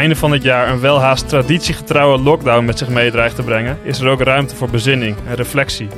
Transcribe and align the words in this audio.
Einde 0.00 0.16
van 0.16 0.32
het 0.32 0.42
jaar 0.42 0.68
een 0.68 0.80
welhaast 0.80 1.28
traditiegetrouwe 1.28 2.18
lockdown 2.18 2.64
met 2.64 2.78
zich 2.78 2.88
mee 2.88 3.10
dreigt 3.10 3.34
te 3.34 3.42
brengen, 3.42 3.78
is 3.82 4.00
er 4.00 4.08
ook 4.08 4.20
ruimte 4.20 4.56
voor 4.56 4.70
bezinning 4.70 5.16
en 5.26 5.34
reflectie. 5.34 5.88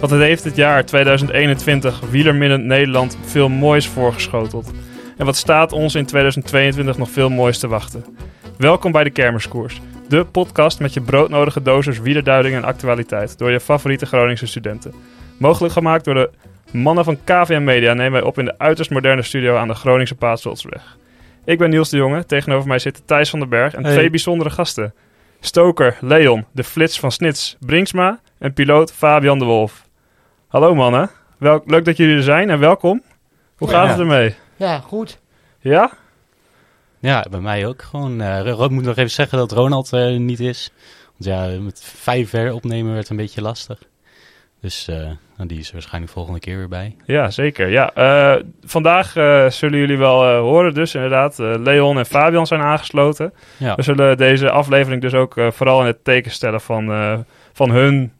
Want 0.00 0.12
het 0.12 0.20
heeft 0.20 0.44
het 0.44 0.56
jaar 0.56 0.84
2021 0.84 2.00
wielerminnend 2.10 2.64
Nederland 2.64 3.18
veel 3.24 3.48
moois 3.48 3.88
voorgeschoteld. 3.88 4.72
En 5.16 5.26
wat 5.26 5.36
staat 5.36 5.72
ons 5.72 5.94
in 5.94 6.06
2022 6.06 6.98
nog 6.98 7.10
veel 7.10 7.30
moois 7.30 7.58
te 7.58 7.68
wachten. 7.68 8.04
Welkom 8.56 8.92
bij 8.92 9.04
de 9.04 9.10
Kermiskoers, 9.10 9.80
de 10.08 10.24
podcast 10.24 10.80
met 10.80 10.92
je 10.92 11.00
broodnodige 11.00 11.62
dosis 11.62 12.00
wielerduiding 12.00 12.54
en 12.54 12.64
actualiteit 12.64 13.38
door 13.38 13.50
je 13.50 13.60
favoriete 13.60 14.06
Groningse 14.06 14.46
studenten. 14.46 14.94
Mogelijk 15.36 15.72
gemaakt 15.72 16.04
door 16.04 16.14
de 16.14 16.30
mannen 16.70 17.04
van 17.04 17.18
KVM 17.24 17.64
Media 17.64 17.94
nemen 17.94 18.12
wij 18.12 18.22
op 18.22 18.38
in 18.38 18.44
de 18.44 18.58
uiterst 18.58 18.90
moderne 18.90 19.22
studio 19.22 19.56
aan 19.56 19.68
de 19.68 19.74
Groningse 19.74 20.14
Paasdoltsweg. 20.14 21.00
Ik 21.44 21.58
ben 21.58 21.70
Niels 21.70 21.88
de 21.88 21.96
Jonge, 21.96 22.24
tegenover 22.26 22.68
mij 22.68 22.78
zitten 22.78 23.04
Thijs 23.04 23.30
van 23.30 23.38
den 23.38 23.48
Berg 23.48 23.74
en 23.74 23.84
Hey. 23.84 23.92
twee 23.94 24.10
bijzondere 24.10 24.50
gasten. 24.50 24.94
Stoker 25.40 25.96
Leon, 26.00 26.46
de 26.52 26.64
flits 26.64 27.00
van 27.00 27.12
Snits 27.12 27.56
Brinksma 27.60 28.20
en 28.38 28.52
piloot 28.52 28.92
Fabian 28.92 29.38
de 29.38 29.44
Wolf. 29.44 29.86
Hallo 30.48 30.74
mannen, 30.74 31.10
Wel, 31.38 31.62
leuk 31.66 31.84
dat 31.84 31.96
jullie 31.96 32.16
er 32.16 32.22
zijn 32.22 32.50
en 32.50 32.58
welkom. 32.58 33.02
Hoe 33.56 33.68
Ja. 33.70 33.74
gaat 33.74 33.88
het 33.88 33.98
ermee? 33.98 34.34
Ja, 34.56 34.78
goed. 34.78 35.18
Ja? 35.60 35.92
Ja, 36.98 37.26
bij 37.30 37.40
mij 37.40 37.66
ook 37.66 37.82
gewoon. 37.82 38.20
eh 38.20 38.46
ik 38.62 38.70
moet 38.70 38.84
nog 38.84 38.96
even 38.96 39.10
zeggen 39.10 39.38
dat 39.38 39.52
Ronald 39.52 39.90
er 39.92 40.20
niet 40.20 40.40
is. 40.40 40.72
Want 41.18 41.24
ja, 41.24 41.60
met 41.60 41.82
vijf 41.84 42.28
ver 42.28 42.52
opnemen 42.52 42.94
werd 42.94 43.08
een 43.08 43.16
beetje 43.16 43.42
lastig. 43.42 43.78
Dus 44.60 44.88
eh, 44.88 45.10
nou, 45.42 45.54
die 45.54 45.62
is 45.62 45.68
er 45.68 45.74
waarschijnlijk 45.74 46.12
volgende 46.12 46.40
keer 46.40 46.56
weer 46.56 46.68
bij. 46.68 46.96
Ja, 47.06 47.30
zeker. 47.30 47.68
Ja, 47.68 47.94
eh, 47.94 48.42
vandaag 48.64 49.16
eh, 49.16 49.48
zullen 49.48 49.78
jullie 49.78 49.98
wel 49.98 50.24
eh, 50.24 50.38
horen 50.38 50.74
dus 50.74 50.94
inderdaad. 50.94 51.38
Leon 51.38 51.98
en 51.98 52.06
Fabian 52.06 52.46
zijn 52.46 52.60
aangesloten. 52.60 53.32
Ja, 53.56 53.74
We 53.74 53.82
zullen 53.82 54.16
deze 54.16 54.50
aflevering 54.50 55.02
dus 55.02 55.14
ook 55.14 55.34
vooral 55.50 55.80
in 55.80 55.86
het 55.86 56.04
teken 56.04 56.30
stellen 56.30 56.60
van, 56.60 57.24
van 57.52 57.70
hun 57.70 58.12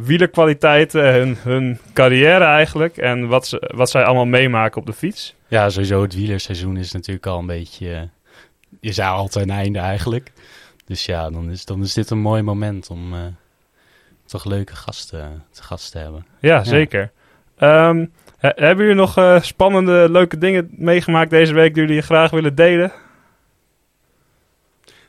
wielerkwaliteiten, 0.00 1.12
hun, 1.12 1.36
hun 1.42 1.78
carrière 1.92 2.44
eigenlijk. 2.44 2.96
En 2.96 3.26
wat, 3.26 3.46
ze, 3.46 3.72
wat 3.74 3.90
zij 3.90 4.04
allemaal 4.04 4.26
meemaken 4.26 4.80
op 4.80 4.86
de 4.86 4.92
fiets. 4.92 5.34
ja 5.48 5.68
sowieso 5.70 6.02
het 6.02 6.14
wielerseizoen 6.14 6.76
is 6.76 6.92
natuurlijk 6.92 7.26
al 7.26 7.38
een 7.38 7.46
beetje... 7.46 8.08
is 8.80 9.00
altijd 9.00 9.48
een 9.48 9.54
einde 9.54 9.78
eigenlijk. 9.78 10.32
Dus 10.84 11.06
ja, 11.06 11.30
dan 11.30 11.50
is, 11.50 11.64
dan 11.64 11.82
is 11.82 11.94
dit 11.94 12.10
een 12.10 12.18
mooi 12.18 12.42
moment 12.42 12.90
om 12.90 13.14
toch 14.26 14.44
leuke 14.44 14.76
gasten 14.76 15.44
te 15.50 15.62
gast 15.62 15.92
te 15.92 15.98
hebben. 15.98 16.26
Ja, 16.40 16.64
zeker. 16.64 17.10
Ehm, 17.58 18.06
he- 18.38 18.52
hebben 18.54 18.84
jullie 18.86 19.00
nog 19.00 19.16
eh, 19.16 19.40
spannende, 19.40 20.06
leuke 20.10 20.38
dingen 20.38 20.68
meegemaakt 20.70 21.30
deze 21.30 21.54
week 21.54 21.74
die 21.74 21.86
jullie 21.86 22.02
graag 22.02 22.30
willen 22.30 22.54
delen? 22.54 22.92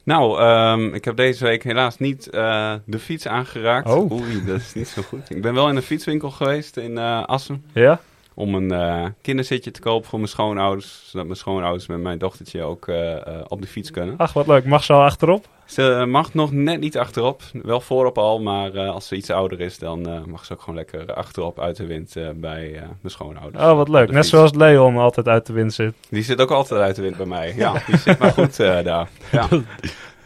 Nou, 0.04 0.40
ehm, 0.40 0.94
ik 0.94 1.06
heb 1.06 1.16
deze 1.16 1.44
week 1.44 1.64
helaas 1.64 1.98
niet 1.98 2.30
eh, 2.30 2.74
de 2.86 3.00
fiets 3.00 3.28
aangeraakt. 3.28 3.88
Oh. 3.90 4.12
Oei, 4.12 4.46
dat 4.46 4.60
is 4.60 4.74
niet 4.74 4.88
zo 4.88 5.02
goed. 5.02 5.30
Ik 5.30 5.42
ben 5.42 5.54
wel 5.54 5.70
in 5.70 5.76
een 5.76 5.82
fietswinkel 5.82 6.32
geweest 6.32 6.78
in 6.78 6.98
eh, 6.98 7.24
Assen. 7.24 7.64
Ja? 7.74 8.00
Om 8.40 8.56
een 8.56 8.72
eh, 8.72 9.06
kinderzitje 9.22 9.72
te 9.72 9.80
kopen 9.82 10.10
voor 10.10 10.20
mijn 10.20 10.32
schoonouders. 10.32 11.02
Zodat 11.10 11.26
mijn 11.26 11.38
schoonouders 11.38 11.88
met 11.88 12.00
mijn 12.00 12.18
dochtertje 12.18 12.62
ook 12.64 12.88
eh, 12.88 13.16
eh, 13.16 13.22
op 13.48 13.62
de 13.62 13.68
fiets 13.68 13.92
kunnen. 13.92 14.18
Ach, 14.18 14.34
wat 14.34 14.48
leuk. 14.48 14.66
Mag 14.66 14.84
ze 14.84 14.94
al 14.94 15.02
achterop? 15.04 15.48
Ze 15.66 16.06
mag 16.08 16.34
nog 16.34 16.52
net 16.52 16.80
niet 16.80 16.98
achterop. 16.98 17.42
Wel 17.54 17.82
voorop 17.82 18.18
al, 18.18 18.40
maar 18.42 18.74
eh, 18.74 18.90
als 18.90 19.08
ze 19.08 19.16
iets 19.16 19.30
ouder 19.30 19.60
is, 19.60 19.80
dan 19.80 20.08
eh, 20.10 20.24
mag 20.24 20.46
ze 20.46 20.54
ook 20.54 20.60
gewoon 20.60 20.76
lekker 20.76 21.14
achterop 21.14 21.60
uit 21.60 21.76
de 21.78 21.86
wind 21.86 22.16
eh, 22.16 22.30
bij 22.36 22.74
eh, 22.76 22.82
mijn 22.82 22.96
schoonouders. 23.04 23.64
Oh, 23.64 23.76
wat 23.76 23.90
leuk. 23.90 24.08
Net 24.08 24.16
fiets. 24.16 24.30
zoals 24.30 24.54
Leon 24.54 24.98
altijd 24.98 25.28
uit 25.28 25.46
de 25.46 25.54
wind 25.54 25.74
zit. 25.74 25.94
Die 26.10 26.24
zit 26.24 26.42
ook 26.42 26.52
altijd 26.52 26.82
uit 26.82 26.96
de 26.96 27.02
wind 27.02 27.18
bij 27.18 27.26
mij. 27.26 27.54
Ja, 27.56 27.74
die 27.88 27.98
zit 27.98 28.20
maar 28.20 28.32
goed 28.32 28.60
eh, 28.60 28.84
daar. 28.84 29.08
Ja. 29.32 29.48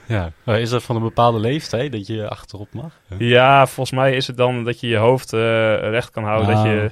Ja, 0.05 0.31
maar 0.43 0.59
is 0.59 0.69
dat 0.69 0.83
van 0.83 0.95
een 0.95 1.01
bepaalde 1.01 1.39
leeftijd 1.39 1.91
dat 1.91 2.07
je 2.07 2.29
achterop 2.29 2.67
mag? 2.73 2.99
Ja, 3.17 3.65
volgens 3.67 3.91
mij 3.99 4.15
is 4.15 4.27
het 4.27 4.37
dan 4.37 4.63
dat 4.63 4.79
je 4.79 4.87
je 4.87 4.97
hoofd 4.97 5.33
eh, 5.33 5.39
recht 5.79 6.09
kan 6.11 6.23
houden. 6.23 6.47
Dat 6.55 6.57
Ah. 6.65 6.65
je 6.65 6.91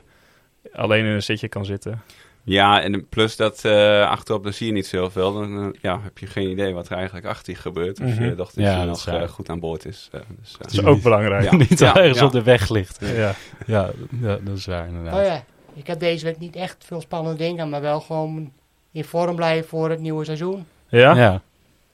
alleen 0.80 1.06
in 1.06 1.12
een 1.12 1.24
zitje 1.24 1.48
kan 1.48 1.66
zitten. 1.66 2.02
Ja, 2.44 2.82
en 2.82 3.08
plus 3.10 3.36
dat 3.36 3.66
eh, 3.66 4.10
achterop, 4.10 4.44
dan 4.44 4.54
zie 4.54 4.68
je 4.68 4.74
niet 4.74 4.88
zoveel. 4.88 5.34
Dan 5.34 5.74
eh, 5.74 5.82
ja, 5.82 6.00
heb 6.02 6.18
je 6.18 6.28
geen 6.28 6.50
idee 6.50 6.74
wat 6.74 6.90
er 6.90 6.96
eigenlijk 6.96 7.26
achter 7.26 7.54
je 7.54 7.60
gebeurt. 7.60 8.00
Of 8.00 8.06
Mhm. 8.06 8.24
je 8.24 8.36
dochter 8.36 8.62
Ja, 8.62 8.78
dat 8.78 8.86
nog 8.86 9.08
eh, 9.08 9.28
goed 9.28 9.50
aan 9.50 9.60
boord 9.60 9.86
is. 9.86 10.10
Dus, 10.42 10.56
Dat 10.58 10.72
is 10.72 10.84
ook 10.84 11.02
belangrijk. 11.02 11.44
Ja. 11.44 11.56
Niet 11.56 11.80
ja, 11.80 11.96
ergens 11.96 12.20
ja. 12.20 12.26
op 12.26 12.32
de 12.32 12.44
weg 12.44 12.70
ligt. 12.70 13.00
Ja. 13.02 13.34
Ja, 13.66 13.90
ja, 14.22 14.38
dat 14.42 14.58
is 14.58 14.66
waar 14.66 14.88
inderdaad. 14.88 15.20
Oh 15.20 15.26
ja, 15.26 15.44
ik 15.74 15.88
heb 15.88 16.00
deze 16.00 16.26
week 16.26 16.40
niet 16.40 16.56
echt 16.56 16.86
veel 16.86 17.02
spannende 17.02 17.38
dingen, 17.38 17.70
maar 17.70 17.82
wel 17.82 18.00
gewoon 18.02 18.52
in 18.92 19.04
vorm 19.04 19.36
blijven 19.36 19.70
voor 19.70 19.90
het 19.90 20.00
nieuwe 20.00 20.26
seizoen. 20.26 20.66
Ja? 20.88 21.16
ja. 21.16 21.42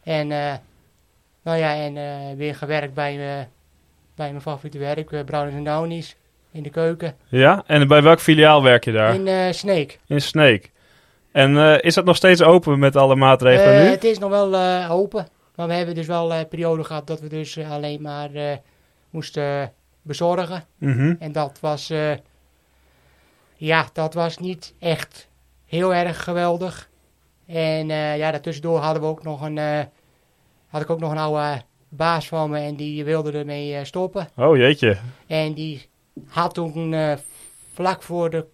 En, 0.03 0.31
eh, 0.31 0.53
nou 1.44 1.57
ja, 1.57 1.75
en 1.75 1.97
eh, 1.97 2.38
weer 2.38 2.56
gewerkt 2.56 2.94
bij, 2.94 3.12
eh, 3.40 3.45
bij 4.16 4.29
mijn 4.29 4.41
favoriete 4.41 4.78
werk, 4.78 5.12
uh, 5.12 5.24
Browners 5.24 5.63
Downies, 5.66 6.16
in 6.55 6.63
de 6.63 6.69
keuken, 6.69 7.16
Ja? 7.27 7.63
En 7.67 7.88
bij 7.88 8.01
welk 8.01 8.19
filiaal 8.19 8.63
werk 8.63 8.85
je 8.85 8.91
daar? 8.91 9.13
in 9.13 9.27
eh 9.27 9.51
Sneek. 9.51 9.99
In 10.07 10.21
Snake. 10.21 10.63
En 11.31 11.57
eh, 11.57 11.75
is 11.81 11.93
dat 11.93 12.05
nog 12.05 12.16
steeds 12.16 12.41
open 12.43 12.79
met 12.79 12.95
alle 12.95 13.16
maatregelen 13.16 13.73
Eh, 13.75 13.81
nu? 13.83 13.88
het 13.89 14.03
is 14.03 14.19
nog 14.19 14.29
wel 14.29 14.55
open, 14.89 15.27
maar 15.55 15.67
we 15.67 15.73
hebben 15.73 15.95
dus 15.95 16.07
wel 16.07 16.33
een 16.33 16.47
periode 16.47 16.83
gehad 16.83 17.07
dat 17.07 17.19
we 17.19 17.27
dus 17.27 17.57
alleen 17.59 18.01
maar 18.01 18.29
moesten 19.09 19.71
bezorgen. 20.01 20.63
Mhm. 20.77 21.13
En 21.19 21.31
dat 21.31 21.57
was, 21.61 21.91
ja, 23.55 23.85
dat 23.94 24.13
was 24.13 24.38
niet 24.38 24.73
echt 24.79 25.27
heel 25.65 25.94
erg 25.94 26.23
geweldig. 26.23 26.89
En 27.47 27.88
ja, 27.88 28.31
daartussendoor 28.31 28.79
hadden 28.79 29.01
we 29.01 29.07
ook 29.07 29.23
nog 29.23 29.41
een, 29.41 29.57
had 30.67 30.81
ik 30.81 30.89
ook 30.89 30.99
nog 30.99 31.11
een 31.11 31.17
oude 31.17 31.61
baas 31.89 32.27
van 32.27 32.49
me 32.49 32.59
en 32.59 32.75
die 32.75 33.03
wilde 33.03 33.31
ermee 33.31 33.85
stoppen. 33.85 34.27
Oh 34.35 34.57
jeetje. 34.57 34.97
En 35.27 35.53
die 35.53 35.89
had 36.27 36.53
toen 36.53 36.93
eh, 36.93 37.13
vlak, 37.73 38.01
voor 38.03 38.29
de, 38.29 38.45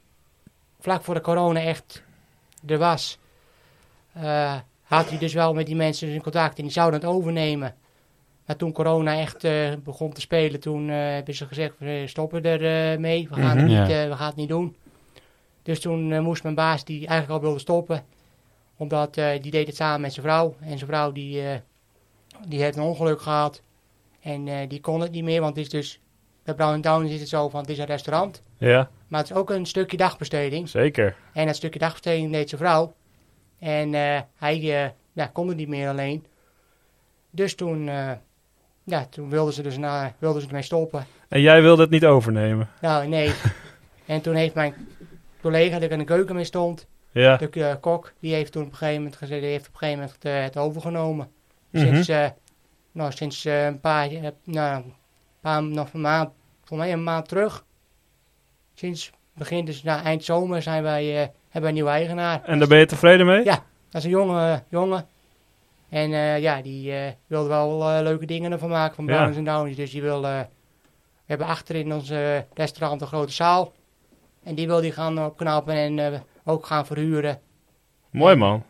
vlak 0.79 1.03
voor 1.03 1.13
de 1.13 1.22
corona 1.22 1.61
echt 1.61 2.03
er 2.67 2.77
was, 2.77 3.17
eh, 4.13 4.55
had 4.83 5.09
hij 5.09 5.17
dus 5.17 5.33
wel 5.33 5.53
met 5.53 5.66
die 5.66 5.75
mensen 5.75 6.07
in 6.07 6.22
contact 6.22 6.57
en 6.57 6.63
die 6.63 6.72
zouden 6.72 6.99
het 6.99 7.09
overnemen. 7.09 7.75
Maar 8.45 8.55
toen 8.55 8.72
corona 8.72 9.17
echt 9.19 9.44
eh, 9.44 9.72
begon 9.83 10.13
te 10.13 10.22
spelen, 10.22 10.59
toen 10.59 10.89
eh, 10.89 10.95
hebben 10.95 11.35
ze 11.35 11.45
gezegd, 11.47 11.73
we 11.77 12.03
stoppen 12.07 12.44
er 12.44 12.91
eh, 12.94 12.99
mee, 12.99 13.27
we 13.29 13.35
gaan, 13.35 13.57
het 13.57 13.67
Mhm. 13.67 13.79
niet, 13.81 13.89
eh, 13.89 14.07
we 14.07 14.16
gaan 14.16 14.28
het 14.28 14.35
niet 14.35 14.49
doen. 14.49 14.75
Dus 15.63 15.79
toen 15.79 16.22
moest 16.22 16.43
mijn 16.43 16.55
baas, 16.55 16.83
die 16.85 16.97
eigenlijk 17.07 17.29
al 17.31 17.39
wilde 17.45 17.59
stoppen, 17.59 18.05
omdat 18.78 19.17
eh, 19.17 19.41
die 19.41 19.51
deed 19.51 19.67
het 19.67 19.75
samen 19.75 20.01
met 20.01 20.13
zijn 20.13 20.25
vrouw. 20.25 20.55
En 20.59 20.78
zijn 20.78 20.89
vrouw 20.89 21.11
die, 21.11 21.47
eh, 21.47 21.57
die 22.47 22.61
heeft 22.61 22.78
een 22.78 22.83
ongeluk 22.83 23.22
gehad 23.22 23.61
en 24.22 24.47
eh, 24.47 24.69
die 24.69 24.81
kon 24.81 25.01
het 25.01 25.11
niet 25.11 25.23
meer, 25.23 25.41
want 25.41 25.55
het 25.55 25.66
is 25.66 25.72
dus, 25.72 25.99
bij 26.44 26.53
Brown 26.53 26.79
Down 26.79 27.06
is 27.06 27.19
het 27.19 27.29
zo 27.29 27.50
van, 27.50 27.59
het 27.62 27.69
is 27.69 27.78
een 27.78 27.85
restaurant. 27.85 28.41
Ja, 28.57 28.90
Maar 29.07 29.19
het 29.19 29.29
is 29.29 29.35
ook 29.35 29.50
een 29.50 29.66
stukje 29.66 29.97
dagbesteding. 29.97 30.69
zeker. 30.69 31.16
En 31.34 31.46
dat 31.46 31.56
stukje 31.56 31.79
dagbesteding 31.79 32.31
deed 32.31 32.50
zijn 32.50 32.62
vrouw. 32.62 32.94
En 33.59 33.94
eh, 33.94 34.19
hij 34.35 34.84
eh, 34.84 34.90
ja, 35.13 35.25
kon 35.34 35.47
het 35.47 35.57
niet 35.57 35.68
meer 35.68 35.90
alleen. 35.90 36.25
Dus 37.29 37.56
toen, 37.56 37.88
eh, 37.90 38.12
ja, 38.84 39.06
toen 39.06 39.29
wilden 39.29 39.53
ze 39.53 39.62
dus 39.62 39.78
na, 39.78 40.13
wilden 40.19 40.41
ze 40.41 40.47
ermee 40.47 40.62
stoppen. 40.62 41.06
En 41.28 41.41
jij 41.41 41.62
wilde 41.62 41.81
het 41.81 41.91
niet 41.91 42.06
overnemen? 42.06 42.69
Nou, 42.81 43.08
nee. 43.08 43.34
en 44.06 44.22
toen 44.22 44.35
heeft 44.35 44.53
mijn 44.53 44.73
collega 45.41 45.75
die 45.78 45.85
er 45.88 45.91
in 45.91 46.00
de 46.00 46.06
keuken 46.06 46.35
mee 46.35 46.44
stond, 46.44 46.88
Ja. 47.12 47.38
de 47.38 47.78
kok, 47.79 48.13
die 48.19 48.34
heeft 48.34 48.52
toen 48.52 48.63
op 48.63 48.69
een 48.72 48.75
gegeven 48.75 49.02
moment 49.02 49.16
gezegd, 49.18 49.41
die 49.41 49.50
heeft 49.50 49.68
op 49.68 49.73
een 49.73 49.79
gegeven 49.79 50.00
moment 50.23 50.46
het 50.46 50.58
overgenomen. 50.58 51.32
Mhm. 51.70 51.84
Sinds, 51.85 52.08
nou, 52.91 53.11
sinds 53.11 53.46
een 53.46 53.79
paar, 53.79 54.09
nou, 54.43 54.84
paar, 55.41 55.64
nog 55.64 55.93
een 55.93 56.02
maand, 56.02 56.29
voor 56.64 56.78
mij 56.78 56.93
een 56.93 57.03
maand 57.03 57.28
terug. 57.28 57.66
Sinds 58.73 59.11
begin, 59.34 59.66
dus 59.66 59.84
na 59.84 60.03
eind 60.03 60.23
zomer 60.23 60.61
zijn 60.61 60.84
wij, 60.84 61.09
eh, 61.09 61.17
hebben 61.17 61.61
wij 61.61 61.70
een 61.70 61.73
nieuwe 61.73 61.90
eigenaar. 61.90 62.43
En 62.43 62.59
daar 62.59 62.67
ben 62.67 62.79
je 62.79 62.85
tevreden 62.85 63.26
mee? 63.26 63.43
Ja. 63.43 63.64
Dat 63.90 64.02
is 64.02 64.03
een 64.03 64.09
jonge 64.09 64.64
jongen. 64.70 65.08
En 65.90 66.14
eh, 66.14 66.40
ja, 66.40 66.61
die 66.61 66.91
eh, 66.93 67.11
wilde 67.28 67.49
wel 67.49 68.02
leuke 68.03 68.26
dingen 68.26 68.52
ervan 68.52 68.70
maken 68.70 68.96
van 68.96 69.05
Ja. 69.05 69.17
Browns 69.17 69.38
en 69.38 69.43
Downies. 69.43 69.76
Dus 69.76 69.91
die 69.91 70.02
wil, 70.02 70.22
we 70.22 70.46
hebben 71.26 71.47
achter 71.47 71.76
in 71.76 71.93
ons 71.93 72.11
restaurant 72.53 73.02
een 73.02 73.08
grote 73.08 73.34
zaal. 73.34 73.73
En 74.43 74.55
die 74.55 74.67
wil 74.67 74.82
die 74.82 74.91
gaan 74.91 75.26
opknappen 75.26 75.73
en 75.73 76.23
ook 76.43 76.66
gaan 76.66 76.85
verhuren. 76.85 77.40
Mooi 78.09 78.35
man. 78.35 78.64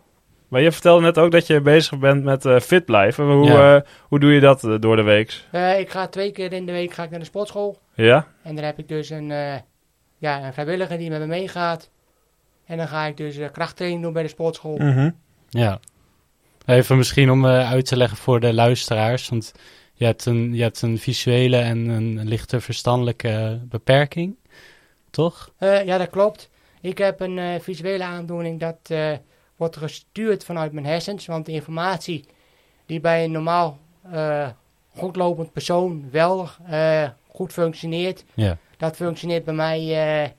Maar 0.51 0.61
je 0.61 0.71
vertelde 0.71 1.01
net 1.01 1.17
ook 1.17 1.31
dat 1.31 1.47
je 1.47 1.61
bezig 1.61 1.99
bent 1.99 2.23
met 2.23 2.45
eh, 2.45 2.59
fit 2.59 2.85
blijven. 2.85 3.25
Hoe, 3.31 3.45
Ja. 3.45 3.75
eh, 3.75 3.81
hoe 4.01 4.19
doe 4.19 4.33
je 4.33 4.39
dat 4.39 4.63
eh, 4.63 4.75
door 4.79 4.95
de 4.95 5.01
week? 5.01 5.43
Eh, 5.51 5.79
ik 5.79 5.89
ga 5.89 6.07
twee 6.07 6.31
keer 6.31 6.53
in 6.53 6.65
de 6.65 6.71
week 6.71 6.93
ga 6.93 7.03
ik 7.03 7.09
naar 7.09 7.19
de 7.19 7.25
sportschool. 7.25 7.79
Ja? 7.93 8.27
En 8.43 8.55
daar 8.55 8.65
heb 8.65 8.79
ik 8.79 8.87
dus 8.87 9.09
een, 9.09 9.31
eh, 9.31 9.55
ja, 10.17 10.45
een 10.45 10.53
vrijwilliger 10.53 10.97
die 10.97 11.09
met 11.09 11.19
me 11.19 11.25
meegaat. 11.25 11.89
En 12.65 12.77
dan 12.77 12.87
ga 12.87 13.05
ik 13.05 13.17
dus 13.17 13.37
krachttraining 13.51 14.03
doen 14.03 14.13
bij 14.13 14.23
de 14.23 14.29
sportschool. 14.29 14.77
Mhm. 14.77 15.09
Ja. 15.49 15.79
Even 16.65 16.97
misschien 16.97 17.31
om 17.31 17.45
eh, 17.45 17.71
uit 17.71 17.85
te 17.85 17.97
leggen 17.97 18.17
voor 18.17 18.39
de 18.39 18.53
luisteraars. 18.53 19.29
Want 19.29 19.51
je 19.93 20.05
hebt 20.05 20.25
een, 20.25 20.53
je 20.55 20.61
hebt 20.61 20.81
een 20.81 20.97
visuele 20.97 21.57
en 21.57 21.77
een 21.89 22.27
lichte 22.27 22.61
verstandelijke 22.61 23.59
beperking. 23.63 24.35
Toch? 25.09 25.51
Eh, 25.57 25.85
ja, 25.85 25.97
dat 25.97 26.09
klopt. 26.09 26.49
Ik 26.81 26.97
heb 26.97 27.19
een 27.19 27.37
eh, 27.37 27.59
visuele 27.59 28.03
aandoening 28.03 28.59
dat 28.59 28.77
eh, 28.87 29.11
wordt 29.61 29.77
gestuurd 29.77 30.43
vanuit 30.43 30.71
mijn 30.71 30.85
hersens. 30.85 31.25
Want 31.25 31.45
de 31.45 31.51
informatie 31.51 32.25
die 32.85 32.99
bij 32.99 33.23
een 33.23 33.31
normaal 33.31 33.77
eh, 34.11 34.47
goedlopend 34.95 35.51
persoon 35.51 36.09
wel 36.11 36.47
eh, 36.65 37.09
goed 37.27 37.53
functioneert. 37.53 38.23
Ja. 38.33 38.57
Dat 38.77 38.95
functioneert 38.95 39.43
bij 39.43 39.53
mij 39.53 39.79
eh, 40.23 40.29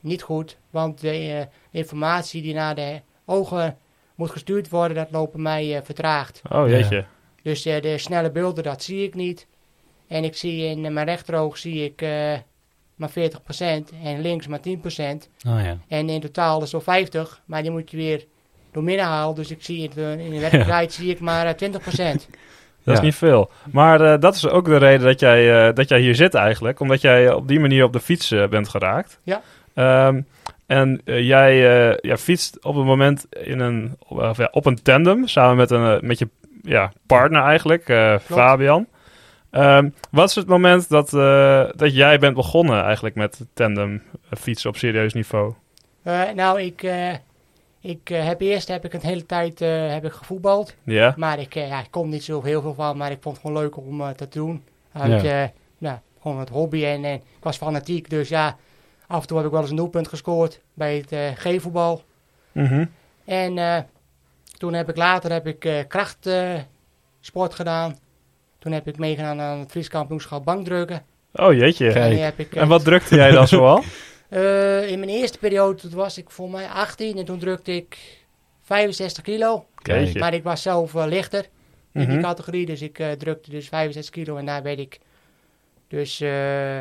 niet 0.00 0.22
goed, 0.22 0.56
want 0.70 1.00
de 1.00 1.10
eh, 1.10 1.46
informatie 1.70 2.42
die 2.42 2.54
naar 2.54 2.74
de 2.74 3.00
ogen 3.24 3.76
moet 4.14 4.30
gestuurd 4.30 4.68
worden, 4.68 4.96
dat 4.96 5.10
loopt 5.10 5.32
bij 5.32 5.42
mij 5.42 5.76
eh, 5.76 5.82
vertraagd. 5.84 6.42
Oh, 6.50 6.68
jeetje. 6.68 7.04
Dus 7.42 7.62
de 7.62 7.98
snelle 7.98 8.30
beelden, 8.30 8.64
dat 8.64 8.82
zie 8.82 9.02
ik 9.02 9.14
niet. 9.14 9.46
En 10.06 10.24
ik 10.24 10.36
zie 10.36 10.64
in 10.64 10.92
mijn 10.92 11.06
rechteroog 11.06 11.58
zie 11.58 11.84
ik 11.84 12.02
eh, 12.02 12.38
maar 12.94 13.10
40% 13.10 13.12
en 14.02 14.20
links 14.20 14.46
maar 14.46 14.60
10%. 14.68 14.70
Oh 14.72 14.82
ja. 15.44 15.78
En 15.88 16.08
in 16.08 16.20
totaal 16.20 16.62
is 16.62 16.70
zo 16.70 16.80
50, 16.80 17.42
maar 17.44 17.62
die 17.62 17.70
moet 17.70 17.90
je 17.90 17.96
weer 17.96 18.26
door 18.72 18.82
midden 18.82 19.06
halen. 19.06 19.34
Dus 19.34 19.50
ik 19.50 19.62
zie 19.62 19.82
het, 19.82 19.96
eh, 19.96 20.18
in 20.18 20.30
de 20.30 20.40
werkelijkheid 20.48 20.92
zie 20.92 21.10
ik 21.10 21.20
maar 21.20 21.46
eh, 21.46 21.70
20%. 21.70 22.26
Dat 22.84 22.96
is 22.96 23.02
niet 23.02 23.14
veel. 23.14 23.50
Maar 23.70 24.00
eh, 24.00 24.20
dat 24.20 24.34
is 24.34 24.48
ook 24.48 24.64
de 24.64 24.76
reden 24.76 25.06
dat 25.06 25.20
jij, 25.20 25.68
eh, 25.68 25.74
dat 25.74 25.88
jij 25.88 26.00
hier 26.00 26.14
zit 26.14 26.34
eigenlijk. 26.34 26.80
Omdat 26.80 27.00
jij 27.00 27.32
op 27.32 27.48
die 27.48 27.60
manier 27.60 27.84
op 27.84 27.92
de 27.92 28.00
fiets 28.00 28.30
eh, 28.30 28.46
bent 28.48 28.68
geraakt. 28.68 29.20
Ja. 29.22 29.42
Ehm, 29.74 30.20
en 30.66 31.00
eh, 31.04 31.26
jij, 31.26 31.50
eh, 31.90 31.96
jij 32.00 32.16
fietst 32.16 32.64
op 32.64 32.74
het 32.74 32.84
moment 32.84 33.26
in 33.30 33.60
een, 33.60 33.96
op, 33.98 34.18
of 34.18 34.36
ja, 34.36 34.48
op 34.50 34.66
een 34.66 34.82
tandem 34.82 35.26
samen 35.26 35.56
met, 35.56 35.70
een, 35.70 35.96
eh, 35.96 36.00
met 36.00 36.18
je 36.18 36.28
ja, 36.62 36.92
partner 37.06 37.42
eigenlijk, 37.42 37.88
eh, 37.88 38.18
Fabian. 38.18 38.86
Ehm, 39.50 39.88
wat 40.10 40.28
is 40.28 40.34
het 40.34 40.46
moment 40.46 40.88
dat, 40.88 41.14
eh, 41.14 41.64
dat 41.76 41.94
jij 41.94 42.18
bent 42.18 42.34
begonnen 42.34 42.82
eigenlijk 42.82 43.14
met 43.14 43.40
tandem 43.54 44.02
eh, 44.30 44.38
fietsen 44.38 44.70
op 44.70 44.76
serieus 44.76 45.12
niveau? 45.12 45.54
Eh, 46.02 46.20
nou, 46.34 46.60
ik, 46.60 46.82
eh, 46.82 47.14
ik 47.80 48.10
eh, 48.10 48.24
heb 48.24 48.40
eerst 48.40 48.68
heb 48.68 48.84
ik 48.84 48.92
een 48.92 49.00
hele 49.00 49.26
tijd 49.26 49.60
eh, 49.60 49.90
heb 49.90 50.04
ik 50.04 50.12
gevoetbald. 50.12 50.74
Ja? 50.84 51.14
Maar 51.16 51.38
ik, 51.38 51.54
eh, 51.54 51.68
ja, 51.68 51.80
ik 51.80 51.90
kon 51.90 52.08
niet 52.08 52.24
zo 52.24 52.42
heel 52.42 52.60
veel 52.60 52.74
van, 52.74 52.96
maar 52.96 53.10
ik 53.10 53.18
vond 53.20 53.36
het 53.36 53.46
gewoon 53.46 53.62
leuk 53.62 53.76
om 53.76 54.14
te 54.16 54.28
doen. 54.28 54.64
Uit, 54.92 55.22
Ja. 55.22 55.50
nou, 55.78 55.98
gewoon 56.22 56.38
het 56.38 56.48
hobby 56.48 56.84
en, 56.84 57.04
en 57.04 57.14
ik 57.14 57.22
was 57.40 57.56
fanatiek. 57.56 58.10
Dus 58.10 58.28
ja, 58.28 58.56
af 59.06 59.20
en 59.20 59.26
toe 59.26 59.36
heb 59.36 59.46
ik 59.46 59.52
wel 59.52 59.60
eens 59.60 59.70
een 59.70 59.76
doelpunt 59.76 60.08
gescoord 60.08 60.60
bij 60.74 61.04
het 61.08 61.38
G-voetbal. 61.38 62.02
Mhm. 62.52 62.84
En 63.24 63.86
toen 64.58 64.72
heb 64.72 64.88
ik 64.88 64.96
later 64.96 65.32
heb 65.32 65.46
ik 65.46 65.84
krachtsport 65.88 67.54
gedaan. 67.54 67.98
Toen 68.58 68.72
heb 68.72 68.86
ik 68.88 68.98
meegedaan 68.98 69.40
aan 69.40 69.58
het 69.58 69.70
Fries 69.70 69.88
kampioenschap 69.88 70.44
bankdrukken. 70.44 71.02
Oh 71.32 71.52
jeetje. 71.52 71.92
Kijk. 71.92 72.04
En, 72.04 72.10
die 72.10 72.18
heb 72.20 72.38
ik, 72.38 72.54
En 72.54 72.68
wat 72.68 72.84
drukte 72.84 73.14
jij 73.14 73.30
dan 73.30 73.48
zoal? 73.58 73.82
Eh, 74.28 74.90
in 74.90 74.98
mijn 74.98 75.10
eerste 75.10 75.38
periode 75.38 75.80
toen 75.80 75.90
was 75.90 76.18
ik 76.18 76.30
voor 76.30 76.50
mij 76.50 76.68
18 76.68 77.18
en 77.18 77.24
toen 77.24 77.38
drukte 77.38 77.72
ik 77.76 77.98
65 78.62 79.22
kilo. 79.22 79.66
Kijk. 79.74 80.18
Maar 80.18 80.34
ik 80.34 80.42
was 80.42 80.62
zelf 80.62 80.94
eh, 80.94 81.06
lichter 81.06 81.48
in 81.92 82.00
die 82.00 82.08
Mhm. 82.16 82.20
categorie, 82.22 82.66
dus 82.66 82.82
ik 82.82 82.98
eh, 82.98 83.10
drukte 83.10 83.50
dus 83.50 83.68
65 83.68 84.14
kilo 84.14 84.36
en 84.36 84.46
daar 84.46 84.62
werd 84.62 84.78
ik 84.78 84.98
dus 85.88 86.20
eh, 86.20 86.78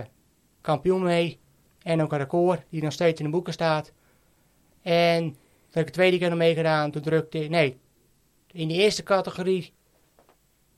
kampioen 0.61 1.03
mee. 1.03 1.39
En 1.83 2.01
ook 2.01 2.11
een 2.11 2.17
record 2.17 2.61
die 2.69 2.83
nog 2.83 2.94
steeds 2.94 3.19
in 3.19 3.25
de 3.25 3.31
boeken 3.31 3.53
staat. 3.53 3.91
En 4.81 5.23
toen 5.23 5.35
heb 5.71 5.81
ik 5.81 5.85
de 5.88 5.91
tweede 5.99 6.17
keer 6.17 6.29
nog 6.29 6.38
meegedaan, 6.38 6.91
toen 6.91 7.01
drukte 7.01 7.44
ik, 7.44 7.49
nee, 7.49 7.77
in 8.51 8.67
de 8.67 8.73
eerste 8.73 9.03
categorie, 9.03 9.73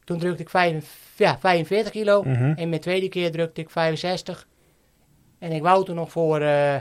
toen 0.04 0.19
drukte 0.19 0.42
ik 0.42 0.50
vijf, 0.50 1.13
ja, 1.18 1.39
45 1.39 1.92
kilo. 1.92 2.24
Mhm. 2.24 2.54
En 2.56 2.69
mijn 2.69 2.81
tweede 2.81 3.10
keer 3.10 3.31
drukte 3.31 3.62
ik 3.62 3.69
65. 3.69 4.48
En 5.40 5.52
ik 5.52 5.62
wou 5.62 5.86
toen 5.86 5.96
nog 5.96 6.12
voor 6.12 6.42
eh 6.42 6.76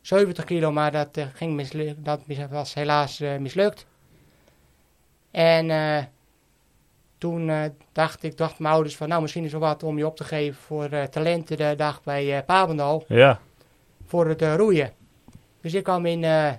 70 0.00 0.44
kilo, 0.44 0.72
maar 0.72 0.92
dat, 0.92 1.16
eh, 1.16 1.26
ging 1.34 1.52
mislu- 1.54 1.94
dat 1.98 2.26
mis- 2.26 2.46
was 2.50 2.74
helaas 2.74 3.20
eh, 3.20 3.36
mislukt. 3.36 3.86
En 5.30 5.70
eh, 5.70 6.04
toen 7.18 7.48
eh, 7.50 7.64
dacht 7.92 8.22
ik, 8.22 8.36
dacht 8.36 8.58
mijn 8.58 8.74
ouders 8.74 8.96
van, 8.96 9.08
nou 9.08 9.22
misschien 9.22 9.44
is 9.44 9.52
er 9.52 9.58
wat 9.58 9.82
om 9.82 9.98
je 9.98 10.06
op 10.06 10.16
te 10.16 10.24
geven 10.24 10.60
voor 10.60 10.84
eh 10.84 11.02
talentendag 11.02 12.02
bij 12.02 12.36
eh 12.36 12.44
Papendal. 12.44 13.04
Ja. 13.08 13.40
Voor 14.06 14.26
het 14.28 14.42
eh, 14.42 14.54
roeien. 14.54 14.92
Dus 15.60 15.74
ik 15.74 15.82
kwam 15.84 16.06
in, 16.06 16.24
eh, 16.24 16.52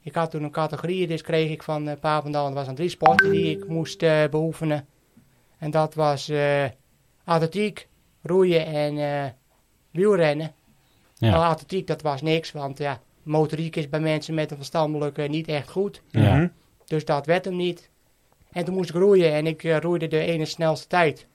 ik 0.00 0.14
had 0.14 0.30
toen 0.30 0.42
een 0.42 0.50
categorie, 0.50 1.06
dus 1.06 1.22
kreeg 1.22 1.50
ik 1.50 1.62
van 1.62 1.88
eh 1.88 1.98
Papendal. 2.00 2.44
En 2.44 2.48
er 2.50 2.56
was 2.56 2.66
een 2.68 2.74
drie 2.74 2.88
sporten 2.88 3.30
die 3.30 3.56
ik 3.58 3.68
moest 3.68 4.02
eh, 4.02 4.24
beoefenen. 4.30 4.86
En 5.58 5.70
dat 5.70 5.94
was 5.94 6.28
eh, 6.28 6.64
atletiek, 7.24 7.88
roeien 8.22 8.66
en 8.66 8.98
eh, 8.98 9.30
wielrennen. 9.90 10.54
Ja. 11.18 11.30
Nou, 11.30 11.44
atletiek 11.44 11.86
dat 11.86 12.02
was 12.02 12.22
niks, 12.22 12.52
want 12.52 12.78
ja, 12.78 13.00
motoriek 13.22 13.76
is 13.76 13.88
bij 13.88 14.00
mensen 14.00 14.34
met 14.34 14.50
een 14.50 14.56
verstandelijke 14.56 15.22
niet 15.22 15.48
echt 15.48 15.70
goed. 15.70 16.02
Ja. 16.10 16.34
Mhm. 16.36 16.46
Dus 16.86 17.04
dat 17.04 17.26
werd 17.26 17.44
hem 17.44 17.56
niet. 17.56 17.90
En 18.52 18.64
toen 18.64 18.74
moest 18.74 18.88
ik 18.90 18.96
roeien 18.96 19.32
en 19.32 19.46
ik 19.46 19.64
eh, 19.64 19.78
roeide 19.78 20.06
de 20.06 20.18
ene 20.20 20.44
snelste 20.44 20.86
tijd. 20.86 21.26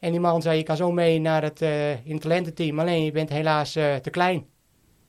En 0.00 0.10
die 0.10 0.20
man 0.20 0.42
zei, 0.42 0.56
je 0.58 0.62
kan 0.62 0.76
zo 0.76 0.92
mee 0.92 1.18
naar 1.20 1.42
het, 1.42 1.62
eh, 1.62 1.90
in 1.90 2.12
het 2.12 2.20
talententeam, 2.20 2.78
alleen 2.80 3.04
je 3.04 3.12
bent 3.12 3.28
helaas 3.28 3.76
eh, 3.76 3.94
te 3.94 4.10
klein. 4.10 4.44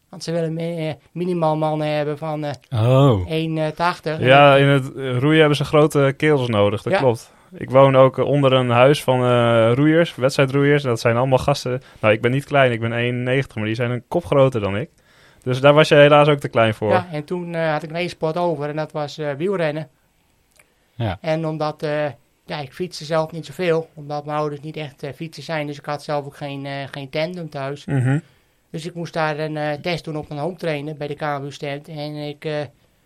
Want 0.09 0.23
ze 0.23 0.31
willen 0.31 0.57
eh, 0.57 0.93
minimaal 1.11 1.57
mannen 1.57 1.87
hebben 1.87 2.17
van 2.17 2.43
eh 2.43 2.89
Oh. 2.89 3.27
1,80. 3.29 4.19
Ja, 4.19 4.55
in 4.55 4.67
het 4.67 4.95
eh, 4.95 5.17
roeien 5.17 5.39
hebben 5.39 5.57
ze 5.57 5.63
grote 5.63 6.13
keels 6.17 6.47
nodig, 6.47 6.81
dat 6.81 6.93
Ja. 6.93 6.99
klopt. 6.99 7.33
Ik 7.53 7.69
woon 7.69 7.95
ook 7.95 8.17
eh, 8.17 8.25
onder 8.25 8.53
een 8.53 8.69
huis 8.69 9.03
van 9.03 9.23
eh, 9.23 9.71
roeiers, 9.73 10.15
wedstrijdroeiers. 10.15 10.83
Dat 10.83 10.99
zijn 10.99 11.17
allemaal 11.17 11.37
gasten. 11.37 11.81
Nou, 11.99 12.13
ik 12.13 12.21
ben 12.21 12.31
niet 12.31 12.45
klein, 12.45 12.71
ik 12.71 12.79
ben 12.79 13.43
1,90, 13.45 13.53
maar 13.53 13.65
die 13.65 13.75
zijn 13.75 13.91
een 13.91 14.03
kop 14.07 14.25
groter 14.25 14.61
dan 14.61 14.77
ik. 14.77 14.89
Dus 15.47 15.61
daar 15.61 15.73
was 15.73 15.87
je 15.87 15.95
helaas 15.95 16.27
ook 16.27 16.39
te 16.39 16.47
klein 16.47 16.73
voor. 16.73 16.91
Ja, 16.91 17.07
en 17.11 17.23
toen 17.23 17.55
eh, 17.55 17.71
had 17.71 17.83
ik 17.83 17.89
nog 17.89 17.97
één 17.97 18.09
sport 18.09 18.37
over 18.37 18.69
en 18.69 18.75
dat 18.75 18.91
was 18.91 19.17
eh, 19.17 19.31
wielrennen. 19.33 19.87
Ja. 20.95 21.17
En 21.21 21.45
omdat, 21.45 21.83
eh, 21.83 22.05
ja, 22.45 22.59
ik 22.59 22.73
fietste 22.73 23.05
zelf 23.05 23.31
niet 23.31 23.45
zoveel, 23.45 23.89
omdat 23.93 24.25
mijn 24.25 24.37
ouders 24.37 24.61
niet 24.61 24.77
echt 24.77 25.03
fietsen 25.15 25.43
zijn. 25.43 25.67
Dus 25.67 25.77
ik 25.77 25.85
had 25.85 26.03
zelf 26.03 26.25
ook 26.25 26.35
geen, 26.35 26.67
geen 26.91 27.09
tandem 27.09 27.49
thuis. 27.49 27.85
Mhm. 27.85 28.19
Dus 28.69 28.85
ik 28.85 28.93
moest 28.93 29.13
daar 29.13 29.39
een 29.39 29.81
test 29.81 30.03
doen 30.03 30.17
op 30.17 30.29
een 30.29 30.37
home 30.37 30.55
trainer 30.55 30.95
bij 30.95 31.07
de 31.07 31.15
KMU 31.15 31.51
stand. 31.51 31.87
En 31.87 32.15
ik 32.15 32.45
eh 32.45 32.53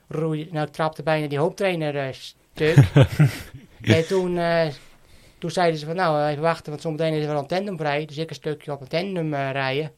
roeide, 0.07 0.51
nou 0.51 0.67
ik 0.67 0.73
trapte 0.73 1.03
bijna 1.03 1.27
die 1.27 1.39
home 1.39 1.53
trainer 1.53 2.13
stuk. 2.13 2.77
en 3.81 4.07
toen, 4.07 4.37
eh, 4.37 4.67
toen 5.37 5.51
zeiden 5.51 5.79
ze 5.79 5.85
van 5.85 5.95
nou 5.95 6.29
even 6.29 6.41
wachten, 6.41 6.69
want 6.69 6.81
zometeen 6.81 7.13
is 7.13 7.21
er 7.23 7.31
wel 7.31 7.39
een 7.39 7.47
tandem 7.47 7.77
vrij. 7.77 8.05
Dus 8.05 8.17
ik 8.17 8.29
een 8.29 8.35
stukje 8.35 8.71
op 8.71 8.81
een 8.81 8.87
tandem 8.87 9.33
eh, 9.33 9.51
rijden. 9.51 9.91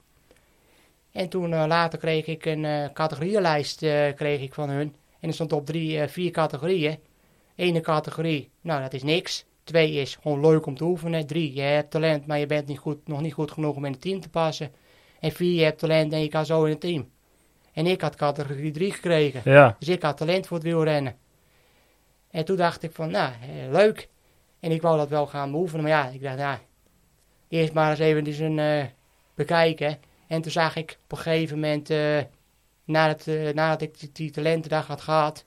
En 1.14 1.30
toen 1.30 1.54
eh, 1.54 1.64
later 1.68 2.00
kreeg 2.00 2.26
ik 2.26 2.46
een 2.46 2.66
eh 2.66 2.86
categorieënlijst 2.94 3.84
eh, 3.84 4.14
kreeg 4.16 4.42
ik 4.42 4.54
van 4.54 4.70
hun. 4.70 4.96
En 5.20 5.28
er 5.28 5.34
stond 5.34 5.54
op 5.54 5.66
drie, 5.66 6.00
eh, 6.00 6.08
vier 6.08 6.32
categorieën. 6.32 6.98
Ene 7.56 7.82
categorie, 7.82 8.50
nou 8.62 8.82
dat 8.82 8.94
is 8.94 9.04
niks. 9.04 9.46
Twee 9.64 9.92
is 9.92 10.18
gewoon 10.22 10.40
leuk 10.40 10.66
om 10.66 10.76
te 10.78 10.84
oefenen. 10.84 11.28
Drie, 11.28 11.54
je 11.54 11.62
hebt 11.62 11.92
talent, 11.92 12.26
maar 12.26 12.40
je 12.40 12.46
bent 12.46 12.68
niet 12.68 12.78
goed, 12.80 13.08
nog 13.08 13.22
niet 13.22 13.34
goed 13.34 13.52
genoeg 13.52 13.76
om 13.76 13.86
in 13.86 13.92
het 13.92 14.02
team 14.02 14.20
te 14.20 14.30
passen. 14.30 14.72
En 15.20 15.32
vier, 15.32 15.54
je 15.60 15.64
hebt 15.64 15.80
talent 15.80 16.14
en 16.14 16.22
je 16.22 16.28
kan 16.28 16.46
zo 16.46 16.64
in 16.64 16.72
het 16.72 16.80
team. 16.82 17.10
En 17.74 17.86
ik 17.86 18.02
had 18.02 18.16
categorie 18.16 18.72
3 18.72 18.92
gekregen. 18.92 19.42
Ja, 19.46 19.76
Dus 19.80 19.88
ik 19.88 20.02
had 20.02 20.18
talent 20.18 20.48
voor 20.48 20.58
het 20.58 20.66
wielrennen. 20.66 21.16
En 22.34 22.46
toen 22.46 22.56
dacht 22.56 22.84
ik 22.84 22.92
van, 22.92 23.12
nou, 23.12 23.32
eh, 23.42 23.72
leuk. 23.72 24.10
En 24.60 24.72
ik 24.72 24.82
wou 24.82 24.98
dat 24.98 25.10
wel 25.10 25.28
gaan 25.28 25.52
beoefenen. 25.52 25.84
Maar 25.84 25.92
ja, 25.92 26.08
ik 26.08 26.22
dacht, 26.22 26.38
nou, 26.38 26.58
eerst 27.48 27.74
maar 27.74 27.90
eens 27.90 28.00
even 28.00 28.44
een, 28.44 28.60
eh, 28.60 28.86
bekijken. 29.36 29.98
En 30.28 30.42
toen 30.42 30.52
zag 30.52 30.76
ik 30.76 30.98
op 31.04 31.12
een 31.12 31.18
gegeven 31.18 31.60
moment, 31.60 31.90
eh, 31.90 32.22
nadat, 32.86 33.26
nadat 33.54 33.82
ik 33.82 34.00
die, 34.00 34.10
die 34.14 34.32
talentendag 34.32 34.88
had 34.88 35.02
gehad, 35.02 35.46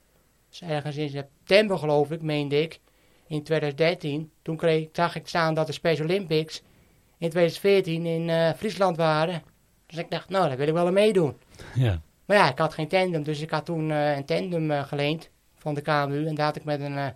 dus 0.49 0.63
ergens 0.63 0.97
in 0.97 1.09
september 1.09 1.79
geloof 1.79 2.11
ik, 2.11 2.23
meende 2.23 2.63
ik, 2.63 2.81
in 3.27 3.43
2013, 3.43 4.31
toen 4.43 4.57
kreeg, 4.57 4.89
zag 4.93 5.17
ik 5.17 5.29
staan 5.29 5.55
dat 5.55 5.67
de 5.67 5.73
Special 5.73 6.07
Olympics 6.07 6.63
in 7.19 7.31
2014 7.31 8.07
in 8.07 8.55
Friesland 8.57 8.97
waren. 8.97 9.43
Dus 9.87 9.99
ik 9.99 10.11
dacht, 10.11 10.29
nou, 10.29 10.49
daar 10.49 10.57
wil 10.57 10.69
ik 10.69 10.75
wel 10.75 10.87
aan 10.87 10.93
meedoen. 10.93 11.37
Ja. 11.75 12.01
Maar 12.25 12.37
ja, 12.37 12.51
ik 12.51 12.59
had 12.59 12.75
geen 12.75 12.89
tandem, 12.89 13.23
dus 13.23 13.41
ik 13.41 13.51
had 13.51 13.65
toen 13.65 13.91
een 13.91 14.25
tandem 14.25 14.71
geleend 14.85 15.31
van 15.67 15.75
de 15.75 15.81
KMU. 15.81 16.27
En 16.27 16.35
daar 16.35 16.47
had 16.47 16.57
ik 16.57 16.65
met 16.65 16.81
een 16.81 16.99
eh, 16.99 17.07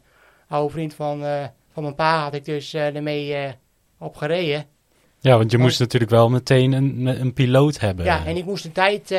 oude 0.48 0.72
vriend 0.72 0.94
van, 0.94 1.24
eh, 1.24 1.44
van 1.72 1.82
mijn 1.82 1.94
pa, 1.94 2.22
had 2.22 2.34
ik 2.34 2.44
dus 2.44 2.74
eh, 2.74 2.96
ermee 2.96 3.54
op 3.98 4.16
gereden. 4.16 4.66
ja, 5.20 5.36
want 5.36 5.50
je 5.50 5.56
Want- 5.56 5.68
moest 5.68 5.80
natuurlijk 5.80 6.10
wel 6.10 6.30
meteen 6.30 6.72
een, 6.72 7.06
een 7.06 7.32
piloot 7.32 7.80
hebben. 7.80 8.04
Ja, 8.04 8.26
en 8.26 8.36
ik 8.36 8.44
moest 8.44 8.64
een 8.64 8.72
tijd 8.72 9.14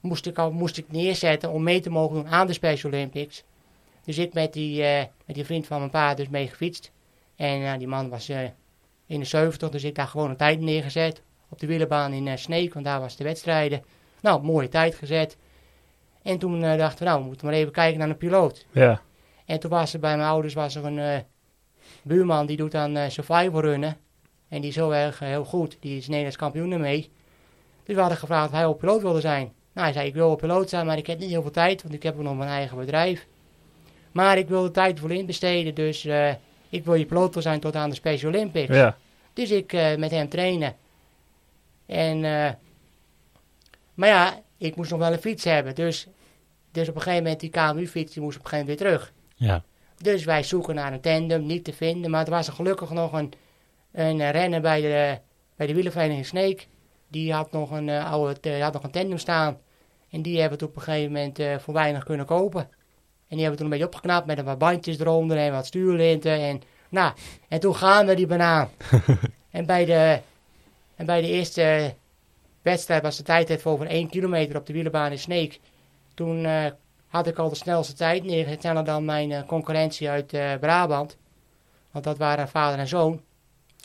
moest 0.00 0.26
ik 0.26 0.38
al, 0.38 0.52
moest 0.52 0.78
ik 0.78 0.84
neerzetten 0.88 1.50
om 1.50 1.62
mee 1.62 1.80
te 1.80 1.90
mogen 1.90 2.14
doen 2.16 2.28
aan 2.28 2.46
de 2.46 2.52
Special 2.52 2.92
Olympics. 2.92 3.44
Dus 4.04 4.18
ik 4.18 4.32
met 4.32 4.52
die, 4.52 4.82
met 5.26 5.34
die 5.34 5.44
vriend 5.44 5.66
van 5.66 5.78
mijn 5.78 5.90
pa 5.90 6.14
dus 6.14 6.28
mee 6.28 6.48
gefietst. 6.48 6.90
En 7.36 7.78
die 7.78 7.88
man 7.88 8.08
was 8.08 8.28
eh 8.28 8.38
71, 9.06 9.70
dus 9.70 9.84
ik 9.84 9.94
daar 9.94 10.06
gewoon 10.06 10.30
een 10.30 10.36
tijd 10.36 10.60
neergezet. 10.60 11.22
Op 11.48 11.58
de 11.60 11.66
wielerbaan 11.66 12.12
in 12.12 12.38
Sneek, 12.38 12.72
want 12.74 12.84
daar 12.84 13.00
was 13.00 13.16
de 13.16 13.24
wedstrijden. 13.24 13.82
Nou, 14.20 14.42
mooie 14.42 14.68
tijd 14.68 14.94
gezet. 14.94 15.36
En 16.22 16.38
toen 16.38 16.64
eh, 16.64 16.78
dachten 16.78 16.98
we, 16.98 17.04
nou, 17.04 17.20
we 17.20 17.26
moeten 17.26 17.46
maar 17.46 17.54
even 17.54 17.72
kijken 17.72 17.98
naar 17.98 18.08
een 18.08 18.16
piloot. 18.16 18.66
ja. 18.70 19.00
En 19.46 19.60
toen 19.60 19.70
was 19.70 19.92
er 19.94 20.00
bij 20.00 20.16
mijn 20.16 20.28
ouders 20.28 20.54
was 20.54 20.74
er 20.74 20.84
een 20.84 20.98
eh, 20.98 21.18
buurman 22.02 22.46
die 22.46 22.56
doet 22.56 22.74
aan 22.74 22.96
eh 22.96 23.10
survival 23.10 23.60
runnen. 23.60 23.96
En 24.48 24.60
die 24.60 24.70
is 24.70 24.76
heel 24.76 24.94
erg 24.94 25.18
heel 25.18 25.44
goed. 25.44 25.76
Die 25.80 25.96
is 25.96 26.06
Nederlands 26.06 26.36
kampioen 26.36 26.72
ermee. 26.72 27.10
Dus 27.84 27.94
we 27.94 28.00
hadden 28.00 28.18
gevraagd 28.18 28.46
of 28.48 28.54
hij 28.54 28.66
op 28.66 28.78
piloot 28.78 29.02
wilde 29.02 29.20
zijn. 29.20 29.52
Nou, 29.72 29.86
hij 29.86 29.92
zei, 29.92 30.06
ik 30.06 30.14
wil 30.14 30.30
op 30.30 30.38
piloot 30.38 30.68
zijn, 30.68 30.86
maar 30.86 30.96
ik 30.96 31.06
heb 31.06 31.18
niet 31.18 31.30
heel 31.30 31.42
veel 31.42 31.50
tijd, 31.50 31.82
want 31.82 31.94
ik 31.94 32.02
heb 32.02 32.16
nog 32.16 32.36
mijn 32.36 32.50
eigen 32.50 32.76
bedrijf. 32.76 33.26
Maar 34.12 34.38
ik 34.38 34.48
wil 34.48 34.62
de 34.62 34.70
tijd 34.70 35.00
voor 35.00 35.12
inbesteden, 35.12 35.74
dus 35.74 36.04
ik 36.68 36.84
wil 36.84 36.94
je 36.94 37.04
piloot 37.04 37.36
zijn 37.38 37.60
tot 37.60 37.76
aan 37.76 37.88
de 37.88 37.94
Special 37.94 38.32
Olympics. 38.32 38.74
Ja. 38.74 38.96
Dus 39.32 39.50
ik 39.50 39.72
met 39.96 40.10
hem 40.10 40.28
trainen. 40.28 40.76
En, 41.86 42.20
maar 43.94 44.08
ja, 44.08 44.42
ik 44.58 44.76
moest 44.76 44.90
nog 44.90 44.98
wel 44.98 45.12
een 45.12 45.18
fiets 45.18 45.44
hebben. 45.44 45.74
Dus, 45.74 46.06
dus 46.72 46.88
op 46.88 46.94
een 46.94 47.00
gegeven 47.00 47.22
moment 47.22 47.40
die 47.40 47.50
KMU-fiets, 47.50 48.12
die 48.12 48.22
moest 48.22 48.38
op 48.38 48.44
een 48.44 48.48
gegeven 48.48 48.66
moment 48.66 48.66
weer 48.66 48.76
terug. 48.76 49.12
Ja. 49.34 49.62
Dus 50.02 50.24
wij 50.24 50.42
zoeken 50.42 50.74
naar 50.74 50.92
een 50.92 51.00
tandem, 51.00 51.46
niet 51.46 51.64
te 51.64 51.72
vinden. 51.72 52.10
Maar 52.10 52.24
er 52.24 52.30
was 52.30 52.46
er 52.46 52.52
gelukkig 52.52 52.90
nog 52.90 53.12
een, 53.12 53.32
een 53.92 54.30
renner 54.30 54.60
bij 54.60 54.80
de, 54.80 55.18
bij 55.56 55.66
de 55.66 55.74
wielervereniging 55.74 56.26
Sneek. 56.26 56.68
Die 57.08 57.32
had 57.32 57.52
nog 57.52 57.70
een, 57.70 57.88
eh, 57.88 58.12
oude, 58.12 58.36
die 58.40 58.62
had 58.62 58.72
nog 58.72 58.82
een 58.82 58.90
tandem 58.90 59.18
staan. 59.18 59.58
En 60.10 60.22
die 60.22 60.40
hebben 60.40 60.58
het 60.58 60.68
op 60.68 60.76
een 60.76 60.82
gegeven 60.82 61.12
moment 61.12 61.38
eh, 61.38 61.58
voor 61.58 61.74
weinig 61.74 62.04
kunnen 62.04 62.26
kopen. 62.26 62.60
En 62.60 63.38
die 63.38 63.46
hebben 63.46 63.48
het 63.50 63.56
toen 63.56 63.66
een 63.66 63.72
beetje 63.72 63.86
opgeknapt 63.86 64.26
met 64.26 64.38
een 64.38 64.44
wat 64.44 64.58
bandjes 64.58 64.98
eronder 64.98 65.36
en 65.36 65.52
wat 65.52 65.66
stuurlinten. 65.66 66.40
En, 66.40 66.62
nou, 66.88 67.12
en 67.48 67.60
toen 67.60 67.76
gaan 67.76 68.06
we 68.06 68.14
die 68.14 68.26
banaan. 68.26 68.70
en, 69.50 69.66
bij 69.66 69.84
de, 69.84 70.20
en 70.96 71.06
bij 71.06 71.20
de 71.20 71.28
eerste 71.28 71.94
wedstrijd 72.62 73.02
was 73.02 73.16
de 73.16 73.22
tijdrit 73.22 73.62
voor 73.62 73.72
over 73.72 73.86
1 73.86 74.08
kilometer 74.08 74.56
op 74.56 74.66
de 74.66 74.72
wielerbaan 74.72 75.10
in 75.10 75.18
Sneek. 75.18 75.60
Toen 76.14 76.44
eh, 76.44 76.64
had 77.06 77.26
ik 77.26 77.38
al 77.38 77.48
de 77.48 77.54
snelste 77.54 77.94
tijd 77.94 78.24
neergezet, 78.24 78.60
sneller 78.60 78.84
dan 78.84 79.04
mijn 79.04 79.32
eh, 79.32 79.42
concurrentie 79.46 80.08
uit 80.08 80.32
eh, 80.32 80.54
Brabant. 80.60 81.16
Want 81.90 82.04
dat 82.04 82.18
waren 82.18 82.48
vader 82.48 82.78
en 82.78 82.88
zoon. 82.88 83.20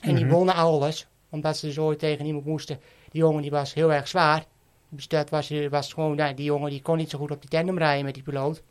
En 0.02 0.16
die 0.16 0.26
Mhm. 0.26 0.34
wonnen 0.34 0.56
alles, 0.56 1.08
omdat 1.30 1.58
ze 1.58 1.66
dus 1.66 1.80
ooit 1.80 2.00
tegen 2.00 2.26
iemand 2.26 2.46
moesten. 2.46 2.80
Die 3.12 3.22
jongen 3.22 3.42
die 3.42 3.52
was 3.52 3.74
heel 3.74 3.94
erg 3.94 4.08
zwaar. 4.08 4.44
Dus 4.90 5.08
dat 5.08 5.30
was, 5.30 5.52
was 5.70 5.94
gewoon, 5.94 6.16
ja, 6.16 6.34
die 6.34 6.46
jongen 6.46 6.70
die 6.70 6.82
kon 6.82 6.98
niet 6.98 7.10
zo 7.10 7.18
goed 7.18 7.32
op 7.32 7.42
die 7.42 7.50
tandem 7.50 7.78
rijden 7.78 8.06
met 8.06 8.14
die 8.14 8.24
piloot. 8.24 8.62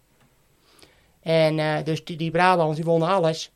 En 1.23 1.85
dus 1.85 2.05
die, 2.05 2.17
die 2.17 2.31
Brabants 2.31 2.77
die 2.77 2.85
wonnen 2.85 3.09
alles. 3.09 3.51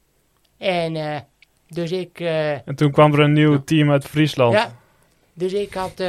En 0.58 1.24
dus 1.68 1.90
ik... 1.92 2.20
En 2.20 2.74
toen 2.74 2.90
kwam 2.90 3.12
er 3.12 3.20
een 3.20 3.32
nieuw 3.32 3.64
team 3.64 3.90
uit 3.90 4.04
Friesland. 4.04 4.52
ja, 4.52 4.76
dus 5.32 5.52
ik 5.52 5.74
had 5.74 6.02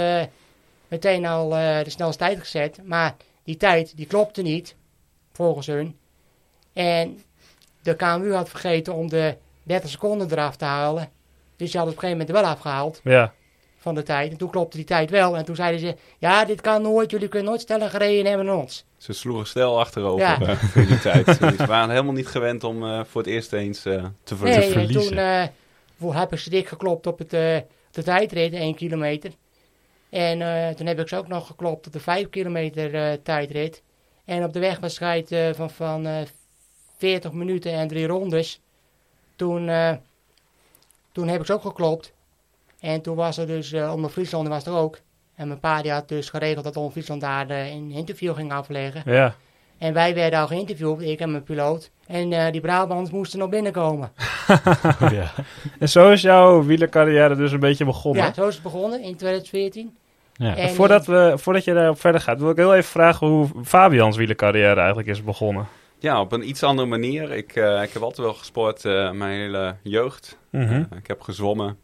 meteen 0.87 1.25
al 1.25 1.49
de 1.49 1.83
snelste 1.89 2.17
tijd 2.23 2.39
gezet. 2.39 2.79
Maar 2.83 3.15
die 3.43 3.57
tijd, 3.57 3.97
die 3.97 4.05
klopte 4.05 4.41
niet, 4.41 4.75
volgens 5.31 5.67
hun. 5.67 5.95
En 6.73 7.19
de 7.81 7.95
KMU 7.95 8.33
had 8.33 8.49
vergeten 8.49 8.93
om 8.93 9.09
de 9.09 9.35
30 9.63 9.89
seconden 9.89 10.31
eraf 10.31 10.55
te 10.55 10.65
halen. 10.65 11.09
Dus 11.55 11.71
ze 11.71 11.77
hadden 11.77 11.95
op 11.95 12.03
een 12.03 12.09
gegeven 12.09 12.27
moment 12.27 12.45
wel 12.45 12.53
afgehaald 12.55 13.01
Ja. 13.03 13.33
van 13.77 13.95
de 13.95 14.03
tijd. 14.03 14.31
En 14.31 14.37
toen 14.37 14.49
klopte 14.49 14.77
die 14.77 14.85
tijd 14.85 15.09
wel. 15.09 15.37
En 15.37 15.45
toen 15.45 15.55
zeiden 15.55 15.79
ze, 15.79 15.95
ja, 16.17 16.45
dit 16.45 16.61
kan 16.61 16.81
nooit. 16.81 17.11
Jullie 17.11 17.27
kunnen 17.27 17.49
nooit 17.49 17.61
sneller 17.61 17.89
gereden 17.89 18.25
hebben 18.25 18.45
dan 18.45 18.57
ons. 18.59 18.85
Ze 18.97 19.13
sloegen 19.13 19.47
stel 19.47 19.79
achterover 19.79 20.25
Ja. 20.25 20.57
in 20.75 20.85
die 20.87 20.99
tijd. 20.99 21.27
Ze 21.57 21.65
waren 21.65 21.89
helemaal 21.89 22.13
niet 22.13 22.27
gewend 22.27 22.63
om 22.63 22.83
eh, 22.83 23.03
voor 23.03 23.21
het 23.21 23.29
eerst 23.29 23.53
eens 23.53 23.85
eh, 23.85 24.05
te 24.23 24.35
ver- 24.35 24.47
Nee, 24.47 24.59
te 24.59 24.65
en 24.65 24.71
verliezen. 24.71 25.01
toen 25.07 25.17
eh, 25.17 25.43
voor 25.99 26.15
heb 26.15 26.33
ik 26.33 26.39
ze 26.39 26.49
dik 26.49 26.67
geklopt 26.67 27.07
op 27.07 27.17
het, 27.19 27.29
de 27.29 28.03
tijdrit, 28.03 28.53
1 28.53 28.75
kilometer. 28.75 29.31
En 30.11 30.41
eh, 30.41 30.75
toen 30.75 30.87
heb 30.87 30.99
ik 30.99 31.07
ze 31.07 31.15
ook 31.15 31.27
nog 31.27 31.47
geklopt 31.47 31.87
op 31.87 31.93
de 31.93 31.99
5 31.99 32.29
kilometer 32.29 32.95
eh, 32.95 33.17
tijdrit. 33.23 33.81
En 34.25 34.43
op 34.43 34.53
de 34.53 34.59
wegwedstrijd 34.59 35.31
eh, 35.31 35.53
van, 35.53 35.69
van 35.69 36.05
eh 36.05 36.21
40 36.97 37.31
minuten 37.31 37.71
en 37.71 37.87
drie 37.87 38.07
rondes. 38.07 38.61
Toen, 39.35 39.71
toen 41.11 41.27
heb 41.27 41.39
ik 41.39 41.45
ze 41.45 41.53
ook 41.53 41.61
geklopt. 41.61 42.13
En 42.79 43.01
toen 43.01 43.15
was 43.15 43.37
er 43.37 43.47
dus, 43.47 43.73
onder 43.73 44.09
Friesland 44.09 44.47
was 44.47 44.65
er 44.65 44.73
ook. 44.73 44.99
En 45.35 45.47
mijn 45.47 45.59
pa 45.59 45.81
die 45.81 45.91
had 45.91 46.07
dus 46.07 46.29
geregeld 46.29 46.63
dat 46.63 46.75
onder 46.75 46.91
Friesland 46.91 47.21
daar 47.21 47.49
een 47.49 47.91
interview 47.91 48.35
ging 48.35 48.51
afleggen. 48.51 49.01
Ja. 49.05 49.35
En 49.77 49.93
wij 49.93 50.13
werden 50.13 50.39
al 50.39 50.47
geïnterviewd, 50.47 51.01
ik 51.01 51.19
en 51.19 51.31
mijn 51.31 51.43
piloot. 51.43 51.91
En 52.07 52.51
die 52.51 52.61
Brabants 52.61 53.11
moesten 53.11 53.39
nog 53.39 53.49
binnenkomen. 53.49 54.11
ja. 55.17 55.31
En 55.79 55.89
zo 55.89 56.11
is 56.11 56.21
jouw 56.21 56.63
wielercarrière 56.63 57.35
dus 57.35 57.51
een 57.51 57.59
beetje 57.59 57.85
begonnen. 57.85 58.23
Ja, 58.23 58.33
zo 58.33 58.47
is 58.47 58.53
het 58.53 58.63
begonnen 58.63 59.01
in 59.01 59.15
2014. 59.15 59.95
Ja. 60.41 60.55
En, 60.55 60.69
voordat, 60.69 61.05
we, 61.05 61.33
voordat 61.35 61.63
je 61.63 61.73
daarop 61.73 61.99
verder 61.99 62.21
gaat, 62.21 62.39
wil 62.39 62.49
ik 62.49 62.57
heel 62.57 62.75
even 62.75 62.89
vragen 62.89 63.27
hoe 63.27 63.47
Fabians 63.63 64.17
wielercarrière 64.17 64.79
eigenlijk 64.79 65.07
is 65.07 65.23
begonnen. 65.23 65.67
Ja, 65.99 66.21
op 66.21 66.31
een 66.31 66.49
iets 66.49 66.63
andere 66.63 66.87
manier. 66.87 67.31
Ik, 67.31 67.55
eh, 67.55 67.83
ik 67.83 67.93
heb 67.93 68.01
altijd 68.01 68.27
wel 68.27 68.33
gesport 68.33 68.85
eh, 68.85 69.11
mijn 69.11 69.39
hele 69.39 69.75
jeugd. 69.81 70.37
Mhm. 70.49 70.73
Eh, 70.73 70.97
ik 70.97 71.07
heb 71.07 71.21
gezwommen, 71.21 71.77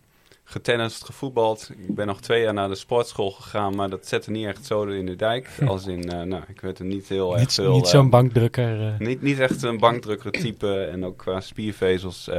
getennist, 0.43 1.05
gevoetbald. 1.05 1.71
Ik 1.87 1.95
ben 1.95 2.07
nog 2.07 2.21
twee 2.21 2.41
jaar 2.41 2.53
naar 2.53 2.69
de 2.69 2.75
sportschool 2.75 3.31
gegaan, 3.31 3.75
maar 3.75 3.89
dat 3.89 4.07
zette 4.07 4.31
niet 4.31 4.45
echt 4.45 4.65
zo 4.65 4.83
in 4.83 5.05
de 5.05 5.15
dijk. 5.15 5.49
Als 5.67 5.87
in, 5.87 6.11
eh, 6.11 6.21
nou, 6.21 6.43
ik 6.47 6.61
werd 6.61 6.79
er 6.79 6.85
niet 6.85 7.07
heel 7.07 7.31
erg 7.31 7.39
Niet, 7.39 7.53
veel... 7.53 7.75
niet 7.75 7.87
zo'n 7.87 8.09
bankdrukker. 8.09 8.95
Niet, 8.99 9.21
niet 9.21 9.39
echt 9.39 9.63
een 9.63 9.77
bankdrukker 9.79 10.31
type 10.31 10.83
en 10.83 11.05
ook 11.05 11.17
qua 11.17 11.39
spiervezels. 11.39 12.29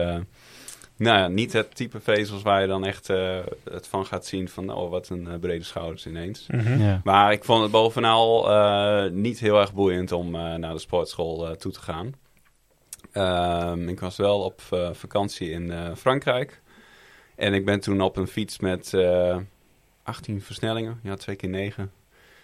Nou 0.99 1.19
ja, 1.19 1.29
niet 1.29 1.53
het 1.53 1.75
type 1.77 2.01
vezels 2.01 2.43
waar 2.43 2.61
je 2.61 2.67
dan 2.67 2.85
echt 2.85 3.11
eh, 3.11 3.39
het 3.71 3.87
van 3.87 4.07
gaat 4.07 4.27
zien 4.27 4.49
van, 4.49 4.73
oh, 4.73 4.91
wat 4.91 5.09
een 5.09 5.29
eh, 5.29 5.39
brede 5.39 5.65
schouders 5.65 6.07
ineens. 6.07 6.47
Mhm. 6.47 6.83
ja. 6.83 7.01
Maar 7.05 7.33
ik 7.33 7.45
vond 7.45 7.63
het 7.63 7.71
bovenal 7.71 8.51
eh, 8.51 9.11
niet 9.11 9.39
heel 9.39 9.61
erg 9.61 9.75
boeiend 9.75 10.13
om 10.13 10.35
eh, 10.35 10.55
naar 10.55 10.73
de 10.73 10.79
sportschool 10.79 11.49
eh, 11.49 11.55
toe 11.55 11.73
te 11.73 11.81
gaan. 11.81 12.13
Ehm, 13.13 13.89
ik 13.89 14.01
was 14.01 14.17
wel 14.17 14.41
op 14.41 14.61
vakantie 14.93 15.51
in 15.51 15.71
eh, 15.71 15.95
Frankrijk. 15.97 16.63
En 17.37 17.55
ik 17.55 17.65
ben 17.65 17.81
toen 17.81 18.01
op 18.01 18.17
een 18.17 18.27
fiets 18.27 18.59
met 18.59 18.95
eh 18.95 19.37
18 20.03 20.43
versnellingen, 20.43 21.01
ja, 21.03 21.15
twee 21.15 21.37
keer 21.37 21.49
negen. 21.49 21.93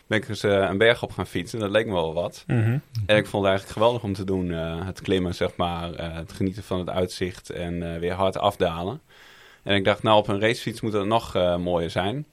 Ben 0.06 0.18
ik 0.18 0.28
eens 0.28 0.42
eh, 0.42 0.52
een 0.70 0.78
berg 0.78 1.02
op 1.02 1.12
gaan 1.12 1.26
fietsen. 1.26 1.58
Dat 1.58 1.70
leek 1.70 1.87
me 1.87 1.92
wel 1.92 2.14
wat. 2.14 2.44
Mhm. 2.46 2.78
En 3.06 3.16
ik 3.16 3.26
vond 3.26 3.42
het 3.44 3.52
eigenlijk 3.52 3.68
geweldig 3.68 4.02
om 4.02 4.12
te 4.12 4.25
doen. 4.25 4.50
eh, 4.52 4.87
het 4.87 5.00
klimmen, 5.00 5.34
zeg 5.34 5.56
maar. 5.56 5.94
eh, 5.94 6.14
het 6.14 6.32
genieten 6.32 6.62
van 6.62 6.78
het 6.78 6.88
uitzicht 6.88 7.50
en 7.50 8.00
weer 8.00 8.12
hard 8.12 8.38
afdalen. 8.38 9.00
En 9.62 9.75
ik 9.75 9.84
dacht, 9.84 10.02
nou, 10.02 10.18
op 10.18 10.28
een 10.28 10.40
racefiets 10.40 10.80
moet 10.80 10.92
het 10.92 11.06
nog 11.06 11.34
mooier 11.58 11.90
zijn. 11.90 12.26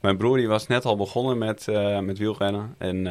Mijn 0.00 0.16
broer 0.16 0.36
die 0.36 0.48
was 0.48 0.66
net 0.66 0.84
al 0.84 0.96
begonnen 0.96 1.38
met, 1.38 1.66
met 2.02 2.18
wielrennen. 2.18 2.74
En 2.78 3.02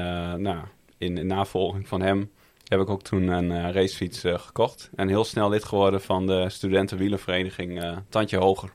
nou, 0.42 0.58
in, 0.98 1.18
in 1.18 1.28
navolging 1.28 1.88
van 1.88 2.02
hem 2.02 2.32
heb 2.68 2.80
ik 2.80 2.90
ook 2.90 3.02
toen 3.02 3.28
een 3.28 3.72
racefiets 3.72 4.22
gekocht. 4.26 4.90
En 4.96 5.08
heel 5.08 5.24
snel 5.24 5.50
lid 5.50 5.64
geworden 5.64 6.02
van 6.02 6.28
de 6.28 6.50
studentenwielervereniging 6.50 7.82
eh 7.82 7.98
Tandje 8.10 8.38
Hoger. 8.38 8.70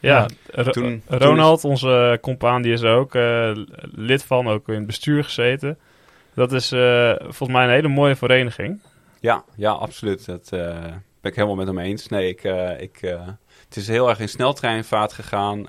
Ja, 0.00 0.26
Ro- 0.50 0.70
toen- 0.70 1.02
toen 1.08 1.18
Ronald, 1.18 1.64
onze 1.64 2.18
compaan, 2.22 2.62
die 2.62 2.72
is 2.72 2.80
er 2.80 2.94
ook 2.94 3.14
eh, 3.14 3.50
lid 3.94 4.24
van, 4.24 4.48
ook 4.48 4.68
in 4.68 4.74
het 4.74 4.86
bestuur 4.86 5.24
gezeten. 5.24 5.78
Dat 6.34 6.52
is 6.52 6.72
eh, 6.72 7.12
volgens 7.18 7.48
mij 7.50 7.64
een 7.64 7.70
hele 7.70 7.88
mooie 7.88 8.16
vereniging. 8.16 8.80
Ja, 9.20 9.44
ja, 9.56 9.70
absoluut. 9.70 10.26
Dat 10.26 10.48
eh, 10.52 10.60
ben 11.20 11.30
ik 11.30 11.34
helemaal 11.34 11.56
met 11.56 11.66
hem 11.66 11.78
eens. 11.78 12.08
Nee, 12.08 12.28
ik, 12.28 12.42
ik, 12.80 13.00
het 13.68 13.76
is 13.76 13.88
heel 13.88 14.08
erg 14.08 14.20
in 14.20 14.28
sneltreinvaart 14.28 15.12
gegaan. 15.12 15.60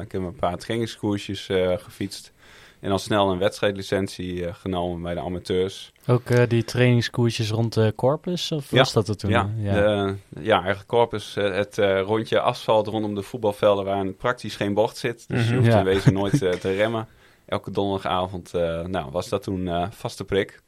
Ik 0.00 0.12
heb 0.12 0.22
een 0.22 0.36
paar 0.36 0.56
trainingskoersjes 0.56 1.48
gefietst. 1.76 2.32
En 2.80 2.90
al 2.90 2.98
snel 2.98 3.30
een 3.30 3.38
wedstrijdlicentie 3.38 4.46
eh, 4.46 4.54
genomen 4.54 5.02
bij 5.02 5.14
de 5.14 5.20
amateurs. 5.20 5.92
Ook 6.06 6.30
eh, 6.30 6.48
die 6.48 6.64
trainingskoersjes 6.64 7.50
rond 7.50 7.74
de 7.74 7.92
Corpus? 7.96 8.52
Of 8.52 8.70
Ja. 8.70 8.76
was 8.78 8.92
dat 8.92 9.06
het 9.06 9.18
toen? 9.18 9.30
Ja, 9.30 9.50
ja. 9.56 9.72
de- 9.74 10.14
ja, 10.40 10.56
eigenlijk 10.58 10.86
Corpus, 10.88 11.36
eh, 11.36 11.54
het 11.54 11.78
eh, 11.78 12.00
rondje 12.00 12.40
asfalt 12.40 12.86
rondom 12.86 13.14
de 13.14 13.22
voetbalvelden 13.22 13.84
waar 13.84 14.06
praktisch 14.06 14.56
geen 14.56 14.74
bocht 14.74 14.96
zit. 14.96 15.28
Dus 15.28 15.40
je 15.42 15.46
Mhm. 15.46 15.56
hoeft 15.56 15.72
Ja. 15.72 15.78
in 15.78 15.84
wezen 15.84 16.12
nooit 16.20 16.42
eh, 16.42 16.50
te 16.50 16.72
remmen. 16.74 17.08
Elke 17.46 17.70
donderdagavond 17.70 18.54
eh, 18.54 18.84
nou, 18.84 19.10
was 19.10 19.28
dat 19.28 19.42
toen 19.42 19.68
eh, 19.68 19.86
vaste 19.90 20.24
prik. 20.24 20.60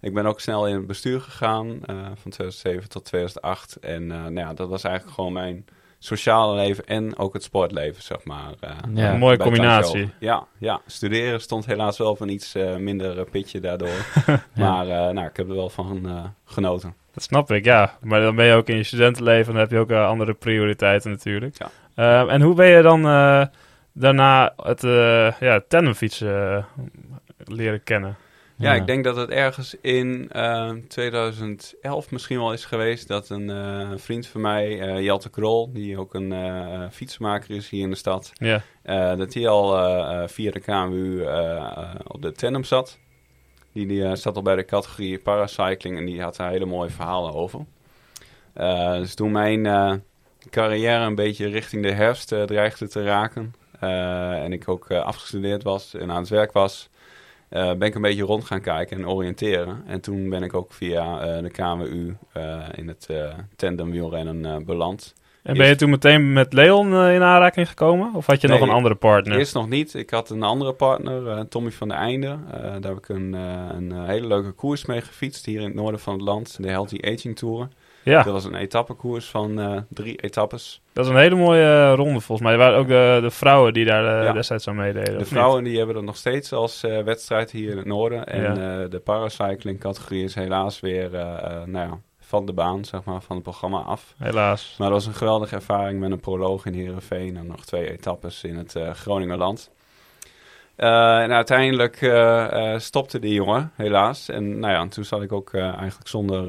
Ik 0.00 0.14
ben 0.14 0.26
ook 0.26 0.40
snel 0.40 0.66
in 0.68 0.74
het 0.74 0.86
bestuur 0.86 1.20
gegaan 1.20 1.66
eh, 1.86 1.96
van 1.96 2.30
2007 2.30 2.88
tot 2.88 3.04
2008. 3.04 3.76
En 3.80 4.02
eh, 4.12 4.18
nou 4.22 4.34
ja, 4.34 4.54
dat 4.54 4.68
was 4.68 4.84
eigenlijk 4.84 5.14
gewoon 5.14 5.32
mijn 5.32 5.64
sociale 6.04 6.54
leven 6.56 6.86
en 6.86 7.18
ook 7.18 7.32
het 7.32 7.42
sportleven, 7.42 8.02
zeg 8.02 8.24
maar. 8.24 8.52
eh, 8.60 8.70
Ja. 8.94 9.12
Een 9.12 9.18
mooie 9.18 9.36
combinatie. 9.38 10.10
Ja, 10.18 10.46
ja, 10.58 10.80
studeren 10.86 11.40
stond 11.40 11.66
helaas 11.66 11.98
wel 11.98 12.16
van 12.16 12.28
iets 12.28 12.54
eh, 12.54 12.76
minder 12.76 13.18
eh, 13.18 13.24
pitje 13.30 13.60
daardoor. 13.60 13.88
Maar 14.54 14.88
eh, 14.88 15.08
nou, 15.14 15.26
ik 15.26 15.36
heb 15.36 15.48
er 15.48 15.54
wel 15.54 15.68
van 15.70 16.32
genoten. 16.44 16.94
Dat 17.12 17.22
snap 17.22 17.50
ik, 17.50 17.64
ja. 17.64 17.96
Maar 18.00 18.20
dan 18.20 18.36
ben 18.36 18.46
je 18.46 18.54
ook 18.54 18.68
in 18.68 18.76
je 18.76 18.82
studentenleven 18.82 19.46
en 19.46 19.52
dan 19.52 19.60
heb 19.60 19.70
je 19.70 19.78
ook 19.78 19.90
andere 20.08 20.34
prioriteiten 20.34 21.10
natuurlijk. 21.10 21.56
Ja. 21.58 21.70
Eh, 21.94 22.32
en 22.32 22.40
hoe 22.42 22.54
ben 22.54 22.66
je 22.66 22.82
dan 22.82 23.06
eh, 23.06 23.44
daarna 23.92 24.52
het 24.62 24.82
uh, 24.82 25.32
ja, 25.40 25.60
tandemfietsen 25.68 26.56
eh, 26.56 26.64
leren 27.44 27.82
kennen? 27.82 28.16
Ja, 28.56 28.74
ik 28.74 28.86
denk 28.86 29.04
dat 29.04 29.16
het 29.16 29.30
ergens 29.30 29.76
in 29.80 30.28
eh, 30.30 30.70
2011 30.88 32.10
misschien 32.10 32.38
wel 32.38 32.52
is 32.52 32.64
geweest 32.64 33.08
dat 33.08 33.28
een 33.28 33.50
eh, 33.50 33.90
vriend 33.96 34.26
van 34.26 34.40
mij, 34.40 34.80
eh 34.80 35.00
Jelte 35.02 35.30
Krol, 35.30 35.72
die 35.72 35.98
ook 35.98 36.14
een 36.14 36.32
eh, 36.32 36.82
fietsenmaker 36.90 37.50
is 37.56 37.68
hier 37.68 37.82
in 37.82 37.90
de 37.90 37.96
stad, 37.96 38.30
Ja. 38.34 38.62
eh, 38.82 39.16
dat 39.16 39.34
hij 39.34 39.48
al 39.48 39.78
eh, 39.78 40.22
eh, 40.22 40.28
via 40.28 40.50
de 40.50 40.60
KMU 40.60 41.22
eh, 41.24 41.56
eh, 41.56 41.94
op 42.06 42.22
de 42.22 42.32
tandem 42.32 42.64
zat. 42.64 42.98
Die, 43.72 43.86
die 43.86 44.04
eh, 44.04 44.14
zat 44.14 44.36
al 44.36 44.42
bij 44.42 44.56
de 44.56 44.64
categorie 44.64 45.18
paracycling 45.18 45.96
en 45.98 46.04
die 46.04 46.22
had 46.22 46.36
daar 46.36 46.50
hele 46.50 46.64
mooie 46.66 46.90
verhalen 46.90 47.32
over. 47.34 47.60
Eh, 48.52 48.94
dus 48.96 49.14
toen 49.14 49.32
mijn 49.32 49.66
eh, 49.66 49.92
carrière 50.50 51.04
een 51.04 51.14
beetje 51.14 51.46
richting 51.48 51.82
de 51.82 51.92
herfst 51.92 52.32
eh, 52.32 52.42
dreigde 52.42 52.88
te 52.88 53.04
raken 53.04 53.54
eh, 53.80 54.42
en 54.44 54.52
ik 54.52 54.68
ook 54.68 54.90
eh, 54.90 55.02
afgestudeerd 55.04 55.62
was 55.62 55.94
en 55.94 56.10
aan 56.10 56.20
het 56.20 56.28
werk 56.28 56.52
was, 56.52 56.88
eh, 57.54 57.72
ben 57.74 57.88
ik 57.88 57.94
een 57.94 58.02
beetje 58.02 58.22
rond 58.22 58.44
gaan 58.44 58.60
kijken 58.60 58.96
en 58.96 59.08
oriënteren. 59.08 59.82
En 59.86 60.00
toen 60.00 60.28
ben 60.28 60.42
ik 60.42 60.54
ook 60.54 60.72
via 60.72 61.20
eh, 61.20 61.42
de 61.42 61.50
KWU 61.50 62.16
eh, 62.32 62.60
in 62.74 62.88
het 62.88 63.08
tandem 63.56 63.90
wielrennen 63.90 64.64
beland. 64.64 65.14
En 65.42 65.56
ben 65.56 65.66
je 65.66 65.74
toen 65.74 65.90
meteen 65.90 66.32
met 66.32 66.52
Leon 66.52 66.86
in 66.86 67.22
aanraking 67.22 67.68
gekomen? 67.68 68.14
Of 68.14 68.26
had 68.26 68.40
je 68.40 68.48
Nee, 68.48 68.58
nog 68.58 68.68
een 68.68 68.74
andere 68.74 68.94
partner? 68.94 69.38
Eerst 69.38 69.54
nog 69.54 69.68
niet. 69.68 69.94
Ik 69.94 70.10
had 70.10 70.30
een 70.30 70.42
andere 70.42 70.72
partner, 70.72 71.48
Tommy 71.48 71.70
van 71.70 71.88
der 71.88 71.96
Einde. 71.96 72.38
Daar 72.60 72.90
heb 72.92 72.96
ik 72.96 73.08
een, 73.08 73.32
een 73.32 74.04
hele 74.04 74.26
leuke 74.26 74.50
koers 74.50 74.86
mee 74.86 75.00
gefietst 75.00 75.46
hier 75.46 75.60
in 75.60 75.66
het 75.66 75.74
noorden 75.74 76.00
van 76.00 76.12
het 76.12 76.22
land. 76.22 76.62
De 76.62 76.68
Healthy 76.68 76.98
Aging 77.00 77.36
Tour. 77.36 77.68
Ja, 78.04 78.22
Dat 78.22 78.32
was 78.32 78.44
een 78.44 78.54
etappekoers 78.54 79.26
van 79.26 79.60
eh, 79.60 79.76
drie 79.88 80.16
etappes. 80.16 80.80
dat 80.92 81.04
is 81.04 81.10
een 81.10 81.16
hele 81.16 81.34
mooie 81.34 81.62
eh, 81.64 81.92
ronde 81.96 82.20
volgens 82.20 82.40
mij. 82.40 82.52
Er 82.52 82.58
waren 82.58 82.78
ook 82.78 82.88
de, 82.88 83.18
de 83.22 83.30
vrouwen 83.30 83.72
die 83.72 83.84
daar 83.84 84.18
eh, 84.20 84.24
Ja. 84.26 84.32
destijds 84.32 84.68
aan 84.68 84.76
meededen. 84.76 85.18
De 85.18 85.24
vrouwen 85.24 85.64
die 85.64 85.76
hebben 85.76 85.94
dat 85.94 86.04
nog 86.04 86.16
steeds 86.16 86.52
als 86.52 86.80
wedstrijd 86.80 87.50
hier 87.50 87.70
in 87.70 87.76
het 87.76 87.86
noorden. 87.86 88.26
En 88.26 88.42
Ja. 88.42 88.86
de 88.86 88.98
paracycling 89.04 89.80
categorie 89.80 90.24
is 90.24 90.34
helaas 90.34 90.80
weer 90.80 91.10
nou 91.66 91.70
ja, 91.88 91.98
van 92.20 92.46
de 92.46 92.52
baan, 92.52 92.84
zeg 92.84 93.04
maar, 93.04 93.20
van 93.22 93.34
het 93.36 93.44
programma 93.44 93.78
af. 93.78 94.14
Helaas. 94.18 94.74
Maar 94.78 94.88
dat 94.90 94.96
was 94.96 95.06
een 95.06 95.14
geweldige 95.18 95.54
ervaring 95.54 96.00
met 96.00 96.10
een 96.10 96.20
proloog 96.20 96.66
in 96.66 96.74
Heerenveen 96.74 97.36
en 97.36 97.46
nog 97.46 97.64
twee 97.64 97.90
etappes 97.90 98.44
in 98.44 98.56
het 98.56 98.76
Groningerland. 98.92 99.70
Eh, 100.76 101.22
en 101.22 101.32
uiteindelijk 101.32 101.96
stopte 102.76 103.18
die 103.18 103.34
jongen, 103.34 103.72
helaas. 103.74 104.28
En 104.28 104.58
nou 104.58 104.72
ja, 104.72 104.88
toen 104.88 105.04
zat 105.04 105.22
ik 105.22 105.32
ook 105.32 105.54
eigenlijk 105.54 106.08
zonder 106.08 106.46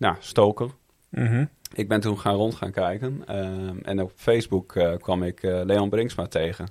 nou, 0.00 0.16
stoker. 0.18 0.68
Mhm. 1.08 1.44
Ik 1.74 1.88
ben 1.88 2.00
toen 2.00 2.18
gaan 2.18 2.34
rond 2.34 2.54
gaan 2.54 2.70
kijken. 2.72 3.22
ehm, 3.26 3.78
en 3.82 4.00
op 4.02 4.12
Facebook 4.16 4.76
eh, 4.76 4.92
kwam 4.96 5.22
ik 5.22 5.42
eh, 5.42 5.60
Leon 5.64 5.88
Brinksma 5.88 6.26
tegen. 6.26 6.68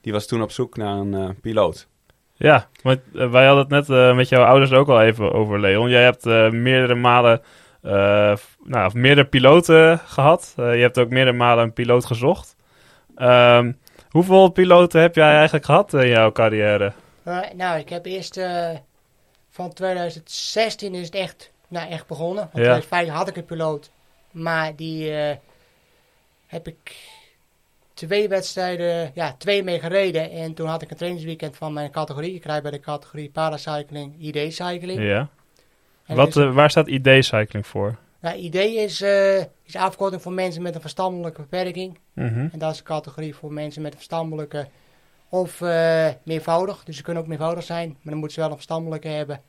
Die 0.00 0.12
was 0.12 0.26
toen 0.26 0.42
op 0.42 0.50
zoek 0.50 0.76
naar 0.76 0.96
een 0.96 1.14
eh, 1.14 1.28
piloot. 1.40 1.88
Ja, 2.34 2.68
want 2.82 3.00
wij 3.12 3.46
hadden 3.46 3.58
het 3.76 3.88
net 3.88 3.98
eh, 3.98 4.16
met 4.16 4.28
jouw 4.28 4.44
ouders 4.44 4.72
ook 4.72 4.88
al 4.88 5.02
even 5.02 5.32
over 5.32 5.60
Leon. 5.60 5.88
Jij 5.90 6.02
hebt 6.02 6.26
eh, 6.26 6.50
meerdere 6.50 6.94
malen, 6.94 7.40
eh, 7.82 8.36
nou, 8.64 8.86
of 8.86 8.94
meerdere 8.94 9.26
piloten 9.26 9.98
gehad. 9.98 10.54
Eh, 10.56 10.74
je 10.74 10.80
hebt 10.80 10.98
ook 10.98 11.08
meerdere 11.10 11.36
malen 11.36 11.64
een 11.64 11.72
piloot 11.72 12.04
gezocht. 12.04 12.56
Ehm, 13.16 13.72
hoeveel 14.10 14.48
piloten 14.48 15.00
heb 15.00 15.14
jij 15.14 15.34
eigenlijk 15.34 15.64
gehad 15.64 15.94
in 15.94 16.08
jouw 16.08 16.32
carrière? 16.32 16.92
Nou, 17.56 17.78
ik 17.78 17.88
heb 17.88 18.06
eerst 18.06 18.36
eh, 18.36 18.70
van 19.50 19.72
2016 19.72 20.94
is 20.94 21.06
het 21.06 21.14
echt, 21.14 21.52
nou, 21.72 21.90
echt 21.90 22.06
begonnen. 22.06 22.48
Want 22.52 22.64
Ja. 22.64 22.72
2005 22.78 23.08
had 23.08 23.28
ik 23.28 23.36
een 23.36 23.44
piloot, 23.44 23.90
maar 24.30 24.76
die 24.76 25.14
eh, 25.14 25.36
heb 26.46 26.68
ik 26.68 26.96
twee 27.94 28.28
wedstrijden, 28.28 29.10
ja, 29.14 29.34
twee 29.38 29.62
mee 29.62 29.80
gereden. 29.80 30.30
En 30.30 30.54
toen 30.54 30.66
had 30.66 30.82
ik 30.82 30.90
een 30.90 30.96
trainingsweekend 30.96 31.56
van 31.56 31.72
mijn 31.72 31.90
categorie. 31.90 32.34
Ik 32.34 32.44
rijd 32.44 32.62
bij 32.62 32.70
de 32.70 32.80
categorie 32.80 33.30
paracycling, 33.30 34.14
ID-cycling. 34.18 35.02
Ja. 35.02 35.28
En 36.06 36.16
Wat, 36.16 36.36
eh, 36.36 36.54
waar 36.54 36.70
staat 36.70 36.88
ID-cycling 36.88 37.66
voor? 37.66 37.96
nou, 38.20 38.36
ID 38.36 38.54
is, 38.54 39.00
eh, 39.00 39.38
is 39.64 39.76
afkorting 39.76 40.22
voor 40.22 40.32
mensen 40.32 40.62
met 40.62 40.74
een 40.74 40.80
verstandelijke 40.80 41.40
beperking. 41.40 41.98
Mhm. 42.12 42.48
En 42.52 42.58
dat 42.58 42.72
is 42.72 42.78
een 42.78 42.84
categorie 42.84 43.34
voor 43.34 43.52
mensen 43.52 43.82
met 43.82 43.90
een 43.92 43.98
verstandelijke 43.98 44.68
of 45.28 45.60
eh, 45.60 46.08
meervoudig. 46.22 46.84
Dus 46.84 46.96
ze 46.96 47.02
kunnen 47.02 47.22
ook 47.22 47.28
meervoudig 47.28 47.64
zijn, 47.64 47.88
maar 47.88 47.98
dan 48.02 48.14
moeten 48.16 48.32
ze 48.32 48.40
wel 48.40 48.48
een 48.50 48.56
verstandelijke 48.56 49.08
hebben. 49.08 49.40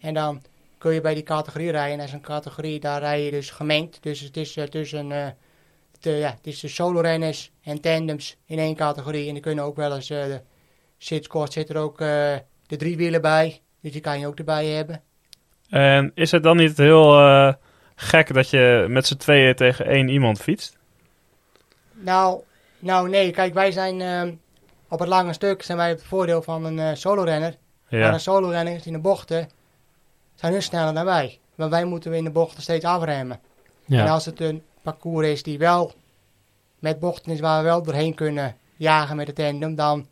En 0.00 0.14
dan 0.14 0.42
kun 0.82 0.94
je 0.94 1.00
bij 1.00 1.14
die 1.14 1.22
categorie 1.22 1.70
rijden. 1.70 1.98
En 1.98 2.04
is 2.04 2.12
een 2.12 2.20
categorie, 2.20 2.80
daar 2.80 3.00
rij 3.00 3.24
je 3.24 3.30
dus 3.30 3.50
gemengd. 3.50 4.02
Dus 4.02 4.20
het 4.20 4.36
is 4.36 4.56
eh, 4.56 4.64
tussen 4.64 5.12
eh, 5.12 5.26
de, 6.00 6.10
ja, 6.10 6.30
het 6.30 6.46
is 6.46 6.60
de 6.60 6.68
solo-renners 6.68 7.50
en 7.62 7.80
tandems 7.80 8.36
in 8.46 8.58
één 8.58 8.76
categorie. 8.76 9.26
En 9.26 9.32
dan 9.32 9.42
kunnen 9.42 9.64
ook 9.64 9.76
wel 9.76 9.94
eens, 9.94 10.10
eh 10.10 10.24
de 10.24 10.40
zit 10.98 11.68
er 11.68 11.76
ook 11.76 12.00
eh, 12.00 12.34
de 12.66 12.76
drie 12.76 12.96
wielen 12.96 13.20
bij. 13.20 13.60
Dus 13.80 13.92
die 13.92 14.00
kan 14.00 14.20
je 14.20 14.26
ook 14.26 14.38
erbij 14.38 14.66
hebben. 14.66 15.02
En 15.68 16.12
is 16.14 16.30
het 16.30 16.42
dan 16.42 16.56
niet 16.56 16.76
heel 16.76 17.18
eh, 17.18 17.52
gek 17.94 18.34
dat 18.34 18.50
je 18.50 18.86
met 18.88 19.06
z'n 19.06 19.16
tweeën 19.16 19.54
tegen 19.54 19.86
één 19.86 20.08
iemand 20.08 20.40
fietst? 20.40 20.78
Nou, 21.92 22.40
nou 22.78 23.08
nee, 23.08 23.30
kijk, 23.30 23.54
wij 23.54 23.72
zijn 23.72 24.00
ehm, 24.00 24.32
op 24.88 24.98
het 24.98 25.08
lange 25.08 25.32
stuk 25.32 25.62
zijn 25.62 25.78
wij 25.78 25.88
het 25.88 26.04
voordeel 26.04 26.42
van 26.42 26.64
een 26.64 26.78
eh 26.78 26.94
solo-renner. 26.94 27.54
Maar 27.88 28.12
een 28.12 28.20
solo-renners 28.20 28.86
in 28.86 28.92
de 28.92 28.98
bochten 28.98 29.48
zijn 30.34 30.52
hun 30.52 30.62
sneller 30.62 30.94
dan 30.94 31.04
wij. 31.04 31.38
Maar 31.54 31.70
wij 31.70 31.84
moeten 31.84 32.12
in 32.12 32.24
de 32.24 32.30
bochten 32.30 32.62
steeds 32.62 32.84
afremmen. 32.84 33.40
En 33.88 33.96
Ja, 33.96 34.08
als 34.08 34.24
het 34.24 34.40
een 34.40 34.62
parcours 34.82 35.28
is 35.28 35.42
die 35.42 35.58
wel 35.58 35.92
met 36.78 36.98
bochten 36.98 37.32
is 37.32 37.40
waar 37.40 37.58
we 37.58 37.68
wel 37.68 37.82
doorheen 37.82 38.14
kunnen 38.14 38.56
jagen 38.76 39.16
met 39.16 39.26
de 39.26 39.32
tandem, 39.32 39.74
dan 39.74 40.06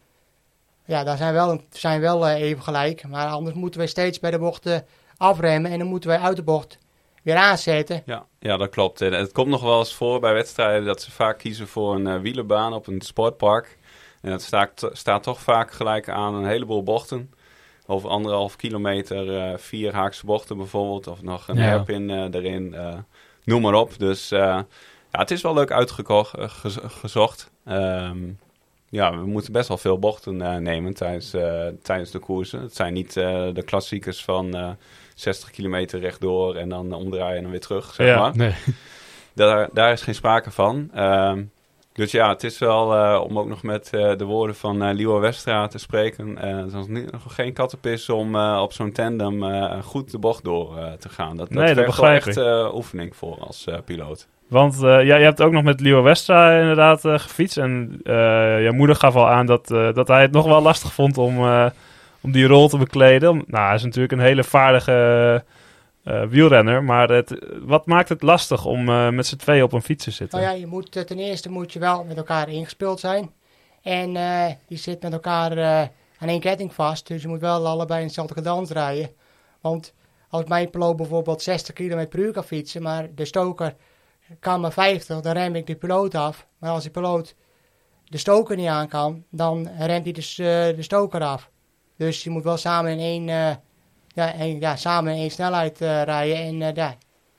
ja, 0.84 1.04
daar 1.04 1.16
zijn 1.16 1.32
we 1.32 1.38
wel, 1.38 1.60
zijn 1.70 2.00
we 2.00 2.06
wel 2.06 2.28
eh, 2.28 2.42
even 2.42 2.62
gelijk. 2.62 3.08
Maar 3.08 3.26
anders 3.26 3.56
moeten 3.56 3.80
we 3.80 3.86
steeds 3.86 4.18
bij 4.18 4.30
de 4.30 4.38
bochten 4.38 4.86
afremmen 5.16 5.70
en 5.70 5.78
dan 5.78 5.88
moeten 5.88 6.10
wij 6.10 6.18
uit 6.18 6.36
de 6.36 6.42
bocht 6.42 6.78
weer 7.22 7.36
aanzetten. 7.36 8.02
Ja, 8.04 8.26
ja, 8.38 8.56
dat 8.56 8.68
klopt. 8.68 9.00
En 9.00 9.12
het 9.12 9.32
komt 9.32 9.48
nog 9.48 9.62
wel 9.62 9.78
eens 9.78 9.94
voor 9.94 10.20
bij 10.20 10.32
wedstrijden 10.32 10.84
dat 10.84 11.02
ze 11.02 11.10
vaak 11.10 11.38
kiezen 11.38 11.68
voor 11.68 11.94
een 11.94 12.06
eh, 12.06 12.20
wielerbaan 12.20 12.72
op 12.72 12.86
een 12.86 13.00
sportpark. 13.00 13.78
En 14.20 14.30
dat 14.30 14.42
staat, 14.42 14.88
staat 14.92 15.22
toch 15.22 15.40
vaak 15.40 15.72
gelijk 15.72 16.08
aan 16.08 16.34
een 16.34 16.46
heleboel 16.46 16.82
bochten. 16.82 17.30
Over 17.90 18.08
anderhalf 18.10 18.56
kilometer, 18.56 19.36
eh, 19.38 19.56
vier 19.58 19.94
haakse 19.94 20.26
bochten 20.26 20.56
bijvoorbeeld. 20.56 21.06
Of 21.06 21.22
nog 21.22 21.48
een 21.48 21.56
Ja. 21.56 21.62
hairpin 21.62 22.10
eh, 22.10 22.34
erin. 22.34 22.74
eh, 22.74 22.94
noem 23.44 23.62
maar 23.62 23.74
op. 23.74 23.98
Dus 23.98 24.28
ja, 24.28 24.66
het 25.10 25.30
is 25.30 25.42
wel 25.42 25.54
leuk 25.54 25.70
uitgezocht. 25.72 27.50
Ehm, 27.64 28.18
ja, 28.88 29.18
we 29.18 29.26
moeten 29.26 29.52
best 29.52 29.68
wel 29.68 29.78
veel 29.78 29.98
bochten 29.98 30.62
nemen 30.62 30.94
tijdens, 30.94 31.30
tijdens 31.82 32.10
de 32.10 32.18
koersen. 32.18 32.60
Het 32.62 32.76
zijn 32.76 32.92
niet 32.92 33.12
de 33.14 33.62
klassiekers 33.64 34.24
van 34.24 34.54
eh 34.54 34.70
60 35.14 35.50
kilometer 35.50 36.00
rechtdoor 36.00 36.54
en 36.56 36.68
dan 36.68 36.92
omdraaien 36.92 37.44
en 37.44 37.50
weer 37.50 37.60
terug, 37.60 37.94
zeg 37.94 38.06
Ja. 38.06 38.18
maar. 38.20 38.36
nee. 38.36 38.54
Daar, 39.34 39.68
daar 39.72 39.92
is 39.92 40.02
geen 40.02 40.14
sprake 40.14 40.50
van. 40.50 40.90
Ehm, 40.94 41.42
dus 41.92 42.10
ja, 42.10 42.28
het 42.28 42.44
is 42.44 42.58
wel, 42.58 42.94
eh, 42.94 43.20
om 43.20 43.38
ook 43.38 43.48
nog 43.48 43.62
met 43.62 43.90
eh, 43.92 44.16
de 44.16 44.24
woorden 44.24 44.56
van 44.56 44.82
eh 44.82 44.94
Liewe 44.94 45.18
Westra 45.20 45.66
te 45.66 45.78
spreken, 45.78 46.36
het 46.38 46.66
is 46.74 46.86
nog 47.10 47.34
geen 47.34 47.52
kattenpis 47.52 48.08
om 48.08 48.36
op 48.36 48.72
zo'n 48.72 48.92
tandem 48.92 49.42
goed 49.82 50.10
de 50.10 50.18
bocht 50.18 50.44
door 50.44 50.74
te 50.98 51.08
gaan. 51.08 51.36
Dat, 51.36 51.50
Nee, 51.50 51.74
dat 51.74 51.84
vergt 51.84 51.96
wel 52.00 52.10
begrijp 52.10 52.26
echt 52.26 52.36
eh, 52.36 52.74
oefening 52.74 53.16
voor 53.16 53.36
als 53.40 53.66
piloot. 53.84 54.28
Want 54.48 54.74
eh, 54.82 55.04
ja, 55.04 55.16
je 55.16 55.24
hebt 55.24 55.42
ook 55.42 55.52
nog 55.52 55.62
met 55.62 55.80
Leo 55.80 56.02
Westra 56.02 56.58
inderdaad 56.58 57.00
gefietst. 57.00 57.56
En 57.58 58.00
jouw 58.62 58.72
moeder 58.72 58.96
gaf 58.96 59.16
al 59.16 59.28
aan 59.28 59.46
dat, 59.46 59.66
dat 59.68 60.08
hij 60.08 60.22
het 60.22 60.32
nog 60.32 60.46
wel 60.46 60.62
lastig 60.62 60.92
vond 60.92 61.18
om, 61.18 61.38
om 62.20 62.32
die 62.32 62.46
rol 62.46 62.68
te 62.68 62.78
bekleden. 62.78 63.30
Om- 63.30 63.44
Nou, 63.46 63.66
hij 63.66 63.74
is 63.74 63.82
natuurlijk 63.84 64.12
een 64.12 64.20
hele 64.20 64.44
vaardige 64.44 65.44
eh, 66.04 66.26
wielrenner. 66.26 66.84
Maar 66.84 67.08
het, 67.08 67.38
wat 67.62 67.86
maakt 67.86 68.08
het 68.08 68.22
lastig 68.22 68.64
om 68.64 68.88
eh, 68.88 69.08
met 69.08 69.26
z'n 69.26 69.36
tweeën 69.36 69.62
op 69.62 69.72
een 69.72 69.82
fiets 69.82 70.04
te 70.04 70.10
zitten? 70.10 70.40
Nou 70.40 70.50
ja, 70.50 70.58
je 70.58 70.66
moet, 70.66 70.96
eh, 70.96 71.02
ten 71.02 71.18
eerste 71.18 71.50
moet 71.50 71.72
je 71.72 71.78
wel 71.78 72.04
met 72.04 72.16
elkaar 72.16 72.48
ingespeeld 72.48 73.00
zijn. 73.00 73.32
En 73.82 74.16
eh 74.16 74.54
je 74.66 74.76
zit 74.76 75.02
met 75.02 75.12
elkaar 75.12 75.58
aan 76.18 76.28
één 76.28 76.40
ketting 76.40 76.74
vast. 76.74 77.06
Dus 77.06 77.22
je 77.22 77.28
moet 77.28 77.40
wel 77.40 77.66
allebei 77.66 78.00
in 78.00 78.06
hetzelfde 78.06 78.34
cadans 78.34 78.70
rijden. 78.70 79.10
Want 79.60 79.94
als 80.28 80.44
mijn 80.44 80.70
piloot 80.70 80.96
bijvoorbeeld 80.96 81.42
60 81.42 81.74
km 81.74 82.06
per 82.08 82.18
uur 82.18 82.32
kan 82.32 82.44
fietsen, 82.44 82.82
maar 82.82 83.14
de 83.14 83.24
stoker 83.24 83.74
kan 84.40 84.60
maar 84.60 84.72
50, 84.72 85.20
dan 85.20 85.32
rem 85.32 85.54
ik 85.54 85.66
de 85.66 85.74
piloot 85.74 86.14
af. 86.14 86.46
Maar 86.58 86.70
als 86.70 86.82
die 86.82 86.92
piloot 86.92 87.34
de 88.04 88.18
stoker 88.18 88.56
niet 88.56 88.68
aan 88.68 88.88
kan, 88.88 89.24
dan 89.30 89.68
remt 89.78 90.04
hij 90.04 90.12
dus, 90.12 90.34
de 90.34 90.76
stoker 90.78 91.20
af. 91.20 91.50
Dus 91.96 92.24
je 92.24 92.30
moet 92.30 92.44
wel 92.44 92.56
samen 92.56 92.98
in 92.98 92.98
één, 92.98 93.60
ja, 94.14 94.34
één, 94.34 94.60
ja, 94.60 94.76
samen 94.76 95.12
in 95.12 95.18
één 95.20 95.30
snelheid 95.30 95.80
eh, 95.80 96.02
rijden. 96.02 96.36
En 96.36 96.62
eh, 96.62 96.74
ja, 96.74 96.88
dus 96.88 96.98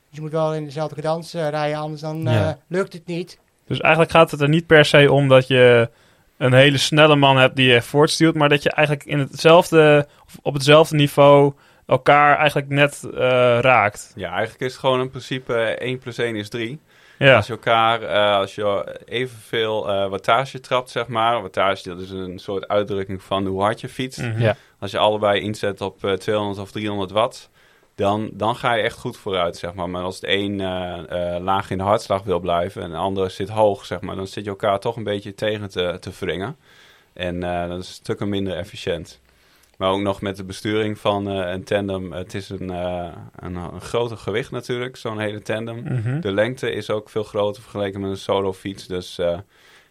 je 0.09 0.21
moet 0.21 0.31
wel 0.31 0.53
in 0.53 0.65
dezelfde 0.65 0.95
cadans 0.95 1.33
eh, 1.33 1.49
rijden, 1.49 1.77
anders 1.79 2.01
dan 2.01 2.27
eh, 2.27 2.33
Ja. 2.33 2.57
lukt 2.67 2.93
het 2.93 3.05
niet. 3.05 3.39
Dus 3.67 3.79
eigenlijk 3.79 4.11
gaat 4.13 4.31
het 4.31 4.41
er 4.41 4.49
niet 4.49 4.65
per 4.67 4.85
se 4.85 5.11
om 5.11 5.27
dat 5.27 5.47
je 5.47 5.89
een 6.37 6.53
hele 6.53 6.77
snelle 6.77 7.15
man 7.15 7.37
hebt 7.37 7.55
die 7.55 7.67
je 7.73 7.81
voortstuurt. 7.81 8.35
Maar 8.35 8.49
dat 8.49 8.63
je 8.63 8.71
eigenlijk 8.71 9.07
in 9.07 9.19
hetzelfde, 9.19 10.07
of 10.25 10.37
op 10.41 10.53
hetzelfde 10.53 10.95
niveau 10.95 11.53
elkaar 11.85 12.37
eigenlijk 12.37 12.69
net 12.69 13.03
eh, 13.13 13.19
raakt. 13.61 14.11
Ja, 14.15 14.29
eigenlijk 14.31 14.61
is 14.61 14.71
het 14.71 14.79
gewoon 14.79 14.99
in 15.01 15.09
principe 15.09 15.53
eh, 15.53 15.87
1 15.87 15.99
plus 15.99 16.17
1 16.17 16.35
is 16.35 16.49
3. 16.49 16.79
Ja, 17.25 17.35
Als 17.35 17.47
je 17.47 17.53
elkaar, 17.53 18.01
eh, 18.01 18.35
als 18.35 18.55
je 18.55 18.99
evenveel 19.05 19.89
eh 19.89 20.09
wattage 20.09 20.59
trapt, 20.59 20.89
zeg 20.89 21.07
maar. 21.07 21.41
Wattage, 21.41 21.89
dat 21.89 21.99
is 21.99 22.09
een 22.09 22.39
soort 22.39 22.67
uitdrukking 22.67 23.23
van 23.23 23.45
hoe 23.45 23.61
hard 23.61 23.81
je 23.81 23.89
fietst. 23.89 24.21
Mhm. 24.21 24.41
Ja. 24.41 24.55
Als 24.79 24.91
je 24.91 24.97
allebei 24.97 25.41
inzet 25.41 25.81
op 25.81 26.03
eh, 26.03 26.13
200 26.13 26.59
of 26.59 26.71
300 26.71 27.11
watt, 27.11 27.49
dan, 27.95 28.29
dan 28.33 28.55
ga 28.55 28.73
je 28.73 28.83
echt 28.83 28.97
goed 28.97 29.17
vooruit, 29.17 29.57
zeg 29.57 29.73
maar. 29.73 29.89
Maar 29.89 30.03
als 30.03 30.15
het 30.15 30.23
een 30.27 30.59
eh, 30.59 31.35
eh, 31.35 31.43
laag 31.43 31.69
in 31.69 31.77
de 31.77 31.83
hartslag 31.83 32.23
wil 32.23 32.39
blijven 32.39 32.81
en 32.81 32.89
de 32.89 32.97
andere 32.97 33.29
zit 33.29 33.49
hoog, 33.49 33.85
zeg 33.85 34.01
maar, 34.01 34.15
dan 34.15 34.27
zit 34.27 34.43
je 34.43 34.49
elkaar 34.49 34.79
toch 34.79 34.95
een 34.95 35.03
beetje 35.03 35.33
tegen 35.33 35.69
te, 35.69 35.97
te 35.99 36.11
wringen. 36.19 36.55
En 37.13 37.43
eh, 37.43 37.67
dat 37.67 37.79
is 37.79 37.93
stukken 37.93 38.29
minder 38.29 38.55
efficiënt. 38.55 39.19
Maar 39.81 39.91
ook 39.91 40.01
nog 40.01 40.21
met 40.21 40.37
de 40.37 40.43
besturing 40.43 40.99
van 40.99 41.29
eh, 41.29 41.51
een 41.51 41.63
tandem. 41.63 42.11
Het 42.11 42.33
is 42.33 42.49
een, 42.49 42.69
eh, 42.69 43.07
een, 43.35 43.55
een 43.55 43.81
groter 43.81 44.17
gewicht 44.17 44.51
natuurlijk, 44.51 44.95
zo'n 44.95 45.19
hele 45.19 45.41
tandem. 45.41 45.83
Mhm. 45.83 46.19
De 46.19 46.31
lengte 46.31 46.71
is 46.71 46.89
ook 46.89 47.09
veel 47.09 47.23
groter 47.23 47.61
vergeleken 47.61 48.01
met 48.01 48.09
een 48.09 48.17
solo 48.17 48.53
fiets. 48.53 48.87
Dus 48.87 49.19
eh, 49.19 49.37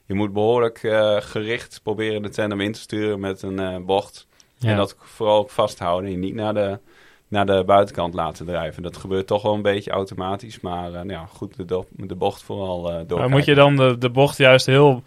je 0.05 0.15
moet 0.15 0.33
behoorlijk 0.33 0.83
eh, 0.83 1.17
gericht 1.21 1.81
proberen 1.83 2.23
de 2.23 2.29
tandem 2.29 2.61
in 2.61 2.73
te 2.73 2.81
sturen 2.81 3.21
met 3.21 3.43
een 3.43 3.85
bocht. 3.85 4.27
Ja. 4.57 4.71
En 4.71 4.77
dat 4.77 4.97
vooral 4.99 5.39
ook 5.39 5.51
vasthouden 5.51 6.13
en 6.13 6.21
niet 6.21 6.35
naar 6.35 6.55
de, 6.55 6.79
naar 7.29 7.47
de 7.47 7.63
buitenkant 7.67 8.15
laten 8.15 8.47
drijven. 8.47 8.83
Dat 8.83 8.97
gebeurt 8.97 9.27
toch 9.27 9.43
wel 9.43 9.55
een 9.55 9.63
beetje 9.63 9.91
automatisch, 9.91 10.61
maar 10.61 10.91
nou 10.91 11.09
ja, 11.09 11.27
goed, 11.27 11.69
de, 11.69 11.85
de 11.97 12.15
bocht 12.15 12.43
vooral 12.43 12.93
eh 12.93 13.01
door. 13.07 13.19
Maar 13.19 13.31
moet 13.31 13.45
je 13.45 13.55
dan 13.55 13.77
de, 13.77 13.99
de 13.99 14.11
bocht 14.11 14.37
juist 14.37 14.67
heel 14.67 15.03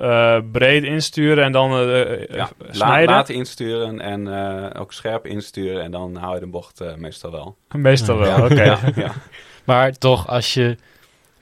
eh, 0.00 0.38
breed 0.52 0.84
insturen 0.84 1.44
en 1.44 1.52
dan 1.52 1.72
eh, 1.72 2.12
eh, 2.12 2.28
ja, 2.36 2.50
snijden? 2.70 3.14
laten 3.14 3.34
insturen 3.34 4.00
en 4.00 4.34
eh, 4.34 4.80
ook 4.80 4.92
scherp 4.92 5.26
insturen 5.26 5.82
en 5.82 5.90
dan 5.90 6.16
hou 6.16 6.34
je 6.34 6.40
de 6.40 6.46
bocht 6.46 6.80
eh, 6.80 6.94
meestal 6.94 7.30
wel. 7.30 7.56
Meestal 7.76 8.16
wel, 8.18 8.38
Ja. 8.38 8.44
oké. 8.44 8.62
Ja, 8.62 8.78
ja. 9.04 9.12
Maar 9.64 9.92
toch, 9.92 10.28
als 10.28 10.54
je... 10.54 10.76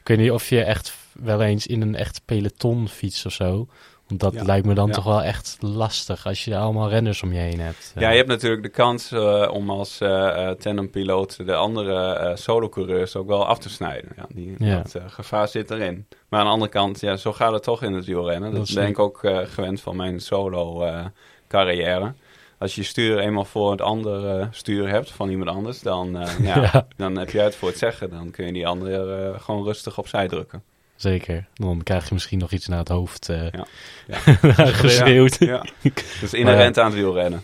Ik 0.00 0.08
weet 0.16 0.18
niet 0.18 0.30
of 0.30 0.48
je 0.48 0.62
echt 0.62 0.96
wel 1.12 1.42
eens 1.42 1.66
in 1.66 1.82
een 1.82 1.94
echt 1.94 2.20
peloton 2.24 2.88
fietst 2.88 3.26
of 3.26 3.32
zo. 3.32 3.66
Want 4.08 4.20
dat 4.20 4.32
Ja. 4.32 4.42
lijkt 4.42 4.66
me 4.66 4.74
dan 4.74 4.86
Ja. 4.86 4.92
toch 4.94 5.04
wel 5.04 5.22
echt 5.22 5.56
lastig 5.60 6.26
als 6.26 6.44
je 6.44 6.56
allemaal 6.56 6.88
renners 6.88 7.22
om 7.22 7.32
je 7.32 7.38
heen 7.38 7.60
hebt. 7.60 7.92
Ja, 7.98 8.10
je 8.10 8.16
hebt 8.16 8.28
natuurlijk 8.28 8.62
de 8.62 8.68
kans 8.68 9.12
eh, 9.12 9.48
om 9.52 9.70
als 9.70 10.00
eh 10.00 10.48
eh, 10.48 10.56
tandempiloot 10.56 11.46
de 11.46 11.54
andere 11.54 12.12
eh 12.12 12.36
solo-coureurs 12.36 13.16
ook 13.16 13.26
wel 13.26 13.46
af 13.46 13.58
te 13.58 13.68
snijden. 13.68 14.10
Ja, 14.16 14.24
die, 14.28 14.54
Ja. 14.58 14.76
Dat 14.76 14.94
eh, 14.94 15.02
gevaar 15.06 15.48
zit 15.48 15.70
erin. 15.70 16.06
Maar 16.28 16.40
aan 16.40 16.46
de 16.46 16.52
andere 16.52 16.70
kant, 16.70 17.00
ja, 17.00 17.16
zo 17.16 17.32
gaat 17.32 17.52
het 17.52 17.62
toch 17.62 17.82
in 17.82 17.92
het 17.92 18.04
wielrennen. 18.04 18.50
Dat, 18.50 18.58
Dat 18.58 18.68
is 18.68 18.74
ben 18.74 18.86
ik 18.88 18.98
ook 18.98 19.24
eh, 19.24 19.38
gewend 19.44 19.80
van 19.80 19.96
mijn 19.96 20.20
solo-carrière. 20.20 22.12
als 22.58 22.74
je 22.74 22.82
stuur 22.82 23.18
eenmaal 23.18 23.44
voor 23.44 23.70
het 23.70 23.80
andere 23.80 24.48
stuur 24.50 24.88
hebt 24.88 25.10
van 25.10 25.28
iemand 25.30 25.50
anders, 25.50 25.80
dan, 25.80 26.16
eh, 26.18 26.38
ja, 26.54 26.60
Ja. 26.62 26.86
dan 26.96 27.18
heb 27.18 27.30
je 27.30 27.38
het 27.40 27.54
voor 27.56 27.68
het 27.68 27.78
zeggen. 27.78 28.10
Dan 28.10 28.30
kun 28.30 28.46
je 28.46 28.52
die 28.52 28.66
andere 28.66 29.34
gewoon 29.38 29.64
rustig 29.64 29.98
opzij 29.98 30.28
drukken. 30.28 30.62
Zeker. 30.96 31.46
Dan 31.54 31.82
krijg 31.82 32.08
je 32.08 32.14
misschien 32.14 32.38
nog 32.38 32.50
iets 32.52 32.66
naar 32.66 32.78
het 32.78 32.88
hoofd 32.88 33.28
eh 33.28 33.50
Ja. 33.50 33.64
Ja. 34.56 34.66
geschreeuwd. 34.66 35.38
Ja. 35.38 35.64
Ja. 35.80 35.90
Dus 36.20 36.34
inherent 36.34 36.78
aan 36.78 36.84
het 36.86 36.94
wielrennen. 36.94 37.42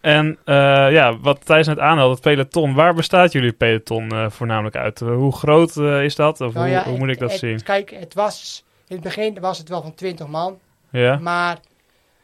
En 0.00 0.38
eh, 0.44 0.54
ja, 0.92 1.18
wat 1.18 1.44
Thijs 1.44 1.66
net 1.66 1.78
aanhaalde, 1.78 2.12
het 2.12 2.20
peloton. 2.22 2.74
Waar 2.74 2.94
bestaat 2.94 3.32
jullie 3.32 3.52
peloton 3.52 4.10
eh, 4.10 4.30
voornamelijk 4.30 4.76
uit? 4.76 4.98
Hoe 5.00 5.32
groot 5.36 5.76
is 5.76 6.14
dat? 6.14 6.40
Of 6.40 6.52
Nou 6.54 6.66
hoe, 6.66 6.76
ja, 6.76 6.84
hoe 6.84 6.98
moet 6.98 7.08
ik 7.08 7.18
dat 7.18 7.30
het- 7.30 7.38
zien? 7.38 7.62
Kijk, 7.62 7.90
het 7.90 8.14
was, 8.14 8.64
in 8.88 8.94
het 8.94 9.04
begin 9.04 9.40
was 9.40 9.58
het 9.58 9.68
wel 9.68 9.82
van 9.82 9.94
20 9.94 10.26
man. 10.26 10.58
Ja? 10.90 11.18
Maar 11.18 11.58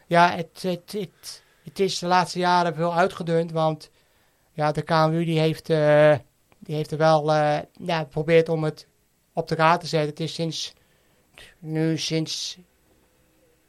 ja, 0.07 0.31
het, 0.31 0.63
het, 0.63 0.93
het, 0.99 1.43
het 1.65 1.81
is 1.81 1.99
de 1.99 2.07
laatste 2.07 2.39
jaren 2.39 2.75
veel 2.75 2.95
uitgedund. 2.95 3.53
Want 3.53 3.91
ja, 4.53 4.73
de 4.73 4.83
KMU 4.83 5.25
die 5.25 5.39
heeft, 5.39 5.71
eh, 5.71 6.15
die 6.59 6.75
heeft 6.77 6.91
er 6.91 6.99
wel 6.99 7.33
eh, 7.33 7.59
ja, 7.73 7.99
geprobeerd 7.99 8.49
om 8.49 8.65
het 8.65 8.87
op 9.35 9.49
de 9.49 9.57
kaart 9.57 9.81
te 9.81 9.87
zetten. 9.87 10.11
Het 10.11 10.21
is 10.21 10.35
sinds, 10.35 10.75
nu 11.59 11.99
sinds 11.99 12.59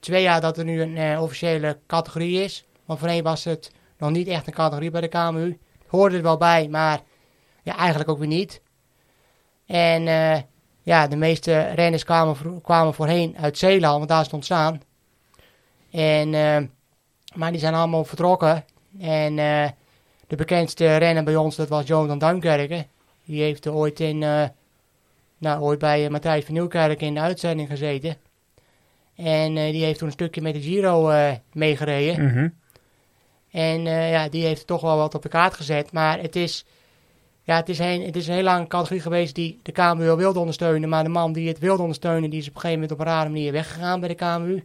twee 0.05 0.21
jaar 0.21 0.41
dat 0.41 0.57
er 0.57 0.63
nu 0.63 0.81
een 0.81 0.97
eh, 0.97 1.21
officiële 1.21 1.79
categorie 1.87 2.43
is. 2.43 2.65
Want 2.85 2.99
voorheen 2.99 3.23
was 3.23 3.43
het 3.43 3.71
nog 3.97 4.09
niet 4.09 4.27
echt 4.27 4.47
een 4.47 4.53
categorie 4.53 4.91
bij 4.91 5.01
de 5.01 5.07
KMU. 5.07 5.57
Hoorde 5.87 6.17
er 6.17 6.23
wel 6.23 6.37
bij, 6.37 6.67
maar 6.67 7.01
ja, 7.63 7.77
eigenlijk 7.77 8.09
ook 8.09 8.17
weer 8.17 8.27
niet. 8.27 8.61
En 9.65 10.07
eh, 10.07 10.41
ja, 10.81 11.07
de 11.07 11.15
meeste 11.15 11.61
renners 11.61 12.03
kwamen, 12.03 12.93
voorheen 12.93 13.37
uit 13.37 13.57
Zeeland, 13.57 13.97
want 13.97 14.09
daar 14.09 14.19
is 14.19 14.25
het 14.25 14.33
ontstaan. 14.33 14.81
En, 15.91 16.33
eh, 16.33 16.63
maar 17.35 17.51
die 17.51 17.59
zijn 17.59 17.73
allemaal 17.73 18.05
vertrokken. 18.05 18.65
En 18.99 19.35
de 20.27 20.35
bekendste 20.35 20.95
renner 20.95 21.23
bij 21.23 21.35
ons, 21.35 21.55
dat 21.55 21.69
was 21.69 21.87
Jonathan 21.87 22.19
Duinkerken. 22.19 22.87
Die 23.25 23.41
heeft 23.41 23.67
ooit, 23.67 23.99
in, 23.99 24.23
nou, 25.45 25.61
ooit 25.61 25.79
bij 25.79 26.05
eh, 26.05 26.11
Matthijs 26.11 26.45
van 26.45 26.53
Nieuwkerk 26.53 27.01
in 27.01 27.13
de 27.13 27.19
uitzending 27.19 27.69
gezeten. 27.69 28.17
En 29.15 29.57
eh, 29.57 29.71
die 29.71 29.83
heeft 29.83 29.97
toen 29.97 30.07
een 30.07 30.13
stukje 30.13 30.41
met 30.41 30.53
de 30.53 30.61
Giro 30.61 31.09
eh, 31.09 31.33
meegereden. 31.53 32.25
Mhm. 32.25 32.49
En 33.51 33.81
ja, 33.85 34.29
die 34.29 34.45
heeft 34.45 34.67
toch 34.67 34.81
wel 34.81 34.97
wat 34.97 35.15
op 35.15 35.21
de 35.21 35.29
kaart 35.29 35.53
gezet. 35.53 35.91
Maar 35.91 36.19
het 36.19 36.35
is, 36.35 36.65
ja, 37.43 37.55
het 37.55 37.69
is, 37.69 37.79
een, 37.79 38.01
het 38.01 38.15
is 38.15 38.27
een 38.27 38.33
heel 38.33 38.43
lange 38.43 38.67
categorie 38.67 39.01
geweest 39.01 39.35
die 39.35 39.59
de 39.63 39.71
KMU 39.71 40.15
wilde 40.15 40.39
ondersteunen. 40.39 40.89
Maar 40.89 41.03
de 41.03 41.09
man 41.09 41.33
die 41.33 41.47
het 41.47 41.59
wilde 41.59 41.81
ondersteunen, 41.81 42.29
die 42.29 42.39
is 42.39 42.47
op 42.47 42.55
een 42.55 42.61
gegeven 42.61 42.81
moment 42.81 42.99
op 42.99 43.05
een 43.05 43.13
rare 43.13 43.29
manier 43.29 43.51
weggegaan 43.51 43.99
bij 43.99 44.09
de 44.09 44.15
KMU. 44.15 44.63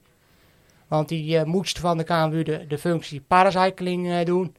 Want 0.88 1.08
die 1.08 1.44
moest 1.44 1.78
van 1.78 1.96
de 1.98 2.04
KMU 2.04 2.42
de, 2.42 2.66
de 2.68 2.78
functie 2.78 3.20
paracycling 3.20 4.10
eh, 4.10 4.24
doen. 4.24 4.56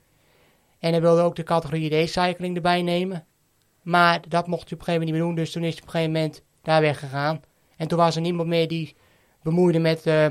En 0.79 0.91
hij 0.91 1.01
wilde 1.01 1.21
ook 1.21 1.35
de 1.35 1.43
categorie 1.43 2.05
D-cycling 2.05 2.55
erbij 2.55 2.81
nemen. 2.81 3.25
Maar 3.81 4.21
dat 4.27 4.47
mocht 4.47 4.69
hij 4.69 4.73
op 4.73 4.79
een 4.79 4.85
gegeven 4.85 4.93
moment 4.93 5.11
niet 5.11 5.13
meer 5.13 5.21
doen. 5.21 5.35
Dus 5.35 5.51
toen 5.51 5.63
is 5.63 5.73
hij 5.73 5.81
op 5.81 5.87
een 5.87 5.93
gegeven 5.93 6.13
moment 6.13 6.41
daar 6.61 6.81
weggegaan. 6.81 7.41
En 7.77 7.87
toen 7.87 7.97
was 7.97 8.15
er 8.15 8.21
niemand 8.21 8.47
meer 8.47 8.67
die 8.67 8.95
bemoeide 9.43 9.79
met, 9.79 10.05
eh, 10.05 10.27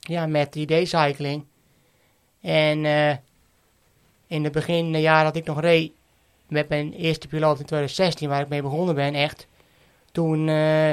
ja, 0.00 0.26
met. 0.26 0.56
En 2.40 2.84
eh, 2.84 3.16
in 4.26 4.44
het 4.44 4.52
begin 4.52 5.00
jaar 5.00 5.24
dat 5.24 5.36
ik 5.36 5.44
nog 5.44 5.60
reed 5.60 5.92
met 6.48 6.68
mijn 6.68 6.92
eerste 6.92 7.28
piloot 7.28 7.58
in 7.58 7.66
2016, 7.66 8.28
waar 8.28 8.40
ik 8.40 8.48
mee 8.48 8.62
begonnen 8.62 8.94
ben, 8.94 9.14
echt. 9.14 9.46
Toen, 10.12 10.48
eh, 10.48 10.90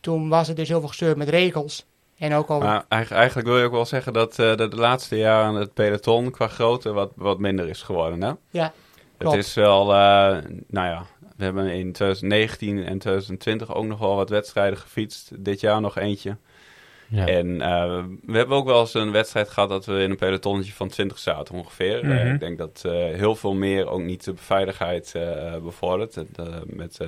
toen 0.00 0.28
was 0.28 0.48
het 0.48 0.56
dus 0.56 0.68
heel 0.68 0.78
veel 0.78 0.88
gestuurd 0.88 1.16
met 1.16 1.28
regels. 1.28 1.86
En 2.18 2.34
ook 2.34 2.48
al. 2.48 2.60
Maar 2.60 2.84
eigenlijk 2.88 3.46
wil 3.46 3.58
je 3.58 3.64
ook 3.64 3.72
wel 3.72 3.86
zeggen 3.86 4.12
dat 4.12 4.34
de, 4.34 4.54
de 4.56 4.76
laatste 4.76 5.16
jaren 5.16 5.54
het 5.54 5.74
peloton 5.74 6.30
qua 6.30 6.48
grootte 6.48 6.92
wat, 6.92 7.12
wat 7.14 7.38
minder 7.38 7.68
is 7.68 7.82
geworden, 7.82 8.22
hè? 8.22 8.32
Ja, 8.50 8.72
Het 9.18 9.34
is 9.34 9.54
wel, 9.54 9.80
eh, 9.94 10.36
nou 10.68 10.86
ja, 10.88 11.04
we 11.36 11.44
hebben 11.44 11.66
in 11.66 11.92
2019 11.92 12.76
en 12.84 12.98
2020 12.98 13.74
ook 13.74 13.84
nog 13.84 13.98
wel 13.98 14.16
wat 14.16 14.30
wedstrijden 14.30 14.78
gefietst. 14.78 15.30
Dit 15.44 15.60
jaar 15.60 15.80
nog 15.80 15.98
eentje. 15.98 16.36
Ja. 17.08 17.26
En 17.26 17.60
eh, 17.60 18.04
we 18.26 18.36
hebben 18.36 18.56
ook 18.56 18.66
wel 18.66 18.80
eens 18.80 18.94
een 18.94 19.12
wedstrijd 19.12 19.48
gehad 19.48 19.68
dat 19.68 19.84
we 19.86 20.02
in 20.02 20.10
een 20.10 20.16
pelotonnetje 20.16 20.72
van 20.72 20.88
20 20.88 21.18
zaten 21.18 21.54
ongeveer. 21.54 21.96
Eh, 22.02 22.08
Mhm. 22.24 22.34
ik 22.34 22.40
denk 22.40 22.58
dat 22.58 22.82
heel 23.12 23.34
veel 23.34 23.54
meer 23.54 23.88
ook 23.88 24.02
niet 24.02 24.24
de 24.24 24.32
veiligheid 24.36 25.14
bevordert. 25.62 26.16
Met 26.66 26.98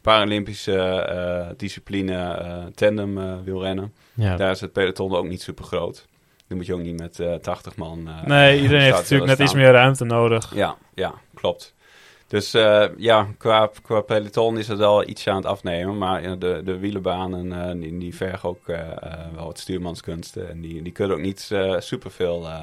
Paralympische 0.00 1.54
discipline 1.56 2.70
tandem 2.74 3.44
wielrennen. 3.44 3.92
ja. 4.14 4.36
Daar 4.36 4.50
is 4.50 4.60
het 4.60 4.72
peloton 4.72 5.14
ook 5.14 5.28
niet 5.28 5.42
super 5.42 5.64
groot. 5.64 6.06
Dan 6.48 6.56
moet 6.56 6.66
je 6.66 6.74
ook 6.74 6.80
niet 6.80 7.00
met 7.00 7.20
eh 7.20 7.34
80 7.34 7.76
man. 7.76 8.08
eh, 8.08 8.22
Nee, 8.24 8.60
iedereen 8.60 8.82
heeft 8.82 8.96
natuurlijk 8.96 9.30
net 9.30 9.38
iets 9.38 9.54
meer 9.54 9.72
ruimte 9.72 10.04
nodig. 10.04 10.54
Ja, 10.54 10.76
ja, 10.94 11.14
klopt. 11.34 11.74
Dus 12.26 12.54
eh, 12.54 12.84
ja, 12.96 13.26
qua, 13.38 13.70
qua 13.82 14.00
peloton 14.00 14.58
is 14.58 14.68
het 14.68 14.78
wel 14.78 15.08
ietsje 15.08 15.30
aan 15.30 15.36
het 15.36 15.46
afnemen. 15.46 15.98
Maar 15.98 16.38
de, 16.38 16.60
de 16.64 16.78
wielenbanen 16.78 17.52
eh, 17.68 17.72
die, 17.80 17.98
die 17.98 18.14
vergen 18.16 18.48
ook 18.48 18.68
eh, 18.68 18.80
eh, 18.80 19.12
wel 19.34 19.44
wat 19.44 19.58
stuurmanskunsten. 19.58 20.48
En 20.50 20.60
die, 20.60 20.82
die 20.82 20.92
kunnen 20.92 21.16
ook 21.16 21.22
niet 21.22 21.48
eh 21.52 21.74
superveel 21.78 22.46
eh, 22.46 22.62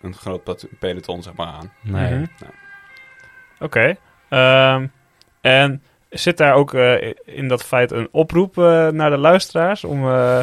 een 0.00 0.14
groot 0.14 0.66
peloton 0.78 1.22
zeg 1.22 1.34
maar 1.34 1.46
aan. 1.46 1.72
Nee. 1.82 2.14
Mhm. 2.14 2.24
Oké. 3.60 3.96
Ehm, 4.28 4.86
en 5.40 5.82
zit 6.10 6.36
daar 6.36 6.54
ook 6.54 6.74
eh, 6.74 7.12
in 7.24 7.48
dat 7.48 7.64
feit 7.64 7.90
een 7.90 8.08
oproep 8.10 8.58
eh, 8.58 8.88
naar 8.88 9.10
de 9.10 9.16
luisteraars 9.18 9.84
om 9.84 10.08
eh, 10.08 10.40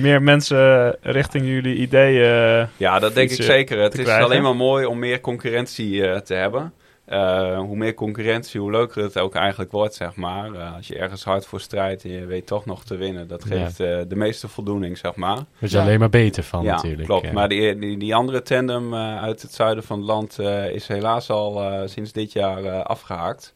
meer 0.00 0.22
mensen 0.22 0.96
richting 1.00 1.46
jullie 1.46 1.76
ideeën... 1.76 2.68
Ja, 2.76 2.98
dat 2.98 3.14
denk 3.14 3.30
ik 3.30 3.42
zeker. 3.42 3.78
Het 3.80 3.98
is 3.98 4.06
alleen 4.08 4.42
maar 4.42 4.56
mooi 4.56 4.86
om 4.86 4.98
meer 4.98 5.20
concurrentie 5.20 6.06
eh, 6.06 6.18
te 6.20 6.34
hebben. 6.34 6.72
Eh, 7.04 7.58
hoe 7.58 7.76
meer 7.76 7.94
concurrentie, 7.94 8.60
hoe 8.60 8.70
leuker 8.70 9.02
het 9.02 9.18
ook 9.18 9.34
eigenlijk 9.34 9.72
wordt, 9.72 9.94
zeg 9.94 10.14
maar. 10.16 10.52
Eh, 10.54 10.74
als 10.76 10.86
je 10.86 10.98
ergens 10.98 11.24
hard 11.24 11.46
voor 11.46 11.60
strijdt 11.60 12.04
en 12.04 12.10
je 12.10 12.26
weet 12.26 12.46
toch 12.46 12.64
nog 12.66 12.84
te 12.84 12.96
winnen, 12.96 13.28
dat 13.28 13.44
Ja. 13.48 13.56
geeft 13.56 13.80
eh, 13.80 13.98
de 14.08 14.16
meeste 14.16 14.48
voldoening, 14.48 14.98
zeg 14.98 15.14
maar. 15.14 15.36
Daar 15.36 15.70
Ja. 15.70 15.80
alleen 15.82 15.98
maar 15.98 16.08
beter 16.10 16.42
van 16.42 16.62
ja, 16.64 16.74
natuurlijk. 16.74 17.04
klopt. 17.04 17.26
ja. 17.26 17.32
Maar 17.32 17.48
die, 17.48 17.78
die, 17.78 17.98
die 17.98 18.14
andere 18.14 18.42
tandem 18.42 18.94
eh, 18.94 19.22
uit 19.22 19.42
het 19.42 19.52
zuiden 19.54 19.84
van 19.84 19.98
het 19.98 20.06
land 20.06 20.38
eh, 20.38 20.70
is 20.70 20.86
helaas 20.88 21.30
al 21.30 21.62
eh, 21.62 21.80
sinds 21.88 22.12
dit 22.12 22.32
jaar 22.32 22.64
eh, 22.64 22.80
afgehaakt. 22.80 23.54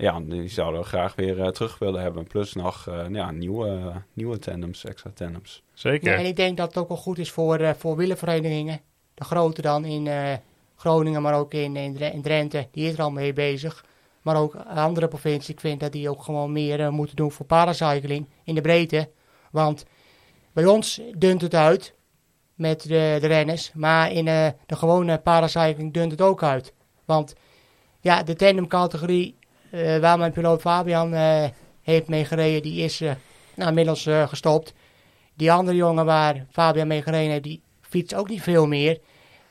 Ja, 0.00 0.20
die 0.20 0.48
zouden 0.48 0.80
we 0.80 0.86
graag 0.86 1.14
weer 1.14 1.40
eh, 1.40 1.48
terug 1.48 1.78
willen 1.78 2.02
hebben. 2.02 2.26
Plus 2.26 2.52
nog 2.52 2.86
eh, 2.88 3.04
ja, 3.10 3.30
nieuwe, 3.30 3.92
nieuwe 4.12 4.38
tandems, 4.38 4.84
extra 4.84 5.10
tandems. 5.14 5.62
Zeker. 5.72 6.10
Ja, 6.10 6.16
en 6.16 6.26
ik 6.26 6.36
denk 6.36 6.56
dat 6.56 6.68
het 6.68 6.76
ook 6.76 6.88
wel 6.88 6.96
goed 6.96 7.18
is 7.18 7.30
voor, 7.30 7.56
eh 7.56 7.70
voor 7.76 7.96
wielerverenigingen. 7.96 8.80
De 9.14 9.24
grote 9.24 9.62
dan 9.62 9.84
in 9.84 10.06
eh, 10.06 10.32
Groningen, 10.76 11.22
maar 11.22 11.34
ook 11.34 11.54
in, 11.54 11.76
in, 11.76 11.94
Dre- 11.94 12.10
in 12.12 12.22
Drenthe. 12.22 12.68
Die 12.70 12.86
is 12.86 12.92
er 12.92 13.02
al 13.02 13.10
mee 13.10 13.32
bezig. 13.32 13.84
Maar 14.22 14.36
ook 14.36 14.54
andere 14.54 15.08
provincies. 15.08 15.48
Ik 15.48 15.60
vind 15.60 15.80
dat 15.80 15.92
die 15.92 16.10
ook 16.10 16.22
gewoon 16.22 16.52
meer 16.52 16.92
moeten 16.92 17.16
doen 17.16 17.30
voor 17.30 17.46
paracycling 17.46 18.28
in 18.44 18.54
de 18.54 18.60
breedte. 18.60 19.08
Want 19.50 19.84
bij 20.52 20.66
ons 20.66 21.00
dunt 21.16 21.40
het 21.40 21.54
uit 21.54 21.94
met 22.54 22.82
de, 22.82 23.18
de 23.20 23.26
renners. 23.26 23.72
Maar 23.72 24.12
in 24.12 24.28
eh, 24.28 24.48
de 24.66 24.76
gewone 24.76 25.18
paracycling 25.18 25.92
dunt 25.92 26.10
het 26.10 26.20
ook 26.20 26.42
uit. 26.42 26.72
Want 27.04 27.34
ja, 28.00 28.22
de 28.22 28.34
tandemcategorie 28.34 29.36
waar 30.00 30.18
mijn 30.18 30.32
piloot 30.32 30.60
Fabian 30.60 31.14
eh, 31.14 31.44
heeft 31.82 32.08
mee 32.08 32.24
gereden, 32.24 32.62
die 32.62 32.84
is 32.84 33.00
eh, 33.00 33.12
nou, 33.54 33.68
inmiddels 33.68 34.06
eh, 34.06 34.28
gestopt. 34.28 34.74
Die 35.34 35.52
andere 35.52 35.76
jongen 35.76 36.04
waar 36.04 36.46
Fabian 36.50 36.86
mee 36.86 37.02
gereden 37.02 37.30
heeft, 37.30 37.42
die 37.42 37.62
fietst 37.80 38.14
ook 38.14 38.28
niet 38.28 38.42
veel 38.42 38.66
meer. 38.66 39.00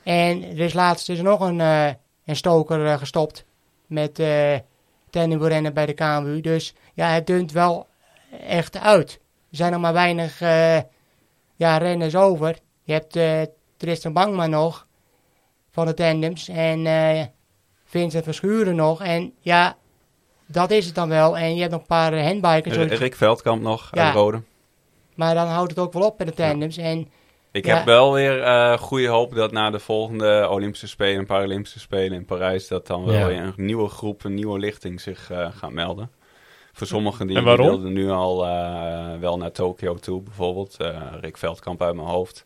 En 0.04 0.44
er 0.44 0.60
is 0.60 0.74
laatst 0.74 1.10
is 1.10 1.22
nog 1.22 1.40
een, 1.40 1.62
eh, 1.62 1.88
een 2.26 2.36
stoker 2.36 2.86
eh, 2.86 2.98
gestopt 2.98 3.46
met 3.86 4.20
eh 4.20 4.58
tandemwielrennen 5.10 5.74
bij 5.74 5.86
de 5.86 5.94
KMU. 5.94 6.42
Dus 6.42 6.74
ja, 6.94 7.10
het 7.10 7.28
dunt 7.28 7.52
wel 7.52 7.88
echt 8.48 8.78
uit. 8.78 9.12
Er 9.52 9.58
zijn 9.58 9.72
nog 9.72 9.82
maar 9.82 9.94
weinig 9.94 10.42
eh, 10.42 10.80
ja, 11.56 11.78
renners 11.78 12.16
over. 12.16 12.58
Je 12.84 12.94
hebt 12.94 13.16
eh 13.16 13.42
Tristan 13.78 14.14
Bangma 14.14 14.48
nog. 14.48 14.88
van 15.72 15.86
de 15.86 15.94
tandems. 15.94 16.48
En 16.48 16.86
eh 16.86 17.26
Vincent 17.86 18.24
Verschuren 18.24 18.76
nog. 18.76 19.04
En 19.04 19.34
ja, 19.40 19.78
dat 20.52 20.72
is 20.72 20.86
het 20.86 20.96
dan 20.96 21.10
wel. 21.10 21.38
En 21.38 21.54
je 21.54 21.60
hebt 21.60 21.72
nog 21.72 21.82
een 21.82 21.88
paar 21.88 22.14
eh, 22.14 22.26
handbikers. 22.26 22.76
R- 22.76 22.80
Rick 22.94 23.16
Veldkamp 23.16 23.62
nog 23.62 23.88
Ja. 23.92 24.06
uit 24.06 24.14
Rode. 24.16 24.42
Maar 25.16 25.34
dan 25.36 25.48
houdt 25.48 25.70
het 25.70 25.80
ook 25.80 25.94
wel 25.94 26.04
op 26.06 26.18
met 26.18 26.28
de 26.28 26.34
tandems. 26.34 26.78
En 26.78 27.08
Ik 27.52 27.66
Ja. 27.66 27.76
heb 27.76 27.86
wel 27.86 28.14
weer 28.14 28.42
eh 28.44 28.78
goede 28.78 29.08
hoop 29.08 29.36
dat 29.36 29.52
na 29.52 29.70
de 29.70 29.80
volgende 29.80 30.48
Olympische 30.50 30.88
Spelen 30.88 31.18
en 31.20 31.26
Paralympische 31.26 31.80
Spelen 31.80 32.18
in 32.18 32.26
Parijs... 32.26 32.68
dat 32.68 32.88
dan 32.88 33.06
wel 33.06 33.16
Ja. 33.16 33.28
weer 33.28 33.38
een 33.42 33.54
nieuwe 33.56 33.90
groep, 33.90 34.24
een 34.24 34.34
nieuwe 34.34 34.60
lichting 34.60 35.02
zich 35.02 35.32
eh, 35.32 35.48
gaat 35.52 35.72
melden. 35.72 36.12
Voor 36.74 36.88
sommigen 36.88 37.28
die, 37.28 37.42
wilden 37.42 37.94
nu 37.94 38.10
al 38.10 38.46
eh, 38.46 39.08
wel 39.20 39.38
naar 39.38 39.52
Tokio 39.52 39.96
toe, 39.96 40.22
bijvoorbeeld. 40.22 40.78
Eh, 40.78 41.02
Rick 41.22 41.38
Veldkamp 41.38 41.82
uit 41.82 41.96
mijn 41.96 42.08
hoofd. 42.08 42.46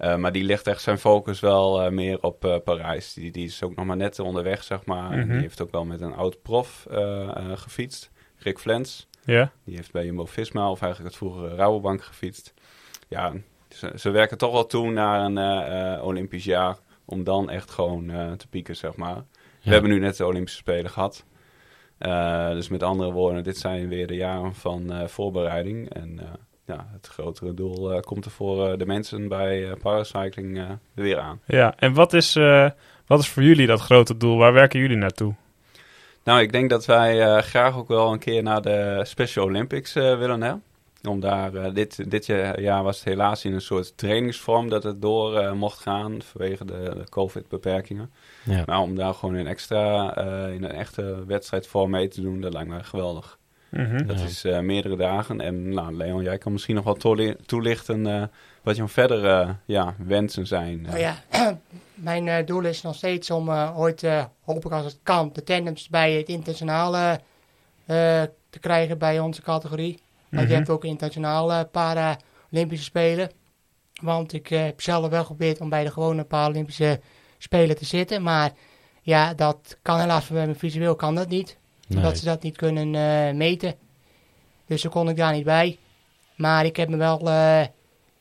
Eh, 0.00 0.16
maar 0.16 0.32
die 0.32 0.44
legt 0.44 0.66
echt 0.66 0.82
zijn 0.82 0.98
focus 0.98 1.40
wel 1.40 1.82
eh, 1.82 1.90
meer 1.90 2.22
op 2.22 2.44
eh, 2.44 2.56
Parijs. 2.64 3.12
Die, 3.12 3.30
die 3.30 3.46
is 3.46 3.62
ook 3.62 3.74
nog 3.74 3.84
maar 3.86 3.96
net 3.96 4.18
onderweg, 4.18 4.62
zeg 4.62 4.84
maar. 4.84 5.10
Mhm. 5.18 5.32
die 5.32 5.40
heeft 5.40 5.62
ook 5.62 5.70
wel 5.70 5.84
met 5.84 6.00
een 6.00 6.14
oud 6.14 6.42
prof 6.42 6.86
gefietst. 7.54 8.10
Rick 8.36 8.58
Flens. 8.58 9.08
Ja. 9.24 9.52
Die 9.64 9.76
heeft 9.76 9.92
bij 9.92 10.04
Jumbo-Visma, 10.04 10.70
of 10.70 10.82
eigenlijk 10.82 11.14
het 11.14 11.22
vroegere 11.22 11.54
Rabobank, 11.54 12.02
gefietst. 12.02 12.54
Ja, 13.08 13.32
ze, 13.68 13.92
ze 13.96 14.10
werken 14.10 14.38
toch 14.38 14.52
wel 14.52 14.66
toe 14.66 14.90
naar 14.90 15.24
een 15.24 16.00
Olympisch 16.00 16.44
jaar. 16.44 16.78
Om 17.04 17.24
dan 17.24 17.50
echt 17.50 17.70
gewoon 17.70 18.06
te 18.36 18.48
pieken, 18.48 18.76
zeg 18.76 18.96
maar. 18.96 19.24
We 19.62 19.70
hebben 19.70 19.90
nu 19.90 19.98
net 19.98 20.16
de 20.16 20.26
Olympische 20.26 20.58
Spelen 20.58 20.90
gehad. 20.90 21.24
Eh, 21.98 22.50
dus 22.50 22.68
met 22.68 22.82
andere 22.82 23.12
woorden, 23.12 23.42
dit 23.42 23.58
zijn 23.58 23.88
weer 23.88 24.06
de 24.06 24.16
jaren 24.16 24.54
van 24.54 25.08
voorbereiding. 25.08 25.90
En 25.94 26.20
ja, 26.70 26.86
het 26.92 27.06
grotere 27.06 27.54
doel 27.54 27.92
eh, 27.92 28.00
komt 28.00 28.24
er 28.24 28.30
voor 28.30 28.68
eh, 28.68 28.78
de 28.78 28.86
mensen 28.86 29.28
bij 29.28 29.70
eh, 29.70 29.76
paracycling 29.82 30.78
weer 30.94 31.18
aan. 31.18 31.40
ja. 31.46 31.74
En 31.76 31.94
wat 31.94 32.12
is, 32.12 32.36
eh, 32.36 32.70
wat 33.06 33.20
is 33.20 33.28
voor 33.28 33.42
jullie 33.42 33.66
dat 33.66 33.80
grote 33.80 34.16
doel? 34.16 34.36
Waar 34.38 34.52
werken 34.52 34.80
jullie 34.80 34.96
naartoe? 34.96 35.34
Nou, 36.24 36.40
ik 36.40 36.52
denk 36.52 36.70
dat 36.70 36.84
wij 36.86 37.22
eh, 37.22 37.42
graag 37.42 37.76
ook 37.76 37.88
wel 37.88 38.12
een 38.12 38.18
keer 38.18 38.42
naar 38.42 38.62
de 38.62 39.00
Special 39.04 39.44
Olympics 39.44 39.94
eh, 39.94 40.18
willen. 40.18 40.42
Hè? 40.42 40.52
Om 41.08 41.20
daar, 41.20 41.72
dit, 41.72 42.10
dit 42.10 42.26
jaar 42.56 42.82
was 42.82 42.96
het 42.96 43.04
helaas 43.04 43.44
in 43.44 43.52
een 43.52 43.60
soort 43.60 43.96
trainingsvorm 43.96 44.68
dat 44.68 44.82
het 44.82 45.02
door 45.02 45.56
mocht 45.56 45.78
gaan 45.80 46.22
vanwege 46.22 46.64
de, 46.64 46.92
de 46.96 47.08
COVID-beperkingen. 47.08 48.10
Ja. 48.44 48.62
Maar 48.66 48.80
om 48.80 48.94
daar 48.94 49.14
gewoon 49.14 49.34
een 49.34 49.46
extra, 49.46 50.14
eh, 50.16 50.54
in 50.54 50.64
een 50.64 50.72
echte 50.72 51.24
wedstrijdvorm 51.26 51.90
mee 51.90 52.08
te 52.08 52.20
doen, 52.20 52.40
dat 52.40 52.52
lijkt 52.52 52.68
mij 52.68 52.82
geweldig. 52.82 53.38
Mhm. 53.70 54.06
Dat 54.06 54.18
Ja. 54.18 54.24
is 54.24 54.44
eh, 54.44 54.58
meerdere 54.60 54.96
dagen. 54.96 55.40
En 55.40 55.68
nou, 55.68 55.94
Leon, 55.96 56.22
jij 56.22 56.38
kan 56.38 56.52
misschien 56.52 56.74
nog 56.74 56.84
wel 56.84 56.94
toeli- 56.94 57.36
toelichten 57.46 58.06
eh, 58.06 58.22
wat 58.62 58.76
jouw 58.76 58.88
verdere 58.88 59.56
ja, 59.64 59.94
wensen 59.98 60.46
zijn. 60.46 60.86
eh. 60.86 60.90
Nou 60.92 60.98
ja, 61.00 61.16
mijn 61.94 62.28
eh, 62.28 62.46
doel 62.46 62.62
is 62.64 62.82
nog 62.82 62.94
steeds 62.94 63.30
om 63.30 63.48
eh, 63.48 63.78
ooit, 63.78 64.02
eh, 64.02 64.24
hoop 64.44 64.64
ik 64.64 64.72
als 64.72 64.84
het 64.84 64.98
kan, 65.02 65.30
de 65.32 65.42
tandems 65.42 65.88
bij 65.88 66.12
het 66.12 66.28
internationale 66.28 67.20
eh, 67.86 68.22
te 68.50 68.58
krijgen 68.60 68.98
bij 68.98 69.20
onze 69.20 69.42
categorie. 69.42 69.98
Want 70.30 70.42
Mhm. 70.42 70.50
je 70.50 70.56
hebt 70.56 70.70
ook 70.70 70.84
internationale 70.84 71.64
Paralympische 71.70 72.84
Spelen. 72.84 73.30
Want 74.02 74.32
ik 74.32 74.50
eh, 74.50 74.64
heb 74.64 74.80
zelf 74.80 75.08
wel 75.10 75.20
geprobeerd 75.20 75.60
om 75.60 75.68
bij 75.68 75.84
de 75.84 75.90
gewone 75.90 76.24
Paralympische 76.24 77.00
Spelen 77.38 77.76
te 77.76 77.84
zitten. 77.84 78.22
Maar 78.22 78.50
ja, 79.02 79.34
dat 79.34 79.78
kan 79.82 80.00
helaas 80.00 80.24
voor 80.24 80.36
mij 80.36 80.54
visueel 80.54 80.94
kan 80.96 81.14
dat 81.14 81.28
niet. 81.28 81.58
Nee. 81.94 82.02
Dat 82.02 82.18
ze 82.18 82.24
dat 82.24 82.42
niet 82.42 82.56
kunnen 82.56 82.94
eh, 82.94 83.34
meten. 83.34 83.74
Dus 84.66 84.82
daar 84.82 84.92
kon 84.92 85.08
ik 85.08 85.16
daar 85.16 85.32
niet 85.32 85.44
bij. 85.44 85.78
Maar 86.36 86.64
ik 86.64 86.76
heb 86.76 86.88
me 86.88 86.96
wel 86.96 87.28
eh, 87.28 87.60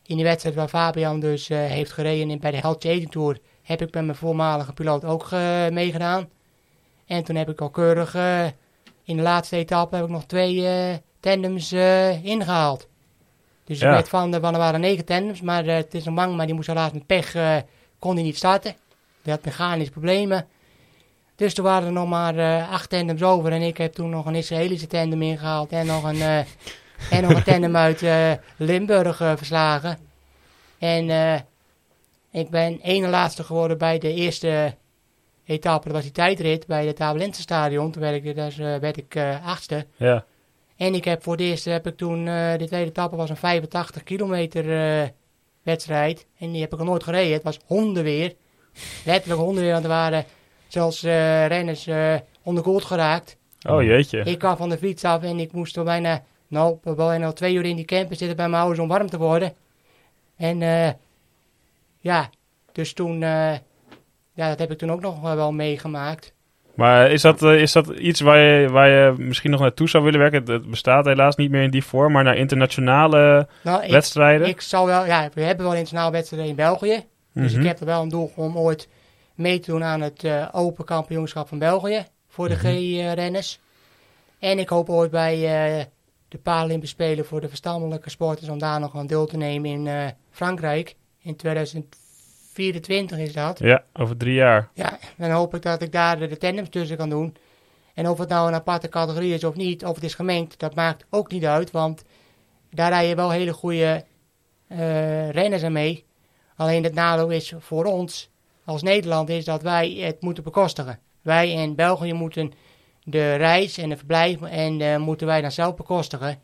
in 0.05 0.15
die 0.15 0.23
wedstrijd 0.23 0.55
waar 0.55 0.67
Fabian 0.67 1.19
dus 1.19 1.49
eh, 1.49 1.57
heeft 1.57 1.91
gereden 1.91 2.29
in, 2.29 2.39
bij 2.39 2.51
de 2.51 2.57
Heltje 2.57 2.89
Eden 2.89 3.09
Tour, 3.09 3.39
heb 3.61 3.81
ik 3.81 3.93
met 3.93 4.05
mijn 4.05 4.17
voormalige 4.17 4.73
piloot 4.73 5.05
ook 5.05 5.31
meegedaan. 5.71 6.29
En 7.05 7.23
toen 7.23 7.35
heb 7.35 7.49
ik 7.49 7.61
al 7.61 7.69
keurig 7.69 8.15
in 9.03 9.17
de 9.17 9.21
laatste 9.21 9.55
etappe 9.57 9.95
heb 9.95 10.05
ik 10.05 10.11
nog 10.11 10.25
twee 10.25 10.65
tandems 11.19 11.71
eh, 11.71 12.23
ingehaald. 12.25 12.87
Dus 13.63 13.79
Ja. 13.79 13.87
ik 13.87 13.93
werd 13.93 14.09
van, 14.09 14.31
de, 14.31 14.39
er 14.39 14.51
waren 14.51 14.79
negen 14.79 15.05
tandems, 15.05 15.41
maar 15.41 15.65
het 15.65 15.93
is 15.93 16.05
een 16.05 16.13
man, 16.13 16.35
maar 16.35 16.45
die 16.45 16.55
moest 16.55 16.67
helaas 16.67 16.91
met 16.91 17.05
pech, 17.05 17.35
kon 17.99 18.13
hij 18.15 18.23
niet 18.23 18.37
starten. 18.37 18.75
Die 19.21 19.33
had 19.33 19.45
mechanische 19.45 19.91
problemen. 19.91 20.47
Dus 21.39 21.53
er 21.53 21.63
waren 21.63 21.87
er 21.87 21.93
nog 21.93 22.07
maar 22.07 22.37
eh, 22.37 22.71
acht 22.71 22.89
tandems 22.89 23.23
over. 23.23 23.51
En 23.51 23.61
ik 23.61 23.77
heb 23.77 23.93
toen 23.93 24.09
nog 24.09 24.25
een 24.25 24.35
Israëlische 24.35 24.87
tandem 24.87 25.21
ingehaald. 25.21 25.71
En 25.71 25.85
nog 25.85 26.03
een, 26.03 26.21
eh, 26.21 26.37
en 27.09 27.21
nog 27.21 27.31
een 27.31 27.43
tandem 27.43 27.75
uit 27.75 28.01
eh, 28.01 28.31
Limburg 28.57 29.17
verslagen. 29.17 29.97
En 30.77 31.03
ik 32.31 32.49
ben 32.49 32.79
ene 32.81 33.07
laatste 33.07 33.43
geworden 33.43 33.77
bij 33.77 33.99
de 33.99 34.13
eerste 34.13 34.75
etappe. 35.45 35.87
Dat 35.87 35.95
was 35.95 36.03
die 36.03 36.11
tijdrit 36.11 36.67
bij 36.67 36.85
het 36.85 36.99
Abelense 36.99 37.41
stadion. 37.41 37.91
Toen 37.91 38.01
werd 38.01 38.25
ik, 38.25 38.35
dus, 38.35 38.55
werd 38.55 38.97
ik 38.97 39.17
achtste. 39.43 39.85
Ja. 39.95 40.25
En 40.77 40.93
ik 40.93 41.05
heb 41.05 41.23
voor 41.23 41.33
het 41.33 41.41
eerst 41.41 41.65
heb 41.65 41.87
ik 41.87 41.97
toen, 41.97 42.25
de 42.25 42.65
tweede 42.67 42.89
etappe 42.89 43.15
was 43.15 43.29
een 43.29 43.37
85 43.37 44.03
kilometer 44.03 44.65
wedstrijd. 45.63 46.25
En 46.37 46.51
die 46.51 46.61
heb 46.61 46.71
ik 46.71 46.77
nog 46.79 46.87
nooit 46.87 47.03
gereden. 47.03 47.33
Het 47.33 47.43
was 47.43 47.59
hondenweer. 47.65 48.35
Letterlijk 49.05 49.41
hondenweer, 49.41 49.71
want 49.71 49.83
er 49.83 49.89
waren 49.89 50.25
zelfs 50.69 51.03
eh, 51.03 51.47
renners 51.47 51.87
eh 51.87 52.15
onderkoeld 52.43 52.83
geraakt. 52.83 53.37
Oh 53.69 53.83
jeetje. 53.83 54.19
Ik 54.23 54.39
kwam 54.39 54.57
van 54.57 54.69
de 54.69 54.77
fiets 54.77 55.03
af 55.03 55.23
en 55.23 55.39
ik 55.39 55.51
moest 55.51 55.77
er 55.77 55.83
bijna, 55.83 56.23
nou, 56.47 56.77
bijna 56.95 57.25
al 57.25 57.33
twee 57.33 57.53
uur 57.53 57.65
in 57.65 57.75
die 57.75 57.85
camper 57.85 58.15
zitten 58.15 58.37
bij 58.37 58.49
mijn 58.49 58.61
ouders 58.61 58.81
om 58.81 58.87
warm 58.87 59.09
te 59.09 59.17
worden. 59.17 59.53
En 60.37 60.61
eh, 60.61 60.89
ja, 61.99 62.29
dus 62.71 62.93
toen, 62.93 63.23
eh, 63.23 63.53
ja, 64.33 64.49
dat 64.49 64.59
heb 64.59 64.71
ik 64.71 64.77
toen 64.77 64.91
ook 64.91 65.01
nog 65.01 65.21
wel 65.21 65.51
meegemaakt. 65.51 66.33
Maar 66.75 67.11
is 67.11 67.21
dat, 67.21 67.41
is 67.41 67.71
dat 67.71 67.87
iets 67.87 68.19
waar 68.19 68.37
je, 68.39 68.69
waar 68.69 68.89
je 68.89 69.13
misschien 69.17 69.51
nog 69.51 69.59
naartoe 69.59 69.89
zou 69.89 70.03
willen 70.03 70.19
werken? 70.19 70.43
Het, 70.53 70.69
bestaat 70.69 71.05
helaas 71.05 71.35
niet 71.35 71.51
meer 71.51 71.61
in 71.63 71.69
die 71.71 71.83
vorm, 71.83 72.11
maar 72.11 72.23
naar 72.23 72.37
internationale 72.37 73.47
Nou, 73.63 73.83
ik, 73.83 73.91
wedstrijden? 73.91 74.47
ik 74.47 74.61
zou 74.61 74.85
wel, 74.87 75.05
ja, 75.05 75.29
we 75.33 75.41
hebben 75.41 75.65
wel 75.65 75.73
internationale 75.73 76.11
wedstrijden 76.11 76.49
in 76.49 76.55
België. 76.55 77.05
Dus 77.33 77.51
Mhm. 77.51 77.61
ik 77.61 77.67
heb 77.67 77.79
er 77.79 77.85
wel 77.85 78.01
een 78.01 78.09
doel 78.09 78.31
om 78.35 78.57
ooit 78.57 78.87
mee 79.39 79.59
te 79.59 79.71
doen 79.71 79.83
aan 79.83 80.01
het 80.01 80.23
eh, 80.23 80.47
Open 80.51 80.85
Kampioenschap 80.85 81.47
van 81.47 81.59
België 81.59 82.05
voor 82.27 82.49
de 82.49 82.55
G-renners. 82.55 83.59
En 84.39 84.59
ik 84.59 84.69
hoop 84.69 84.89
ooit 84.89 85.11
bij 85.11 85.35
eh, 85.35 85.85
de 86.27 86.37
Paralympische 86.37 86.95
Spelen 86.95 87.25
voor 87.25 87.41
de 87.41 87.47
verstandelijke 87.47 88.09
sporters 88.09 88.49
om 88.49 88.59
daar 88.59 88.79
nog 88.79 88.93
een 88.93 89.07
deel 89.07 89.25
te 89.25 89.37
nemen 89.37 89.69
in 89.69 89.87
eh, 89.87 90.07
Frankrijk. 90.31 90.95
In 91.19 91.35
2024 91.35 93.17
is 93.17 93.33
dat. 93.33 93.59
Ja, 93.59 93.83
over 93.93 94.17
drie 94.17 94.33
jaar. 94.33 94.69
Ja, 94.73 94.99
dan 95.17 95.31
hoop 95.31 95.55
ik 95.55 95.61
dat 95.61 95.81
ik 95.81 95.91
daar 95.91 96.19
de, 96.19 96.27
de 96.27 96.37
tandems 96.37 96.69
tussen 96.69 96.97
kan 96.97 97.09
doen. 97.09 97.35
En 97.93 98.07
of 98.07 98.17
het 98.17 98.29
nou 98.29 98.47
een 98.47 98.53
aparte 98.53 98.89
categorie 98.89 99.33
is 99.33 99.43
of 99.43 99.55
niet, 99.55 99.85
of 99.85 99.95
het 99.95 100.03
is 100.03 100.13
gemengd, 100.13 100.59
dat 100.59 100.75
maakt 100.75 101.05
ook 101.09 101.31
niet 101.31 101.45
uit. 101.45 101.71
Want 101.71 102.03
daar 102.71 102.89
rijden 102.89 103.15
wel 103.15 103.31
hele 103.31 103.53
goede 103.53 104.05
renners 105.31 105.63
aan 105.63 105.71
mee. 105.71 106.05
Alleen 106.55 106.83
het 106.83 106.93
nadeel 106.93 107.29
is 107.29 107.53
voor 107.57 107.85
ons 107.85 108.29
als 108.69 108.81
Nederland 108.81 109.29
is 109.29 109.45
dat 109.45 109.61
wij 109.61 109.89
het 109.91 110.21
moeten 110.21 110.43
bekostigen. 110.43 110.99
Wij 111.21 111.51
in 111.51 111.75
België 111.75 112.13
moeten 112.13 112.51
de 113.03 113.35
reis 113.35 113.77
en 113.77 113.89
de 113.89 113.97
verblijf 113.97 114.41
en 114.41 114.81
eh, 114.81 114.97
moeten 114.97 115.27
wij 115.27 115.41
dan 115.41 115.51
zelf 115.51 115.75
bekostigen. 115.75 116.41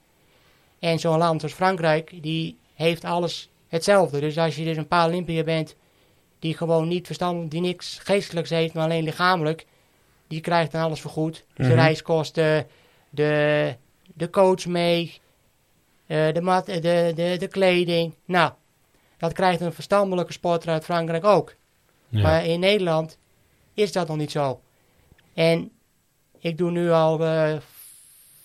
En 0.79 0.99
zo'n 0.99 1.17
land 1.17 1.43
als 1.43 1.53
Frankrijk, 1.53 2.23
die 2.23 2.57
heeft 2.73 3.03
alles 3.03 3.49
hetzelfde. 3.67 4.19
Dus 4.19 4.37
als 4.37 4.55
je 4.55 4.63
dus 4.63 4.77
een 4.77 4.87
Paralympiër 4.87 5.43
bent 5.43 5.75
die 6.39 6.57
gewoon 6.57 6.87
niet 6.87 7.05
verstandig, 7.05 7.49
die 7.49 7.61
niks 7.61 7.99
geestelijks 8.03 8.49
heeft, 8.49 8.73
maar 8.73 8.83
alleen 8.83 9.03
lichamelijk, 9.03 9.65
die 10.27 10.41
krijgt 10.41 10.71
dan 10.71 10.81
alles 10.81 11.01
vergoed. 11.01 11.33
Dus 11.53 11.67
de 11.67 11.73
Mhm. 11.73 11.81
reiskosten, 11.81 12.67
de, 13.09 13.75
de 14.13 14.29
coach 14.29 14.65
mee, 14.65 15.19
eh, 16.07 16.33
de, 16.33 16.41
mat, 16.41 16.65
de, 16.65 17.11
de, 17.15 17.35
de 17.39 17.47
kleding. 17.47 18.13
Nou, 18.25 18.51
dat 19.17 19.33
krijgt 19.33 19.61
een 19.61 19.73
verstandelijke 19.73 20.33
sporter 20.33 20.69
uit 20.69 20.83
Frankrijk 20.85 21.23
ook. 21.25 21.55
Ja. 22.09 22.21
Maar 22.21 22.45
in 22.45 22.59
Nederland 22.59 23.17
is 23.73 23.91
dat 23.91 24.07
nog 24.07 24.17
niet 24.17 24.31
zo. 24.31 24.61
En 25.33 25.71
ik 26.39 26.57
doe 26.57 26.71
nu 26.71 26.91
al 26.91 27.25
eh, 27.25 27.53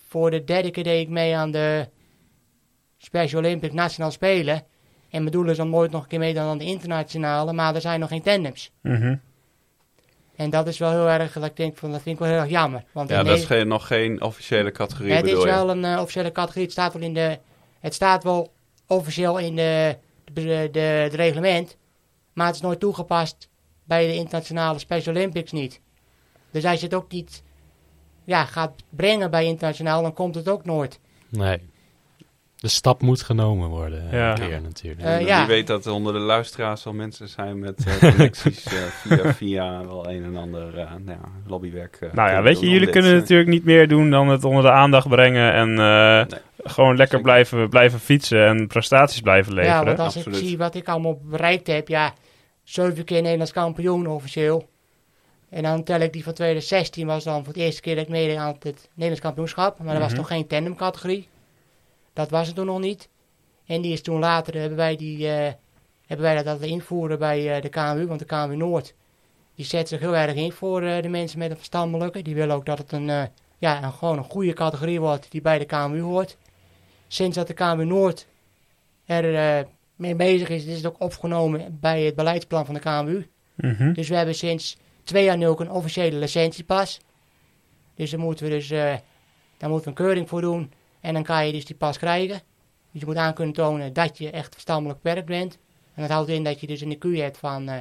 voor 0.07 0.31
de 0.31 0.43
derde 0.43 0.71
keer 0.71 0.83
deed 0.83 1.01
ik 1.01 1.09
mee 1.09 1.35
aan 1.35 1.51
de 1.51 1.87
Special 2.97 3.39
Olympics 3.41 3.73
Nationaal 3.73 4.11
Spelen. 4.11 4.55
En 5.09 5.19
mijn 5.21 5.31
doel 5.31 5.49
is 5.49 5.59
om 5.59 5.75
ooit 5.75 5.91
nog 5.91 6.01
een 6.03 6.07
keer 6.07 6.19
mee 6.19 6.33
dan 6.33 6.47
aan 6.47 6.57
de 6.57 6.65
internationale, 6.65 7.53
maar 7.53 7.75
er 7.75 7.81
zijn 7.81 7.99
nog 7.99 8.09
geen 8.09 8.21
tandems. 8.21 8.71
Mhm. 8.81 9.15
En 10.35 10.49
dat 10.49 10.67
is 10.67 10.77
wel 10.77 10.89
heel 10.91 11.09
erg, 11.09 11.33
dat 11.33 11.43
ik 11.45 11.55
denk 11.57 11.77
van, 11.77 11.91
dat 11.91 12.01
vind 12.01 12.15
ik 12.15 12.21
wel 12.21 12.31
heel 12.31 12.41
erg 12.41 12.49
jammer. 12.49 12.83
Want 12.91 13.09
Ja, 13.09 13.23
dat 13.23 13.37
is 13.37 13.45
geen, 13.45 13.67
nog 13.67 13.87
geen 13.87 14.21
officiële 14.21 14.71
categorie, 14.71 15.13
het 15.13 15.25
is 15.27 15.43
wel 15.43 15.69
een 15.69 15.85
eh, 15.85 15.99
officiële 16.01 16.31
categorie. 16.31 16.63
Het 16.63 16.71
staat 16.71 16.93
wel 16.93 17.01
in 17.01 17.13
de. 17.13 17.39
Het 17.79 17.93
staat 17.93 18.23
wel 18.23 18.51
officieel 18.87 19.37
in 19.39 19.55
de, 19.55 19.97
de, 20.33 20.41
de, 20.43 20.69
de- 20.71 20.79
het 20.79 21.13
reglement. 21.13 21.77
Maar 22.33 22.45
het 22.45 22.55
is 22.55 22.61
nooit 22.61 22.79
toegepast 22.79 23.49
bij 23.91 24.07
de 24.07 24.15
internationale 24.15 24.79
Special 24.79 25.15
Olympics 25.15 25.51
niet. 25.51 25.81
Dus 26.51 26.65
als 26.65 26.79
je 26.79 26.85
het 26.85 26.95
ook 26.95 27.11
niet 27.11 27.43
ja, 28.23 28.45
gaat 28.45 28.71
brengen 28.89 29.31
bij 29.31 29.45
internationaal, 29.45 30.01
dan 30.01 30.13
komt 30.13 30.35
het 30.35 30.49
ook 30.49 30.65
nooit. 30.65 30.99
Nee. 31.29 31.57
de 32.55 32.67
stap 32.67 33.01
moet 33.01 33.21
genomen 33.21 33.69
worden. 33.69 34.05
eh, 34.07 34.11
Ja. 34.13 34.31
Een 34.39 34.47
keer 34.47 34.61
natuurlijk. 34.61 35.01
Eh, 35.01 35.15
En 35.15 35.25
ja. 35.25 35.37
Wie 35.37 35.47
weet 35.55 35.67
dat 35.67 35.85
er 35.85 35.91
onder 35.91 36.13
de 36.13 36.19
luisteraars 36.19 36.85
al 36.85 36.93
mensen 36.93 37.27
zijn 37.29 37.59
met 37.59 37.85
eh, 37.85 37.97
connecties 38.09 38.63
eh, 38.65 38.73
via, 38.73 39.33
via 39.43 39.85
wel 39.85 40.09
een 40.09 40.23
en 40.23 40.35
ander 40.35 40.77
eh, 40.77 40.89
nou 40.89 41.17
ja, 41.21 41.29
lobbywerk. 41.47 41.97
eh, 42.01 42.13
Nou 42.13 42.29
ja, 42.29 42.41
weet 42.41 42.59
je, 42.59 42.65
jullie 42.65 42.79
dit, 42.85 42.89
kunnen 42.89 43.11
eh, 43.13 43.19
natuurlijk 43.19 43.49
niet 43.49 43.65
meer 43.65 43.87
doen 43.87 44.09
dan 44.09 44.27
het 44.27 44.43
onder 44.43 44.63
de 44.63 44.71
aandacht 44.71 45.07
brengen 45.07 45.53
en 45.53 45.69
eh, 45.69 46.25
Nee. 46.29 46.39
gewoon 46.63 46.95
lekker 46.95 47.17
Zeker. 47.17 47.21
blijven, 47.21 47.69
blijven 47.69 47.99
fietsen 47.99 48.45
en 48.47 48.67
prestaties 48.67 49.21
blijven 49.21 49.53
leveren. 49.53 49.77
Ja, 49.79 49.85
want 49.85 49.99
als 49.99 50.15
Absoluut. 50.15 50.39
ik 50.41 50.47
zie 50.47 50.57
wat 50.57 50.75
ik 50.75 50.87
allemaal 50.87 51.19
bereikt 51.23 51.67
heb, 51.67 51.87
ja, 51.87 52.13
zeven 52.71 53.03
keer 53.03 53.21
Nederlands 53.21 53.51
kampioen 53.51 54.07
officieel. 54.07 54.69
En 55.49 55.63
dan 55.63 55.83
tel 55.83 55.99
ik 55.99 56.13
die 56.13 56.23
van 56.23 56.33
2016 56.33 57.07
was 57.07 57.23
dan 57.23 57.43
voor 57.43 57.53
het 57.53 57.61
eerste 57.61 57.81
keer 57.81 57.95
dat 57.95 58.03
ik 58.03 58.09
meedeed 58.09 58.37
aan 58.37 58.55
het 58.59 58.89
Nederlands 58.93 59.21
kampioenschap. 59.21 59.79
Maar 59.79 59.93
dat 59.93 60.01
was 60.01 60.11
Mhm. 60.11 60.19
nog 60.19 60.27
geen 60.27 60.47
tandemcategorie. 60.47 61.27
Dat 62.13 62.29
was 62.29 62.47
het 62.47 62.55
toen 62.55 62.65
nog 62.65 62.79
niet. 62.79 63.09
En 63.65 63.81
die 63.81 63.91
is 63.93 64.01
toen 64.01 64.19
later, 64.19 64.59
hebben 64.59 64.77
wij, 64.77 64.95
die, 64.95 65.27
eh, 65.27 65.53
hebben 66.05 66.25
wij 66.25 66.35
dat 66.35 66.45
laten 66.45 66.67
invoeren 66.67 67.19
bij 67.19 67.55
eh, 67.55 67.61
de 67.61 67.69
KMU. 67.69 68.07
Want 68.07 68.19
de 68.19 68.25
KMU 68.25 68.55
Noord, 68.55 68.93
die 69.55 69.65
zet 69.65 69.87
zich 69.87 69.99
heel 69.99 70.15
erg 70.15 70.35
in 70.35 70.51
voor 70.51 70.81
eh, 70.83 71.01
de 71.01 71.09
mensen 71.09 71.39
met 71.39 71.49
een 71.51 71.57
verstandelijke. 71.57 72.21
Die 72.21 72.35
willen 72.35 72.55
ook 72.55 72.65
dat 72.65 72.77
het 72.77 72.91
een, 72.91 73.29
ja, 73.57 73.83
een, 73.83 73.91
gewoon 73.93 74.17
een 74.17 74.23
goede 74.23 74.53
categorie 74.53 74.99
wordt 74.99 75.31
die 75.31 75.41
bij 75.41 75.59
de 75.59 75.65
KMU 75.65 76.01
hoort. 76.01 76.37
Sinds 77.07 77.35
dat 77.35 77.47
de 77.47 77.53
KMU 77.53 77.85
Noord 77.85 78.25
er 79.05 79.65
mee 80.01 80.15
bezig 80.15 80.49
is, 80.49 80.65
is 80.65 80.75
het 80.75 80.85
ook 80.85 81.01
opgenomen 81.01 81.77
bij 81.79 82.01
het 82.01 82.15
beleidsplan 82.15 82.65
van 82.65 82.73
de 82.73 82.79
KMU. 82.79 83.27
Mhm. 83.55 83.93
Dus 83.93 84.09
we 84.09 84.15
hebben 84.15 84.35
sinds 84.35 84.77
twee 85.03 85.23
jaar 85.23 85.37
nu 85.37 85.47
ook 85.47 85.59
een 85.59 85.71
officiële 85.71 86.17
licentiepas. 86.17 86.99
Dus 87.95 88.11
daar 88.11 88.19
moeten 88.19 88.45
we 88.45 88.51
dus 88.51 88.71
eh, 88.71 88.95
daar 89.57 89.69
moeten 89.69 89.93
we 89.93 89.99
een 89.99 90.05
keuring 90.05 90.29
voor 90.29 90.41
doen. 90.41 90.71
En 90.99 91.13
dan 91.13 91.23
kan 91.23 91.45
je 91.45 91.51
dus 91.51 91.65
die 91.65 91.75
pas 91.75 91.97
krijgen. 91.97 92.41
Dus 92.91 93.01
je 93.01 93.05
moet 93.05 93.15
aan 93.15 93.33
kunnen 93.33 93.53
tonen 93.53 93.93
dat 93.93 94.17
je 94.17 94.29
echt 94.29 94.53
verstandelijk 94.53 95.01
beperkt 95.01 95.27
bent. 95.27 95.57
En 95.93 96.01
dat 96.01 96.11
houdt 96.11 96.29
in 96.29 96.43
dat 96.43 96.59
je 96.59 96.67
dus 96.67 96.81
een 96.81 96.95
IQ 96.95 97.17
hebt 97.17 97.37
van 97.37 97.69
eh 97.69 97.77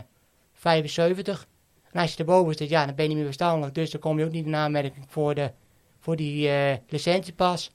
75. 0.52 1.46
En 1.92 2.00
als 2.00 2.12
je 2.12 2.18
erboven 2.18 2.54
zit, 2.54 2.68
ja, 2.68 2.86
dan 2.86 2.94
ben 2.94 3.04
je 3.04 3.08
niet 3.08 3.18
meer 3.18 3.26
verstandelijk. 3.26 3.74
Dus 3.74 3.90
dan 3.90 4.00
kom 4.00 4.18
je 4.18 4.24
ook 4.24 4.32
niet 4.32 4.46
in 4.46 4.54
aanmerking 4.54 5.04
voor, 5.08 5.34
de, 5.34 5.52
voor 5.98 6.16
die 6.16 6.48
eh, 6.48 6.76
licentiepas. 6.88 7.70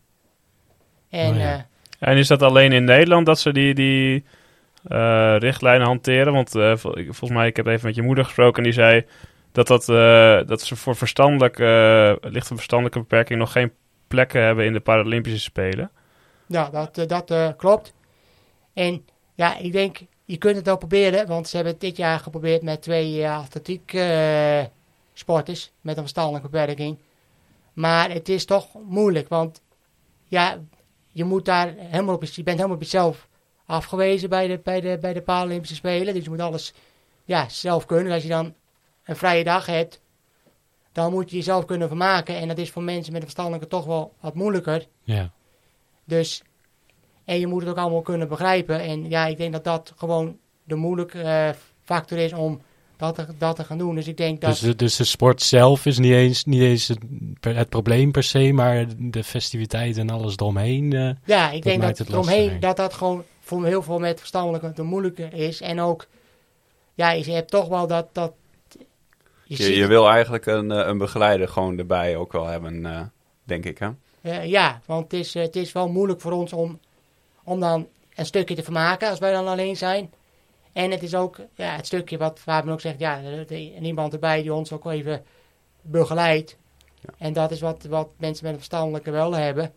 En 1.09 1.33
Oh 1.33 1.39
ja. 1.39 1.67
En 1.99 2.17
is 2.17 2.27
dat 2.27 2.41
alleen 2.41 2.71
in 2.71 2.83
Nederland 2.83 3.25
dat 3.25 3.39
ze 3.39 3.51
die, 3.51 3.73
die 3.73 4.23
eh, 4.83 5.35
richtlijnen 5.37 5.87
hanteren? 5.87 6.33
Want 6.33 6.55
eh, 6.55 6.75
volgens 6.77 7.29
mij, 7.29 7.47
ik 7.47 7.55
heb 7.55 7.65
even 7.65 7.85
met 7.85 7.95
je 7.95 8.01
moeder 8.01 8.25
gesproken 8.25 8.57
en 8.57 8.63
die 8.63 8.73
zei 8.73 9.05
dat, 9.51 9.67
dat, 9.67 9.89
eh, 9.89 10.39
dat 10.47 10.61
ze 10.61 10.75
voor 10.75 10.95
verstandelijk, 10.95 11.57
lichte 12.21 12.55
verstandelijke 12.55 12.99
beperking 12.99 13.39
nog 13.39 13.51
geen 13.51 13.71
plekken 14.07 14.41
hebben 14.41 14.65
in 14.65 14.73
de 14.73 14.79
Paralympische 14.79 15.39
Spelen. 15.39 15.91
Ja, 16.47 16.69
dat, 16.69 17.09
dat 17.09 17.55
klopt. 17.57 17.93
En 18.73 19.05
ja, 19.35 19.57
ik 19.57 19.71
denk, 19.71 19.97
je 20.25 20.37
kunt 20.37 20.55
het 20.55 20.65
wel 20.65 20.77
proberen, 20.77 21.27
want 21.27 21.47
ze 21.47 21.55
hebben 21.55 21.73
het 21.73 21.81
dit 21.81 21.97
jaar 21.97 22.19
geprobeerd 22.19 22.61
met 22.61 22.81
twee 22.81 23.29
atletiek 23.29 23.97
sporters 25.13 25.71
met 25.81 25.95
een 25.95 26.01
verstandelijke 26.01 26.49
beperking. 26.49 26.97
Maar 27.73 28.11
het 28.11 28.29
is 28.29 28.45
toch 28.45 28.67
moeilijk, 28.87 29.29
want 29.29 29.61
ja, 30.27 30.57
je 31.15 31.23
moet 31.23 31.45
daar 31.45 31.73
helemaal 31.77 32.15
op, 32.15 32.23
je 32.23 32.43
bent 32.43 32.57
helemaal 32.57 32.77
op 32.77 32.83
jezelf 32.83 33.27
afgewezen 33.65 34.29
bij 34.29 34.47
de, 34.47 34.59
bij 34.63 34.81
de, 34.81 34.97
bij 35.01 35.13
de 35.13 35.21
Paralympische 35.21 35.75
Spelen. 35.75 36.13
Dus 36.13 36.23
je 36.23 36.29
moet 36.29 36.39
alles 36.39 36.73
ja, 37.25 37.49
zelf 37.49 37.85
kunnen. 37.85 38.13
Als 38.13 38.23
je 38.23 38.29
dan 38.29 38.53
een 39.03 39.15
vrije 39.15 39.43
dag 39.43 39.65
hebt, 39.65 40.01
dan 40.91 41.11
moet 41.11 41.29
je 41.29 41.35
jezelf 41.35 41.65
kunnen 41.65 41.87
vermaken. 41.87 42.35
En 42.35 42.47
dat 42.47 42.57
is 42.57 42.71
voor 42.71 42.83
mensen 42.83 43.11
met 43.11 43.21
een 43.21 43.27
verstandelijke 43.27 43.67
toch 43.67 43.85
wel 43.85 44.13
wat 44.19 44.33
moeilijker. 44.33 44.87
Ja. 45.03 45.31
Dus, 46.03 46.43
en 47.25 47.39
je 47.39 47.47
moet 47.47 47.61
het 47.61 47.69
ook 47.69 47.77
allemaal 47.77 48.01
kunnen 48.01 48.27
begrijpen. 48.27 48.79
En 48.79 49.09
ja, 49.09 49.25
ik 49.25 49.37
denk 49.37 49.51
dat 49.51 49.63
dat 49.63 49.93
gewoon 49.95 50.37
de 50.63 50.75
moeilijke 50.75 51.21
eh, 51.21 51.49
factor 51.83 52.17
is 52.17 52.33
om 52.33 52.61
dat 52.97 53.15
te, 53.15 53.25
dat 53.37 53.55
te 53.55 53.63
gaan 53.63 53.77
doen. 53.77 53.95
Dus 53.95 54.07
ik 54.07 54.17
denk 54.17 54.41
dat... 54.41 54.49
Dus, 54.49 54.59
de, 54.59 54.75
dus 54.75 54.95
de 54.95 55.03
sport 55.03 55.41
zelf 55.41 55.85
is 55.85 55.97
niet 55.97 56.11
eens, 56.13 56.45
niet 56.45 56.61
eens 56.61 56.87
het, 56.87 56.99
het 57.39 57.69
probleem 57.69 58.11
per 58.11 58.23
se, 58.23 58.51
maar 58.53 58.85
de 58.97 59.23
festiviteit 59.23 59.97
en 59.97 60.09
alles 60.09 60.33
eromheen. 60.37 60.93
eh, 60.93 61.09
ja, 61.25 61.51
ik 61.51 61.63
denk 61.63 61.81
dat 61.81 61.97
het 61.97 62.09
eromheen 62.09 62.59
dat 62.59 62.77
dat 62.77 62.93
gewoon 62.93 63.23
voor 63.39 63.65
heel 63.65 63.81
veel 63.83 63.99
met 63.99 64.19
verstandelijke 64.19 64.73
te 64.73 64.83
moeilijker 64.83 65.33
is. 65.33 65.61
En 65.61 65.79
ook, 65.79 66.07
ja, 66.93 67.11
je 67.11 67.31
hebt 67.31 67.51
toch 67.51 67.67
wel 67.67 67.87
dat... 67.87 68.07
dat 68.11 68.33
je 68.69 68.85
Je, 69.57 69.63
ziet- 69.63 69.75
je 69.75 69.87
wil 69.87 70.09
eigenlijk 70.09 70.45
een, 70.45 70.71
eh, 70.71 70.87
een 70.87 70.97
begeleider 70.97 71.47
gewoon 71.47 71.77
erbij 71.77 72.15
ook 72.15 72.31
wel 72.31 72.45
hebben, 72.45 72.85
eh, 72.85 73.01
denk 73.43 73.65
ik. 73.65 73.77
Hè? 73.79 73.89
Ja, 74.41 74.81
want 74.85 75.03
het 75.11 75.13
is, 75.13 75.33
het 75.33 75.55
is 75.55 75.71
wel 75.71 75.89
moeilijk 75.89 76.21
voor 76.21 76.31
ons 76.31 76.53
om, 76.53 76.79
om 77.43 77.59
dan 77.59 77.87
een 78.15 78.25
stukje 78.25 78.55
te 78.55 78.63
vermaken 78.63 79.09
als 79.09 79.19
wij 79.19 79.31
dan 79.31 79.47
alleen 79.47 79.77
zijn. 79.77 80.11
En 80.75 80.91
het 80.91 81.03
is 81.03 81.15
ook 81.15 81.37
ja, 81.53 81.75
het 81.75 81.85
stukje 81.85 82.17
wat 82.17 82.39
Fabian 82.39 82.73
ook 82.73 82.81
zegt, 82.81 82.99
ja, 82.99 83.21
er 83.23 83.51
is 83.51 83.71
iemand 83.81 84.13
erbij 84.13 84.41
die 84.41 84.53
ons 84.53 84.71
ook 84.71 84.85
even 84.85 85.23
begeleidt. 85.81 86.57
Ja. 86.99 87.09
En 87.17 87.33
dat 87.33 87.51
is 87.51 87.61
wat, 87.61 87.83
wat 87.83 88.09
mensen 88.17 88.43
met 88.43 88.53
een 88.53 88.59
verstandelijke 88.59 89.11
wel 89.11 89.35
hebben. 89.35 89.73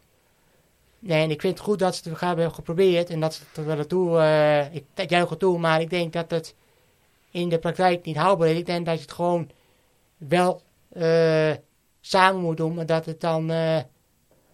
Nee, 0.99 1.23
en 1.23 1.31
ik 1.31 1.41
vind 1.41 1.59
het 1.59 1.67
goed 1.67 1.79
dat 1.79 1.97
ze 1.97 2.09
het 2.09 2.21
hebben 2.21 2.55
geprobeerd 2.55 3.11
en 3.11 3.21
dat 3.21 3.35
ze 3.35 3.43
het 3.49 3.57
er 3.57 3.77
wel 3.77 3.87
toe, 3.87 4.19
eh 4.19 4.75
ik 4.75 4.85
ik 4.95 5.11
juich 5.11 5.29
het 5.29 5.39
toe, 5.39 5.59
maar 5.59 5.81
ik 5.81 5.91
denk 5.91 6.13
dat 6.13 6.31
het 6.31 6.55
in 7.31 7.49
de 7.49 7.59
praktijk 7.59 8.05
niet 8.05 8.17
haalbaar 8.17 8.49
is. 8.49 8.59
Ik 8.59 8.67
denk 8.67 8.87
dat 8.87 8.95
je 8.95 9.01
het 9.01 9.13
gewoon 9.13 9.51
wel 10.17 10.63
eh, 10.89 11.53
samen 12.01 12.41
moet 12.41 12.57
doen, 12.57 12.75
maar 12.75 12.87
dat 12.87 13.07
het 13.07 13.21
dan, 13.21 13.51
eh, 13.51 13.79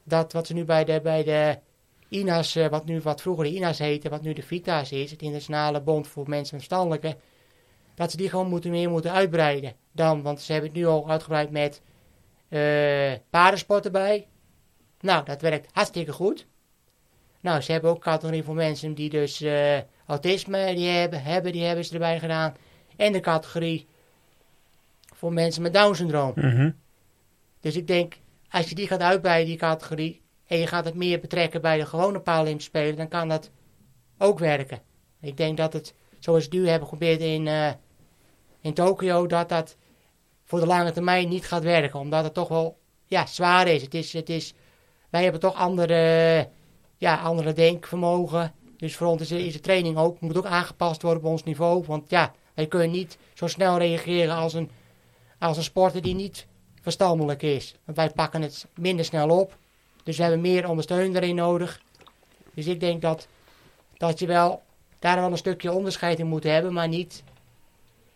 dat 0.02 0.32
wat 0.32 0.46
ze 0.46 0.54
nu 0.54 0.64
bij 0.64 0.84
de, 0.84 1.00
bij 1.00 1.24
de 1.24 1.58
INAS, 2.08 2.56
eh, 2.56 2.68
wat 2.68 2.84
nu 2.84 3.00
wat 3.00 3.20
vroeger 3.20 3.44
de 3.44 3.54
INAS 3.54 3.78
heette, 3.78 4.08
wat 4.08 4.22
nu 4.22 4.32
de 4.32 4.42
VITA's 4.42 4.90
is, 4.92 5.10
het 5.10 5.22
Internationale 5.22 5.80
Bond 5.80 6.08
voor 6.08 6.28
Mensen 6.28 6.56
met 6.56 6.64
Verstandelijke, 6.66 7.16
dat 7.94 8.10
ze 8.10 8.16
die 8.16 8.28
gewoon 8.28 8.48
moeten, 8.48 8.70
meer 8.70 8.90
moeten 8.90 9.12
uitbreiden 9.12 9.72
dan, 9.92 10.22
want 10.22 10.40
ze 10.40 10.52
hebben 10.52 10.70
het 10.70 10.78
nu 10.78 10.86
al 10.86 11.10
uitgebreid 11.10 11.50
met 11.50 11.82
paardensport 13.30 13.84
erbij. 13.84 14.26
Nou, 15.00 15.24
dat 15.24 15.40
werkt 15.40 15.68
hartstikke 15.72 16.12
goed. 16.12 16.46
Nou, 17.44 17.60
ze 17.60 17.72
hebben 17.72 17.90
ook 17.90 18.00
categorie 18.00 18.42
voor 18.42 18.54
mensen 18.54 18.94
die 18.94 19.10
dus 19.10 19.40
eh, 19.40 19.78
autisme 20.06 20.74
die 20.74 20.88
hebben, 20.88 21.22
hebben, 21.22 21.52
die 21.52 21.64
hebben 21.64 21.84
ze 21.84 21.92
erbij 21.92 22.18
gedaan. 22.18 22.54
En 22.96 23.12
de 23.12 23.20
categorie 23.20 23.86
voor 25.14 25.32
mensen 25.32 25.62
met 25.62 25.72
Down-syndroom. 25.72 26.32
Mhm. 26.34 26.70
Dus 27.60 27.76
ik 27.76 27.86
denk, 27.86 28.14
als 28.50 28.68
je 28.68 28.74
die 28.74 28.86
gaat 28.86 29.00
uitbreiden, 29.00 29.46
die 29.46 29.56
categorie, 29.56 30.22
en 30.46 30.58
je 30.58 30.66
gaat 30.66 30.84
het 30.84 30.94
meer 30.94 31.20
betrekken 31.20 31.60
bij 31.60 31.78
de 31.78 31.86
gewone 31.86 32.20
Paralympische 32.20 32.70
Spelen, 32.70 32.96
dan 32.96 33.08
kan 33.08 33.28
dat 33.28 33.50
ook 34.18 34.38
werken. 34.38 34.82
Ik 35.20 35.36
denk 35.36 35.56
dat 35.56 35.72
het, 35.72 35.94
zoals 36.18 36.48
we 36.48 36.56
nu 36.56 36.68
hebben 36.68 36.88
geprobeerd 36.88 37.20
in, 37.20 37.46
eh, 37.46 37.72
in 38.60 38.74
Tokio, 38.74 39.26
dat 39.26 39.48
dat 39.48 39.76
voor 40.44 40.60
de 40.60 40.66
lange 40.66 40.92
termijn 40.92 41.28
niet 41.28 41.46
gaat 41.46 41.62
werken. 41.62 42.00
Omdat 42.00 42.24
het 42.24 42.34
toch 42.34 42.48
wel 42.48 42.78
ja, 43.06 43.26
zwaar 43.26 43.68
is. 43.68 43.82
Het 43.82 43.94
is, 43.94 44.12
het 44.12 44.28
is 44.28 44.54
wij 45.14 45.22
hebben 45.22 45.40
toch 45.40 45.54
andere, 45.54 46.48
ja, 46.96 47.16
andere 47.16 47.52
denkvermogen. 47.52 48.52
Dus 48.76 48.96
voor 48.96 49.06
ons 49.06 49.20
is, 49.20 49.30
is 49.30 49.52
de 49.52 49.60
training 49.60 49.96
ook, 49.96 50.20
moet 50.20 50.36
ook 50.36 50.44
aangepast 50.44 51.02
worden 51.02 51.22
op 51.22 51.30
ons 51.30 51.42
niveau. 51.42 51.84
Want 51.86 52.10
ja, 52.10 52.32
wij 52.54 52.66
kunnen 52.66 52.90
niet 52.90 53.18
zo 53.34 53.46
snel 53.46 53.78
reageren 53.78 54.34
als 54.34 54.54
een, 54.54 54.70
als 55.38 55.56
een 55.56 55.62
sporter 55.62 56.02
die 56.02 56.14
niet 56.14 56.46
verstandelijk 56.80 57.42
is. 57.42 57.74
Want 57.84 57.96
wij 57.96 58.10
pakken 58.10 58.42
het 58.42 58.66
minder 58.74 59.04
snel 59.04 59.28
op. 59.28 59.56
Dus 60.04 60.16
we 60.16 60.22
hebben 60.22 60.40
meer 60.40 60.68
ondersteuning 60.68 61.12
daarin 61.12 61.34
nodig. 61.34 61.80
Dus 62.54 62.66
ik 62.66 62.80
denk 62.80 63.02
dat, 63.02 63.28
dat 63.96 64.18
je 64.18 64.26
wel 64.26 64.62
daar 64.98 65.20
wel 65.20 65.30
een 65.30 65.36
stukje 65.36 65.72
onderscheid 65.72 66.18
in 66.18 66.26
moet 66.26 66.44
hebben, 66.44 66.72
maar 66.72 66.88
niet, 66.88 67.22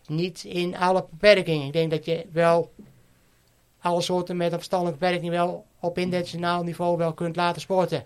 niet 0.07 0.43
in 0.43 0.77
alle 0.77 1.05
beperkingen. 1.09 1.67
Ik 1.67 1.73
denk 1.73 1.91
dat 1.91 2.05
je 2.05 2.25
wel 2.31 2.71
alle 3.79 4.01
soorten 4.01 4.37
met 4.37 4.51
een 4.51 4.57
verstandelijke 4.57 4.99
beperking 4.99 5.31
wel 5.31 5.65
op 5.79 5.97
internationaal 5.97 6.63
niveau 6.63 6.97
wel 6.97 7.13
kunt 7.13 7.35
laten 7.35 7.61
sporten. 7.61 8.05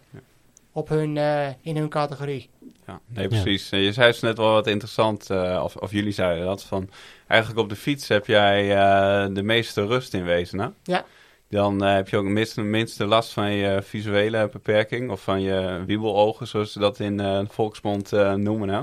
Op 0.71 0.89
hun, 0.89 1.17
eh, 1.17 1.47
in 1.61 1.77
hun 1.77 1.89
categorie. 1.89 2.49
Ja, 2.87 2.99
nee, 3.05 3.27
precies. 3.27 3.69
Je 3.69 3.91
zei 3.91 4.11
het 4.11 4.21
net 4.21 4.37
wel 4.37 4.51
wat 4.51 4.67
interessant, 4.67 5.29
eh, 5.29 5.61
of, 5.63 5.75
of 5.75 5.91
jullie 5.91 6.11
zeiden 6.11 6.45
dat, 6.45 6.63
van 6.63 6.89
eigenlijk 7.27 7.61
op 7.61 7.69
de 7.69 7.75
fiets 7.75 8.07
heb 8.07 8.27
jij 8.27 8.75
eh, 8.77 9.33
de 9.33 9.43
meeste 9.43 9.85
rust 9.85 10.13
in 10.13 10.23
wezen, 10.23 10.59
hè? 10.59 10.67
Ja. 10.83 11.05
Dan 11.53 11.83
eh, 11.83 11.93
heb 11.93 12.09
je 12.09 12.17
ook 12.17 12.25
minste, 12.25 12.61
minste 12.61 13.05
last 13.05 13.33
van 13.33 13.51
je 13.51 13.81
visuele 13.81 14.49
beperking, 14.51 15.11
of 15.11 15.21
van 15.21 15.41
je 15.41 15.83
wiebelogen, 15.85 16.47
zoals 16.47 16.71
ze 16.71 16.79
dat 16.79 16.99
in 16.99 17.19
eh, 17.19 17.39
de 17.39 17.45
volksmond 17.49 18.13
eh, 18.13 18.33
noemen, 18.33 18.69
hè? 18.69 18.81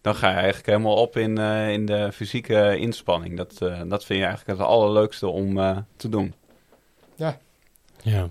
Dan 0.00 0.14
ga 0.14 0.28
je 0.28 0.34
eigenlijk 0.34 0.66
helemaal 0.66 0.96
op 0.96 1.16
in, 1.16 1.38
eh, 1.38 1.72
in 1.72 1.86
de 1.86 2.12
fysieke 2.12 2.76
inspanning. 2.78 3.36
Dat, 3.36 3.60
eh, 3.62 3.80
dat 3.86 4.04
vind 4.04 4.18
je 4.18 4.24
eigenlijk 4.26 4.58
het 4.58 4.68
allerleukste 4.68 5.26
om 5.26 5.58
eh, 5.58 5.76
te 5.96 6.08
doen. 6.08 6.34
ja. 8.02 8.28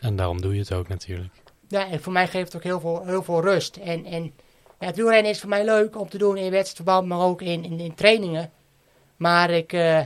En 0.00 0.16
daarom 0.16 0.40
doe 0.40 0.52
je 0.54 0.60
het 0.60 0.72
ook 0.72 0.88
natuurlijk. 0.88 1.32
Ja, 1.68 1.90
en 1.90 2.00
voor 2.00 2.12
mij 2.12 2.28
geeft 2.28 2.52
het 2.52 2.56
ook 2.56 2.62
heel 2.62 2.80
veel, 2.80 3.04
heel 3.04 3.22
veel 3.22 3.40
rust. 3.40 3.76
En, 3.76 4.04
en 4.04 4.22
ja, 4.80 4.86
het 4.86 4.96
wielrennen 4.96 5.30
is 5.30 5.40
voor 5.40 5.48
mij 5.48 5.64
leuk 5.64 5.98
om 6.00 6.08
te 6.08 6.18
doen 6.18 6.36
in 6.36 6.50
wedstrijdverband, 6.50 7.06
maar 7.08 7.20
ook 7.20 7.42
in, 7.42 7.64
in, 7.64 7.80
in 7.80 7.94
trainingen. 7.94 8.50
Maar 9.16 9.50
ik, 9.50 9.72
eh, 9.72 10.00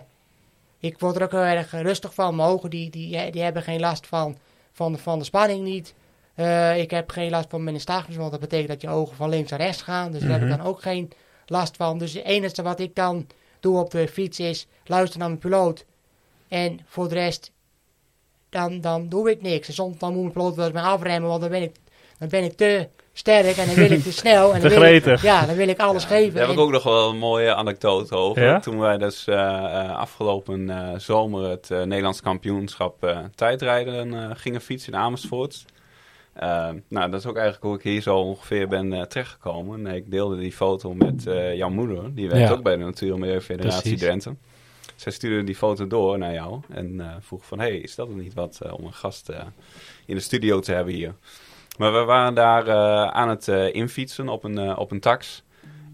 ik 0.81 0.99
word 0.99 1.16
er 1.16 1.22
ook 1.22 1.31
heel 1.31 1.41
erg 1.41 1.70
rustig 1.70 2.14
van. 2.14 2.37
Mijn 2.37 2.49
ogen 2.49 2.70
die, 2.70 2.91
die, 2.91 3.31
die 3.31 3.43
hebben 3.43 3.62
geen 3.62 3.81
last 3.81 4.07
van, 4.07 4.37
van, 4.72 4.99
van 4.99 5.18
de 5.18 5.24
spanning 5.24 5.64
niet. 5.64 5.95
Eh, 6.35 6.78
ik 6.81 6.91
heb 6.91 7.11
geen 7.11 7.31
last 7.31 7.47
van 7.51 7.64
mijn 7.64 7.81
stagels, 7.81 8.16
want 8.16 8.31
dat 8.31 8.41
betekent 8.41 8.68
dat 8.68 8.81
je 8.81 8.89
ogen 8.89 9.16
van 9.16 9.28
links 9.28 9.51
naar 9.51 9.61
rechts 9.61 9.83
gaan. 9.83 10.12
Dus 10.12 10.20
daar 10.20 10.31
heb 10.31 10.41
ik 10.43 10.49
Mhm. 10.49 10.57
dan 10.57 10.66
ook 10.66 10.83
geen 10.83 11.11
last 11.47 11.76
van. 11.76 11.99
Dus 11.99 12.12
het 12.12 12.24
enige 12.24 12.62
wat 12.62 12.81
ik 12.81 12.95
dan 12.95 13.26
doe 13.61 13.78
op 13.78 13.91
de 13.91 14.09
fiets 14.09 14.41
is 14.41 14.66
luisteren 14.85 15.18
naar 15.18 15.28
mijn 15.28 15.41
piloot. 15.41 15.85
En 16.49 16.81
voor 16.87 17.09
de 17.09 17.14
rest, 17.14 17.53
dan, 18.49 18.81
dan 18.81 19.09
doe 19.09 19.31
ik 19.31 19.43
niks. 19.43 19.68
En 19.68 19.74
soms 19.74 19.99
dan 19.99 20.12
moet 20.12 20.20
mijn 20.22 20.33
piloot 20.33 20.55
wel 20.55 20.64
eens 20.64 20.74
mij 20.74 20.83
afremmen, 20.83 21.28
want 21.28 21.41
dan 21.41 21.51
ben 21.51 21.62
ik, 21.62 21.74
dan 22.18 22.28
ben 22.28 22.45
ik 22.45 22.57
te 22.57 22.89
sterk 23.20 23.56
en 23.56 23.66
dan 23.66 23.74
wil 23.74 23.90
ik 23.90 24.02
te 24.10 24.12
snel. 24.12 24.54
En 24.54 24.60
Te 24.60 24.68
dan 24.68 24.78
wil 24.78 24.88
ik, 24.94 25.02
gretig. 25.02 25.22
ja, 25.22 25.46
dan 25.46 25.56
wil 25.56 25.68
ik 25.68 25.78
alles 25.78 26.04
geven. 26.04 26.34
Daar 26.34 26.46
heb 26.46 26.52
ik 26.56 26.60
ook 26.62 26.70
nog 26.70 26.82
wel 26.82 27.10
een 27.10 27.18
mooie 27.18 27.54
anekdote 27.54 28.14
over. 28.16 28.42
Ja? 28.42 28.60
Toen 28.60 28.78
wij 28.78 28.98
dus 28.98 29.26
eh, 29.26 29.36
eh, 29.36 29.96
afgelopen 29.96 30.70
eh, 30.70 30.98
zomer 30.98 31.48
het 31.50 31.70
eh, 31.70 31.82
Nederlands 31.82 32.20
kampioenschap 32.20 33.04
eh, 33.04 33.18
tijdrijden 33.34 34.14
eh, 34.14 34.30
gingen 34.34 34.60
fietsen 34.60 34.92
in 34.92 34.98
Amersfoort. 34.98 35.64
Nou, 36.88 37.10
dat 37.10 37.14
is 37.20 37.26
ook 37.26 37.36
eigenlijk 37.36 37.64
hoe 37.64 37.74
ik 37.76 37.82
hier 37.82 38.02
zo 38.02 38.16
ongeveer 38.18 38.68
ben 38.68 38.92
eh, 38.92 39.02
terechtgekomen. 39.02 39.86
En 39.86 39.94
ik 39.94 40.10
deelde 40.10 40.38
die 40.38 40.52
foto 40.52 40.94
met 40.94 41.26
eh, 41.26 41.54
jouw 41.56 41.70
moeder. 41.70 42.14
Die 42.14 42.28
werkt 42.28 42.48
Ja. 42.48 42.54
ook 42.54 42.62
bij 42.62 42.76
de 42.76 42.84
Natuur- 42.84 43.12
en 43.12 43.18
Milieufederatie 43.20 43.80
Precies. 43.80 44.00
Drenthe. 44.00 44.34
Zij 44.96 45.12
stuurde 45.12 45.44
die 45.44 45.56
foto 45.56 45.86
door 45.86 46.18
naar 46.18 46.32
jou 46.32 46.60
en 46.68 47.00
eh, 47.00 47.06
vroeg 47.20 47.44
van... 47.46 47.58
hey, 47.58 47.76
is 47.76 47.94
dat 47.94 48.08
er 48.08 48.14
niet 48.14 48.34
wat 48.34 48.58
om 48.78 48.84
een 48.84 48.92
gast 48.92 49.28
eh, 49.28 49.40
in 50.06 50.14
de 50.14 50.20
studio 50.20 50.60
te 50.60 50.72
hebben 50.72 50.94
hier? 50.94 51.14
Maar 51.81 51.93
we 51.93 52.05
waren 52.05 52.35
daar 52.35 52.66
eh, 52.66 53.07
aan 53.07 53.28
het 53.28 53.49
eh, 53.49 53.74
infietsen 53.74 54.28
op 54.28 54.45
een, 54.45 54.59
eh, 54.59 54.78
op 54.78 54.91
een 54.91 55.01
tax. 55.01 55.45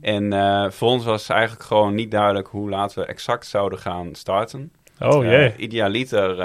En 0.01 0.32
voor 0.72 0.89
ons 0.89 1.05
was 1.05 1.28
eigenlijk 1.28 1.62
gewoon 1.62 1.95
niet 1.95 2.11
duidelijk 2.11 2.49
hoe 2.49 2.70
laat 2.70 2.95
we 2.95 3.05
exact 3.05 3.47
zouden 3.47 3.78
gaan 3.78 4.14
starten. 4.14 4.72
Oh 5.01 5.24
jee. 5.24 5.57
idealiter, 5.57 6.37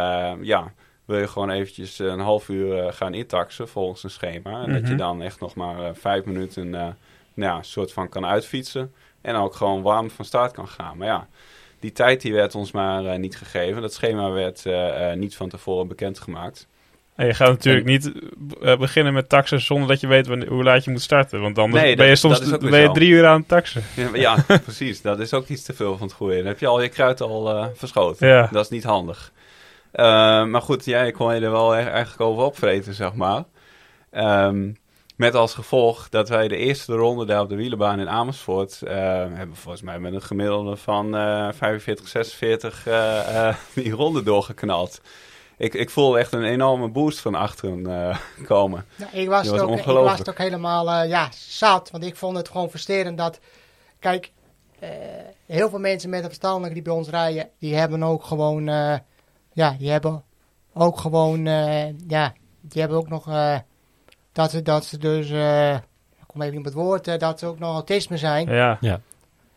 ja, 0.42 0.74
wil 1.06 1.18
je 1.18 1.28
gewoon 1.28 1.50
eventjes 1.50 2.00
een 2.00 2.20
half 2.20 2.50
uur 2.50 2.94
gaan 2.94 3.14
intaxen 3.14 3.68
volgens 3.68 4.04
een 4.04 4.10
schema. 4.10 4.64
En 4.64 4.72
dat 4.74 4.82
je 4.82 4.88
Mhm. 4.88 4.98
dan 4.98 5.22
echt 5.22 5.40
nog 5.40 5.56
maar 5.56 5.96
vijf 5.96 6.26
minuten, 6.26 6.70
nou 6.70 6.94
ja, 7.34 7.58
een 7.58 7.64
soort 7.64 7.94
van 7.94 8.10
kan 8.10 8.26
uitfietsen. 8.26 8.94
En 9.22 9.36
ook 9.36 9.54
gewoon 9.54 9.82
warm 9.82 10.10
van 10.10 10.26
start 10.26 10.52
kan 10.52 10.68
gaan. 10.68 10.98
Maar 10.98 11.08
ja, 11.08 11.28
die 11.80 11.92
tijd 11.92 12.22
die 12.22 12.34
werd 12.34 12.56
ons 12.56 12.72
maar 12.72 13.20
niet 13.20 13.38
gegeven. 13.38 13.82
Dat 13.82 13.94
schema 13.94 14.30
werd 14.30 14.66
niet 15.16 15.36
van 15.36 15.50
tevoren 15.50 15.88
bekendgemaakt. 15.88 16.68
En 17.16 17.26
je 17.26 17.34
gaat 17.34 17.48
natuurlijk 17.50 17.86
niet 17.86 18.12
eh, 18.62 18.78
beginnen 18.78 19.14
met 19.14 19.30
taxen 19.30 19.62
zonder 19.62 19.88
dat 19.88 20.00
je 20.00 20.08
weet 20.08 20.28
wanneer, 20.28 20.50
hoe 20.50 20.64
laat 20.64 20.84
je 20.84 20.92
moet 20.92 21.02
starten. 21.02 21.42
Want 21.42 21.72
Nee, 21.72 21.96
ben 21.96 22.08
je 22.08 22.16
soms 22.16 22.58
ben 22.58 22.82
je 22.82 22.92
drie 22.92 23.10
uur 23.10 23.26
aan 23.26 23.40
het 23.40 23.48
taxen. 23.48 23.84
Ja, 23.96 24.10
ja, 24.14 24.46
precies. 24.64 25.02
Dat 25.02 25.20
is 25.20 25.34
ook 25.34 25.48
iets 25.48 25.64
te 25.64 25.74
veel 25.74 25.98
van 25.98 26.08
het 26.08 26.16
goede. 26.16 26.36
Dan 26.36 26.46
heb 26.46 26.60
je 26.60 26.68
al 26.68 26.82
je 26.82 26.90
kruid 26.90 27.22
al 27.22 27.50
eh, 27.56 27.66
verschoten. 27.74 28.28
Ja. 28.28 28.50
Dat 28.52 28.64
is 28.64 28.70
niet 28.70 28.84
handig. 28.84 29.32
Eh, 29.92 30.06
maar 30.46 30.62
goed, 30.62 30.86
jij 30.86 31.12
kon 31.12 31.36
je 31.36 31.42
er 31.42 31.52
wel 31.52 31.76
e- 31.76 31.84
eigenlijk 31.84 32.22
over 32.22 32.44
opvreten, 32.44 32.94
zeg 32.94 33.14
maar. 33.14 33.44
Ehm, 34.12 34.72
met 35.16 35.36
als 35.36 35.54
gevolg 35.54 36.10
dat 36.10 36.30
wij 36.30 36.48
de 36.48 36.56
eerste 36.58 36.94
ronde 36.94 37.26
daar 37.26 37.42
op 37.42 37.50
de 37.50 37.56
wielenbaan 37.56 38.00
in 38.00 38.10
Amersfoort... 38.10 38.80
hebben 38.86 39.56
volgens 39.56 39.84
mij 39.84 40.00
met 40.00 40.14
een 40.14 40.22
gemiddelde 40.22 40.76
van 40.76 41.16
eh 41.16 41.48
45, 41.52 42.08
46 42.08 42.88
eh, 42.88 43.48
eh, 43.48 43.56
die 43.74 43.92
ronde 43.92 44.24
doorgeknald. 44.24 45.02
Ik, 45.62 45.74
ik 45.74 45.90
voel 45.90 46.20
echt 46.20 46.34
een 46.34 46.44
enorme 46.44 46.88
boost 46.90 47.20
van 47.20 47.36
achteren 47.36 47.88
eh, 47.88 48.18
komen. 48.46 48.86
Nou, 48.96 49.12
ik, 49.14 49.30
was 49.30 49.48
was 49.48 49.60
ook, 49.60 49.78
ik 49.78 49.86
was 49.86 50.18
het 50.18 50.30
ook 50.30 50.38
helemaal 50.38 50.92
eh, 50.92 51.10
ja, 51.10 51.30
zat. 51.32 51.92
Want 51.92 52.04
ik 52.04 52.16
vond 52.16 52.38
het 52.38 52.50
gewoon 52.50 52.70
frustrerend 52.70 53.18
dat... 53.18 53.40
Kijk, 54.00 54.32
eh, 54.80 54.90
heel 55.46 55.70
veel 55.70 55.80
mensen 55.80 56.10
met 56.10 56.20
een 56.20 56.26
verstandelijke 56.26 56.74
die 56.74 56.84
bij 56.84 56.94
ons 56.94 57.10
rijden... 57.10 57.50
die 57.60 57.76
hebben 57.76 58.04
ook 58.04 58.24
gewoon... 58.24 58.68
eh, 58.68 58.96
ja, 59.54 59.76
die 59.80 59.90
hebben 59.90 60.24
ook 60.74 60.98
gewoon... 61.00 61.46
eh, 61.48 62.00
ja, 62.08 62.34
die 62.62 62.82
hebben 62.82 62.98
ook 62.98 63.10
nog... 63.10 63.28
eh, 63.28 63.58
dat, 64.32 64.52
ze, 64.52 64.62
dat 64.62 64.86
ze 64.86 64.98
dus... 64.98 65.30
eh, 65.30 65.74
ik 65.74 66.28
kom 66.28 66.42
even 66.42 66.56
niet 66.58 66.66
op 66.68 66.74
het 66.74 66.84
woord... 66.84 67.20
dat 67.20 67.40
ze 67.40 67.46
ook 67.46 67.60
nog 67.60 67.74
autisme 67.74 68.18
zijn. 68.18 68.50
Ja. 68.50 68.78
Ja. 68.82 69.00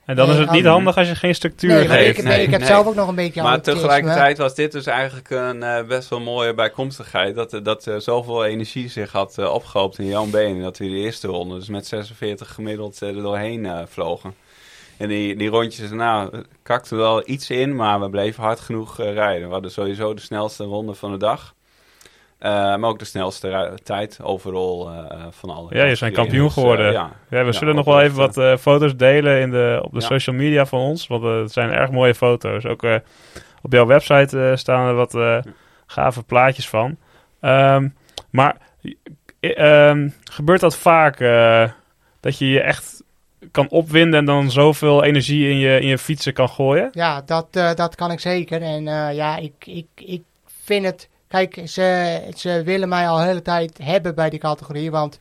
En 0.07 0.16
dan 0.16 0.26
Nee, 0.28 0.36
is 0.36 0.42
het 0.42 0.50
niet 0.50 0.64
handig 0.64 0.96
als 0.96 1.09
je 1.09 1.14
geen 1.14 1.34
structuur 1.34 1.74
Nee, 1.74 1.88
geeft. 1.88 2.18
ik, 2.18 2.24
Nee, 2.24 2.42
ik 2.42 2.50
heb 2.50 2.61
nee. 2.61 2.68
zelf 2.68 2.86
ook 2.86 2.94
nog 2.94 3.09
een 3.09 3.14
beetje 3.14 3.42
Maar 3.42 3.61
tegelijkertijd 3.61 4.38
was 4.38 4.55
dit 4.55 4.72
dus 4.72 4.86
eigenlijk 4.86 5.30
een 5.30 5.62
eh, 5.62 5.86
best 5.86 6.09
wel 6.09 6.20
mooie 6.20 6.55
bijkomstigheid. 6.55 7.34
Dat, 7.34 7.61
dat 7.62 7.86
er 7.86 8.00
zoveel 8.00 8.44
energie 8.44 8.88
zich 8.88 9.12
had 9.12 9.38
eh, 9.38 9.52
opgehoopt 9.52 9.98
in 9.98 10.07
jouw 10.07 10.26
benen. 10.26 10.62
Dat 10.62 10.78
we 10.78 10.84
de 10.84 10.96
eerste 10.96 11.26
ronde 11.26 11.55
dus 11.55 11.68
met 11.68 11.86
46 11.86 12.52
gemiddeld 12.55 13.02
eh, 13.02 13.09
er 13.09 13.22
doorheen 13.22 13.66
eh, 13.66 13.82
vlogen. 13.86 14.34
En 14.96 15.09
die, 15.09 15.36
die 15.36 15.48
rondjes, 15.48 15.90
nou, 15.90 16.44
kakte 16.62 16.96
wel 16.96 17.28
iets 17.28 17.50
in, 17.50 17.76
maar 17.76 18.00
we 18.00 18.11
bleven 18.11 18.42
hard 18.42 18.61
genoeg 18.61 19.00
eh, 19.00 19.12
rijden. 19.12 19.46
We 19.46 19.52
hadden 19.52 19.70
sowieso 19.70 20.14
de 20.14 20.20
snelste 20.20 20.64
ronde 20.64 20.94
van 20.94 21.11
de 21.11 21.18
dag. 21.18 21.55
Eh, 22.45 22.51
maar 22.53 22.84
ook 22.90 22.99
de 22.99 23.05
snelste 23.05 23.78
tijd 23.82 24.18
overal 24.22 24.90
eh, 24.90 24.99
eh, 24.99 25.26
van 25.30 25.51
alle 25.51 25.74
Ja, 25.76 25.84
je 25.84 25.95
zijn 25.95 26.12
kampioen 26.12 26.45
Dus, 26.45 26.53
geworden. 26.53 26.92
ja. 26.92 27.11
Ja, 27.30 27.38
we 27.40 27.45
Ja, 27.45 27.53
zullen 27.53 27.74
nog 27.74 27.84
wel 27.84 28.01
even 28.01 28.16
wat 28.16 28.36
eh, 28.38 28.57
foto's 28.57 28.97
delen 28.97 29.40
in 29.40 29.51
de, 29.51 29.78
op 29.82 29.92
de 29.92 30.01
Ja. 30.01 30.07
social 30.07 30.36
media 30.36 30.66
van 30.66 30.78
ons. 30.80 31.07
Want 31.07 31.22
het 31.22 31.53
zijn 31.53 31.70
erg 31.70 31.90
mooie 31.90 32.14
foto's. 32.14 32.64
Ook 32.66 32.82
eh, 32.82 32.95
op 33.62 33.72
jouw 33.72 33.86
website 33.86 34.40
eh, 34.51 34.57
staan 34.57 34.88
er 34.88 34.95
wat 34.95 35.14
eh, 35.14 35.38
gave 35.86 36.22
plaatjes 36.22 36.68
van. 36.68 36.97
Ehm, 37.40 37.88
maar 38.30 38.57
eh, 39.40 39.59
ehm, 39.88 40.09
gebeurt 40.30 40.61
dat 40.61 40.76
vaak 40.76 41.20
eh, 41.20 41.68
dat 42.20 42.38
je 42.38 42.49
je 42.49 42.61
echt 42.61 43.03
kan 43.51 43.68
opwinden 43.68 44.18
en 44.18 44.24
dan 44.24 44.51
zoveel 44.51 45.05
energie 45.05 45.51
in 45.51 45.59
je, 45.59 45.80
in 45.80 45.86
je 45.88 45.99
fietsen 45.99 46.32
kan 46.32 46.49
gooien? 46.49 46.88
Ja, 46.92 47.22
dat, 47.26 47.47
eh, 47.51 47.74
dat 47.74 47.95
kan 47.95 48.11
ik 48.11 48.20
zeker. 48.20 48.62
En 48.62 48.88
eh, 48.88 49.14
ja, 49.14 49.36
ik, 49.36 49.53
ik, 49.66 49.86
ik 49.95 50.22
vind 50.64 50.84
het... 50.84 51.09
Kijk, 51.35 51.68
ze, 51.68 52.20
ze 52.37 52.62
willen 52.64 52.89
mij 52.89 53.09
al 53.09 53.16
de 53.16 53.24
hele 53.24 53.43
tijd 53.43 53.78
hebben 53.82 54.14
bij 54.14 54.30
die 54.30 54.39
categorie. 54.39 54.91
Want 54.91 55.18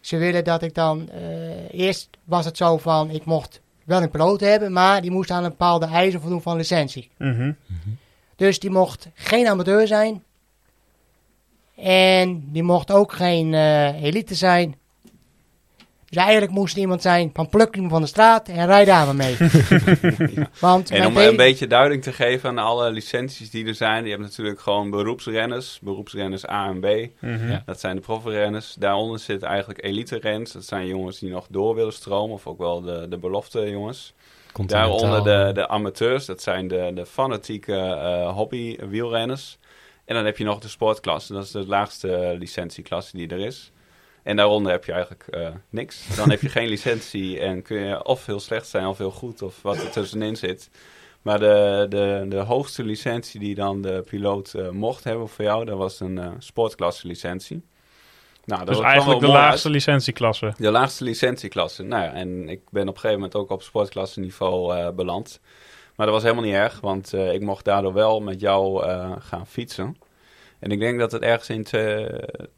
ze 0.00 0.16
willen 0.16 0.44
dat 0.44 0.62
ik 0.62 0.74
dan... 0.74 1.08
eh, 1.10 1.80
eerst 1.80 2.08
was 2.24 2.44
het 2.44 2.56
zo 2.56 2.78
van, 2.78 3.10
ik 3.10 3.24
mocht 3.24 3.60
wel 3.84 4.02
een 4.02 4.10
piloot 4.10 4.40
hebben... 4.40 4.72
maar 4.72 5.02
die 5.02 5.10
moest 5.10 5.30
aan 5.30 5.44
een 5.44 5.50
bepaalde 5.50 5.86
eisen 5.86 6.20
voldoen 6.20 6.42
van 6.42 6.56
licentie. 6.56 7.10
Mhm. 7.18 7.52
Dus 8.36 8.58
die 8.58 8.70
mocht 8.70 9.08
geen 9.14 9.46
amateur 9.46 9.86
zijn. 9.86 10.22
En 11.76 12.44
die 12.52 12.62
mocht 12.62 12.90
ook 12.90 13.12
geen 13.12 13.54
eh, 13.54 14.02
elite 14.02 14.34
zijn. 14.34 14.74
Dus 16.14 16.22
eigenlijk 16.22 16.52
moest 16.52 16.76
iemand 16.76 17.02
zijn 17.02 17.30
van 17.34 17.48
pluk 17.48 17.74
hem 17.74 17.88
van 17.88 18.00
de 18.00 18.06
straat 18.06 18.48
en 18.48 18.66
rijd 18.66 18.86
daar 18.86 19.06
maar 19.06 19.14
mee. 19.14 19.36
Want 20.60 20.90
En 20.90 21.06
om 21.06 21.14
de- 21.14 21.28
een 21.28 21.36
beetje 21.36 21.66
duiding 21.66 22.02
te 22.02 22.12
geven 22.12 22.48
aan 22.48 22.58
alle 22.58 22.90
licenties 22.90 23.50
die 23.50 23.66
er 23.66 23.74
zijn. 23.74 24.04
Je 24.04 24.10
hebt 24.10 24.22
natuurlijk 24.22 24.60
gewoon 24.60 24.90
beroepsrenners. 24.90 25.78
Beroepsrenners 25.82 26.48
A 26.48 26.66
en 26.68 26.80
B. 26.80 26.86
Mhm. 27.20 27.50
Ja. 27.50 27.62
Dat 27.66 27.80
zijn 27.80 27.96
de 27.96 28.02
profrenners. 28.02 28.74
Daaronder 28.78 29.18
zitten 29.18 29.48
eigenlijk 29.48 29.84
elite 29.84 30.18
rens. 30.18 30.52
Dat 30.52 30.64
zijn 30.64 30.86
jongens 30.86 31.18
die 31.18 31.30
nog 31.30 31.46
door 31.50 31.74
willen 31.74 31.92
stromen. 31.92 32.34
Of 32.34 32.46
ook 32.46 32.58
wel 32.58 32.80
de, 32.80 33.06
de 33.08 33.18
belofte 33.18 33.70
jongens. 33.70 34.12
Daaronder 34.66 35.22
de, 35.46 35.50
de 35.54 35.68
amateurs. 35.68 36.26
Dat 36.26 36.42
zijn 36.42 36.68
de, 36.68 36.90
de 36.94 37.06
fanatieke 37.06 37.74
eh, 37.76 38.32
hobby 38.34 38.76
wielrenners. 38.88 39.58
En 40.04 40.14
dan 40.14 40.24
heb 40.24 40.38
je 40.38 40.44
nog 40.44 40.58
de 40.58 40.68
sportklasse. 40.68 41.32
Dat 41.32 41.44
is 41.44 41.50
de 41.50 41.66
laagste 41.66 42.36
licentieklasse 42.38 43.16
die 43.16 43.28
er 43.28 43.38
is. 43.40 43.72
En 44.24 44.36
daaronder 44.36 44.72
heb 44.72 44.84
je 44.84 44.92
eigenlijk 44.92 45.26
eh, 45.26 45.48
niks. 45.70 46.16
Dan 46.16 46.30
heb 46.30 46.40
je 46.40 46.48
geen 46.48 46.68
licentie 46.76 47.40
en 47.40 47.62
kun 47.62 47.78
je 47.80 48.04
of 48.04 48.26
heel 48.26 48.40
slecht 48.40 48.68
zijn 48.68 48.86
of 48.86 48.98
heel 48.98 49.10
goed 49.10 49.42
of 49.42 49.62
wat 49.62 49.76
er 49.76 49.90
tussenin 49.90 50.36
zit. 50.36 50.70
Maar 51.22 51.38
de, 51.38 51.86
de, 51.88 52.26
de 52.28 52.36
hoogste 52.36 52.84
licentie 52.84 53.40
die 53.40 53.54
dan 53.54 53.82
de 53.82 54.02
piloot 54.06 54.54
eh, 54.54 54.68
mocht 54.68 55.04
hebben 55.04 55.28
voor 55.28 55.44
jou, 55.44 55.64
dat 55.64 55.78
was 55.78 56.00
een 56.00 56.18
eh, 56.18 56.30
sportklasse 56.38 57.06
licentie. 57.06 57.62
Nou, 58.44 58.64
dat 58.64 58.74
Dus 58.74 58.84
eigenlijk 58.84 59.20
de 59.20 59.26
laagste 59.26 59.70
licentieklasse. 59.70 60.52
De 60.56 60.70
laagste 60.70 61.04
licentieklasse. 61.04 61.82
Nou 61.82 62.02
ja, 62.02 62.12
en 62.12 62.48
ik 62.48 62.60
ben 62.70 62.82
op 62.82 62.94
een 62.94 63.00
gegeven 63.00 63.14
moment 63.14 63.34
ook 63.34 63.50
op 63.50 63.62
sportklasse 63.62 64.20
niveau 64.20 64.76
eh, 64.76 64.90
beland. 64.90 65.40
Maar 65.96 66.06
dat 66.06 66.14
was 66.14 66.24
helemaal 66.24 66.44
niet 66.44 66.54
erg, 66.54 66.80
want 66.80 67.12
eh, 67.12 67.32
ik 67.32 67.40
mocht 67.40 67.64
daardoor 67.64 67.92
wel 67.92 68.20
met 68.20 68.40
jou 68.40 68.84
eh, 68.84 69.12
gaan 69.18 69.46
fietsen. 69.46 69.96
En 70.58 70.70
ik 70.70 70.78
denk 70.78 70.98
dat 70.98 71.12
het 71.12 71.22
ergens 71.22 71.48
in 71.50 71.64
te- 71.64 72.48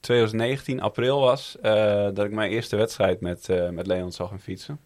2019, 0.00 0.80
april 0.80 1.20
was, 1.20 1.56
eh, 1.62 2.08
dat 2.14 2.24
ik 2.24 2.32
mijn 2.32 2.50
eerste 2.50 2.76
wedstrijd 2.76 3.20
met, 3.20 3.48
eh, 3.48 3.68
met 3.68 3.86
Leon 3.86 4.12
zou 4.12 4.28
gaan 4.28 4.40
fietsen. 4.40 4.80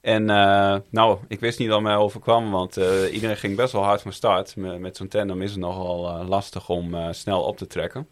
En 0.00 0.30
eh, 0.30 0.76
nou, 0.90 1.18
ik 1.28 1.40
wist 1.40 1.58
niet 1.58 1.68
wat 1.68 1.82
mij 1.82 1.96
overkwam, 1.96 2.50
want 2.50 2.76
iedereen 3.12 3.36
ging 3.36 3.56
best 3.56 3.72
wel 3.72 3.84
hard 3.84 4.02
van 4.02 4.12
start. 4.12 4.56
Met, 4.56 4.78
met 4.78 4.96
zo'n 4.96 5.08
tandem 5.08 5.42
is 5.42 5.50
het 5.50 5.60
nogal 5.60 6.24
lastig 6.24 6.68
om 6.68 7.12
snel 7.12 7.42
op 7.42 7.56
te 7.56 7.66
trekken. 7.66 8.08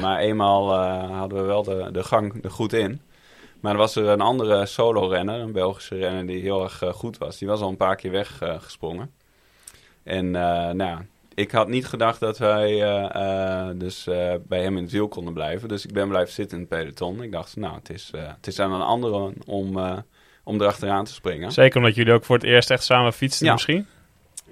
Maar 0.00 0.18
eenmaal 0.18 0.74
hadden 1.12 1.38
we 1.38 1.44
wel 1.44 1.62
de, 1.62 1.88
de 1.92 2.04
gang 2.04 2.44
er 2.44 2.50
goed 2.50 2.72
in. 2.72 3.00
Maar 3.60 3.72
er 3.72 3.78
was 3.78 3.96
er 3.96 4.06
een 4.06 4.20
andere 4.20 4.66
solo-renner, 4.66 5.40
een 5.40 5.52
Belgische 5.52 5.96
renner 5.96 6.26
die 6.26 6.40
heel 6.40 6.62
erg 6.62 6.82
goed 6.94 7.18
was. 7.18 7.38
Die 7.38 7.48
was 7.48 7.60
al 7.60 7.68
een 7.68 7.76
paar 7.76 7.96
keer 7.96 8.10
weggesprongen. 8.10 9.12
en 10.02 10.26
eh, 10.36 10.70
nou, 10.70 10.76
ja, 10.76 11.04
ik 11.38 11.50
had 11.50 11.68
niet 11.68 11.86
gedacht 11.86 12.20
dat 12.20 12.38
wij 12.38 12.82
eh, 12.82 13.14
eh, 13.14 13.78
dus 13.78 14.06
eh, 14.06 14.34
bij 14.48 14.62
hem 14.62 14.76
in 14.76 14.82
het 14.82 14.92
wiel 14.92 15.08
konden 15.08 15.34
blijven. 15.34 15.68
Dus 15.68 15.84
ik 15.84 15.92
ben 15.92 16.08
blijven 16.08 16.32
zitten 16.32 16.58
in 16.58 16.66
het 16.68 16.78
peloton. 16.78 17.22
Ik 17.22 17.32
dacht, 17.32 17.56
nou, 17.56 17.74
het 17.74 17.90
is, 17.90 18.10
het 18.16 18.46
is 18.46 18.60
aan 18.60 18.72
een 18.72 18.80
andere 18.80 19.32
om, 19.46 19.78
om 20.44 20.60
erachteraan 20.60 21.04
te 21.04 21.12
springen. 21.12 21.52
Zeker 21.52 21.78
omdat 21.78 21.94
jullie 21.94 22.12
ook 22.12 22.24
voor 22.24 22.36
het 22.36 22.44
eerst 22.44 22.70
echt 22.70 22.84
samen 22.84 23.12
fietsten 23.12 23.46
Ja. 23.46 23.52
misschien. 23.52 23.86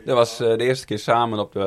Dat 0.04 0.16
was 0.16 0.36
de 0.36 0.56
eerste 0.56 0.86
keer 0.86 0.98
samen 0.98 1.38
op 1.38 1.52
de, 1.52 1.60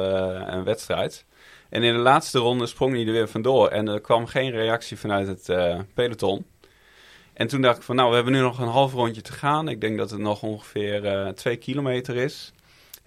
een 0.48 0.64
wedstrijd. 0.64 1.26
En 1.70 1.84
in 1.84 1.94
de 1.94 2.00
laatste 2.00 2.40
ronde 2.40 2.66
sprong 2.66 2.94
hij 2.94 3.06
er 3.06 3.12
weer 3.12 3.28
vandoor. 3.28 3.68
En 3.68 3.88
er 3.88 4.02
kwam 4.02 4.26
geen 4.26 4.52
reactie 4.52 4.98
vanuit 4.98 5.28
het 5.28 5.46
peloton. 5.94 6.46
En 7.34 7.48
toen 7.48 7.62
dacht 7.62 7.78
ik 7.78 7.84
van, 7.84 7.96
nou, 7.96 8.10
we 8.10 8.16
hebben 8.16 8.34
nu 8.34 8.40
nog 8.40 8.60
een 8.60 8.68
half 8.68 8.94
rondje 8.94 9.22
te 9.22 9.32
gaan. 9.32 9.68
Ik 9.68 9.82
denk 9.82 9.98
dat 9.98 10.10
het 10.10 10.20
nog 10.20 10.44
ongeveer 10.44 11.32
twee 11.36 11.58
kilometer 11.58 12.16
is. 12.16 12.54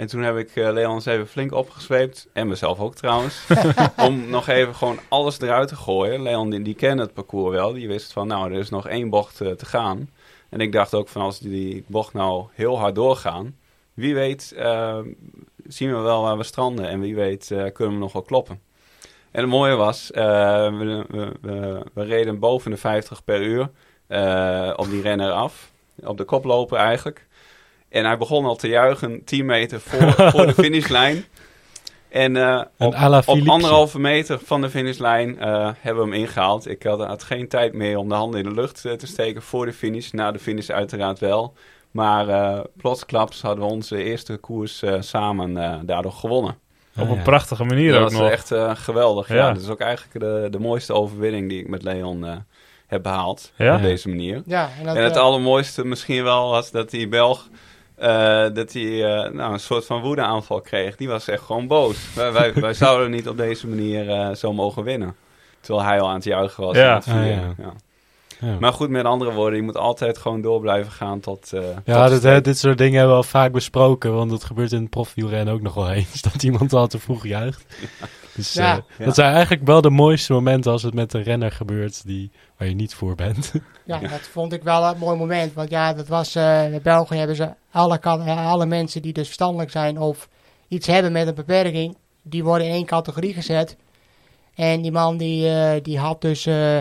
En 0.02 0.08
toen 0.08 0.22
heb 0.22 0.36
ik 0.36 0.56
eh, 0.56 0.72
Leon 0.72 0.94
eens 0.94 1.06
even 1.06 1.26
flink 1.26 1.52
opgezweept. 1.52 2.28
En 2.32 2.48
mezelf 2.48 2.80
ook 2.80 2.94
trouwens. 2.94 3.46
om 4.06 4.30
nog 4.30 4.48
even 4.48 4.74
gewoon 4.74 4.98
alles 5.08 5.40
eruit 5.40 5.68
te 5.68 5.76
gooien. 5.76 6.22
Leon, 6.22 6.50
die, 6.50 6.62
die 6.62 6.74
kende 6.74 7.02
het 7.02 7.12
parcours 7.12 7.54
wel. 7.54 7.72
Die 7.72 7.88
wist 7.88 8.12
van, 8.12 8.26
nou, 8.26 8.52
er 8.52 8.58
is 8.58 8.70
nog 8.70 8.88
één 8.88 9.10
bocht 9.10 9.40
eh, 9.40 9.50
te 9.50 9.66
gaan. 9.66 10.10
En 10.48 10.60
ik 10.60 10.72
dacht 10.72 10.94
ook 10.94 11.08
van, 11.08 11.22
als 11.22 11.38
die 11.38 11.84
bocht 11.86 12.12
nou 12.12 12.46
heel 12.52 12.78
hard 12.78 12.94
doorgaan... 12.94 13.56
Wie 13.94 14.14
weet 14.14 14.52
eh, 14.56 14.98
zien 15.66 15.90
we 15.90 15.98
wel 15.98 16.22
waar 16.22 16.36
we 16.36 16.42
stranden. 16.42 16.88
En 16.88 17.00
wie 17.00 17.14
weet 17.14 17.46
kunnen 17.72 17.94
we 17.94 18.00
nog 18.00 18.12
wel 18.12 18.22
kloppen. 18.22 18.60
En 19.30 19.40
het 19.40 19.50
mooie 19.50 19.74
was, 19.74 20.10
we, 20.12 21.04
we, 21.08 21.32
we, 21.40 21.84
we 21.92 22.04
reden 22.04 22.38
boven 22.38 22.70
de 22.70 22.76
50 22.76 23.24
per 23.24 23.42
uur 23.42 23.70
op 24.76 24.90
die 24.90 25.02
renner 25.02 25.30
af. 25.30 25.72
Op 26.04 26.16
de 26.16 26.24
koploper 26.24 26.78
eigenlijk. 26.78 27.26
En 27.92 28.04
hij 28.04 28.18
begon 28.18 28.44
al 28.44 28.56
te 28.56 28.68
juichen 28.68 29.24
10 29.24 29.46
meter 29.46 29.80
voor, 29.80 30.12
voor 30.32 30.46
de 30.46 30.54
finishlijn. 30.54 31.24
En 32.08 32.36
eh, 32.36 32.62
Een 32.78 32.86
op, 32.86 32.94
op 33.28 33.48
anderhalve 33.48 33.98
meter 34.00 34.38
van 34.44 34.60
de 34.60 34.70
finishlijn 34.70 35.38
eh, 35.38 35.70
hebben 35.78 36.04
we 36.04 36.10
hem 36.10 36.20
ingehaald. 36.20 36.68
Ik 36.68 36.82
had, 36.82 37.00
had 37.06 37.22
geen 37.22 37.48
tijd 37.48 37.72
meer 37.72 37.96
om 37.96 38.08
de 38.08 38.14
handen 38.14 38.40
in 38.40 38.48
de 38.48 38.54
lucht 38.54 38.84
eh, 38.84 38.92
te 38.92 39.06
steken 39.06 39.42
voor 39.42 39.66
de 39.66 39.72
finish. 39.72 40.10
Na 40.10 40.30
de 40.32 40.38
finish 40.38 40.68
uiteraard 40.70 41.18
wel. 41.18 41.54
Maar 41.90 42.28
eh 42.28 42.60
plotsklaps 42.76 43.42
hadden 43.42 43.64
we 43.64 43.70
onze 43.70 44.02
eerste 44.02 44.36
koers 44.36 44.82
eh, 44.82 44.96
samen 45.00 45.56
eh, 45.56 45.74
daardoor 45.82 46.12
gewonnen. 46.12 46.50
Op 46.96 47.02
Ah, 47.02 47.08
een 47.10 47.16
ja. 47.16 47.22
prachtige 47.22 47.64
manier 47.64 47.92
dat 47.92 48.02
ook 48.02 48.10
was 48.10 48.20
nog. 48.20 48.30
echt 48.30 48.50
eh, 48.52 48.70
geweldig. 48.74 49.28
Ja. 49.28 49.34
Ja. 49.34 49.52
dat 49.52 49.62
is 49.62 49.68
ook 49.68 49.80
eigenlijk 49.80 50.20
de, 50.20 50.48
de 50.50 50.58
mooiste 50.58 50.92
overwinning 50.92 51.48
die 51.48 51.60
ik 51.60 51.68
met 51.68 51.82
Leon 51.82 52.24
eh, 52.26 52.36
heb 52.86 53.02
behaald. 53.02 53.52
Ja? 53.56 53.76
Op 53.76 53.82
deze 53.82 54.08
manier. 54.08 54.42
Ja, 54.46 54.68
en, 54.78 54.84
dat, 54.86 54.96
En 54.96 55.04
het 55.04 55.16
allermooiste 55.16 55.84
misschien 55.84 56.22
wel 56.24 56.50
was 56.50 56.70
dat 56.70 56.90
die 56.90 57.08
Belg... 57.08 57.48
eh, 58.02 58.54
dat 58.54 58.72
hij 58.72 59.04
eh, 59.04 59.32
nou, 59.32 59.52
een 59.52 59.60
soort 59.60 59.86
van 59.86 60.00
woedeaanval 60.00 60.60
kreeg. 60.60 60.96
Die 60.96 61.08
was 61.08 61.28
echt 61.28 61.42
gewoon 61.42 61.66
boos. 61.66 62.14
wij, 62.14 62.32
wij, 62.32 62.52
wij 62.66 62.74
zouden 62.74 63.10
niet 63.10 63.28
op 63.28 63.36
deze 63.36 63.68
manier 63.68 64.10
eh, 64.10 64.34
zo 64.34 64.52
mogen 64.52 64.84
winnen. 64.84 65.16
Terwijl 65.60 65.86
hij 65.86 66.00
al 66.00 66.08
aan 66.08 66.14
het 66.14 66.24
juichen 66.24 66.64
was. 66.64 66.76
Ja. 66.76 66.94
het 66.94 67.06
Ah, 67.06 67.26
ja. 67.26 67.54
ja. 67.58 67.72
Ja. 68.42 68.56
Maar 68.60 68.72
goed, 68.72 68.88
met 68.88 69.04
andere 69.04 69.32
woorden, 69.32 69.58
je 69.58 69.64
moet 69.64 69.76
altijd 69.76 70.18
gewoon 70.18 70.40
door 70.40 70.60
blijven 70.60 70.92
gaan 70.92 71.20
tot... 71.20 71.52
eh, 71.52 71.60
Ja, 71.84 72.00
tot 72.02 72.08
dit, 72.08 72.18
streep. 72.18 72.34
hè, 72.34 72.40
dit 72.40 72.58
soort 72.58 72.78
dingen 72.78 72.94
hebben 72.98 73.10
we 73.16 73.22
al 73.22 73.28
vaak 73.28 73.52
besproken, 73.52 74.14
want 74.14 74.30
dat 74.30 74.44
gebeurt 74.44 74.72
in 74.72 74.80
het 74.80 74.90
profwielrennen 74.90 75.54
ook 75.54 75.60
nog 75.62 75.74
wel 75.74 75.90
eens, 75.90 76.22
dat 76.32 76.42
iemand 76.42 76.72
al 76.72 76.86
te 76.86 76.98
vroeg 76.98 77.26
juicht. 77.26 77.64
Dus 78.34 78.52
Ja. 78.52 78.76
eh, 78.76 78.82
Ja. 78.98 79.04
dat 79.04 79.14
zijn 79.14 79.32
eigenlijk 79.32 79.66
wel 79.66 79.80
de 79.80 79.90
mooiste 79.90 80.32
momenten 80.32 80.72
als 80.72 80.82
het 80.82 80.94
met 80.94 81.12
een 81.14 81.22
renner 81.22 81.52
gebeurt 81.52 82.06
die, 82.06 82.30
waar 82.56 82.68
je 82.68 82.74
niet 82.74 82.94
voor 82.94 83.14
bent. 83.14 83.52
Ja, 83.84 83.98
dat 83.98 84.20
vond 84.20 84.52
ik 84.52 84.62
wel 84.62 84.84
een 84.84 84.98
mooi 84.98 85.16
moment. 85.18 85.54
Want 85.54 85.70
ja, 85.70 85.92
dat 85.92 86.08
was, 86.08 86.34
eh 86.34 86.72
in 86.72 86.80
België 86.82 87.16
hebben 87.16 87.36
ze 87.36 87.48
alle, 87.70 87.98
kan- 87.98 88.22
eh, 88.22 88.46
alle 88.50 88.66
mensen 88.66 89.02
die 89.02 89.12
dus 89.12 89.26
verstandelijk 89.26 89.70
zijn 89.70 89.98
of 89.98 90.28
iets 90.68 90.86
hebben 90.86 91.12
met 91.12 91.26
een 91.26 91.34
beperking, 91.34 91.96
die 92.22 92.44
worden 92.44 92.66
in 92.66 92.72
één 92.72 92.84
categorie 92.86 93.34
gezet. 93.34 93.76
En 94.54 94.82
die 94.82 94.92
man 94.92 95.16
die, 95.16 95.48
eh, 95.48 95.82
die 95.82 95.98
had 95.98 96.20
dus, 96.20 96.46
eh, 96.46 96.78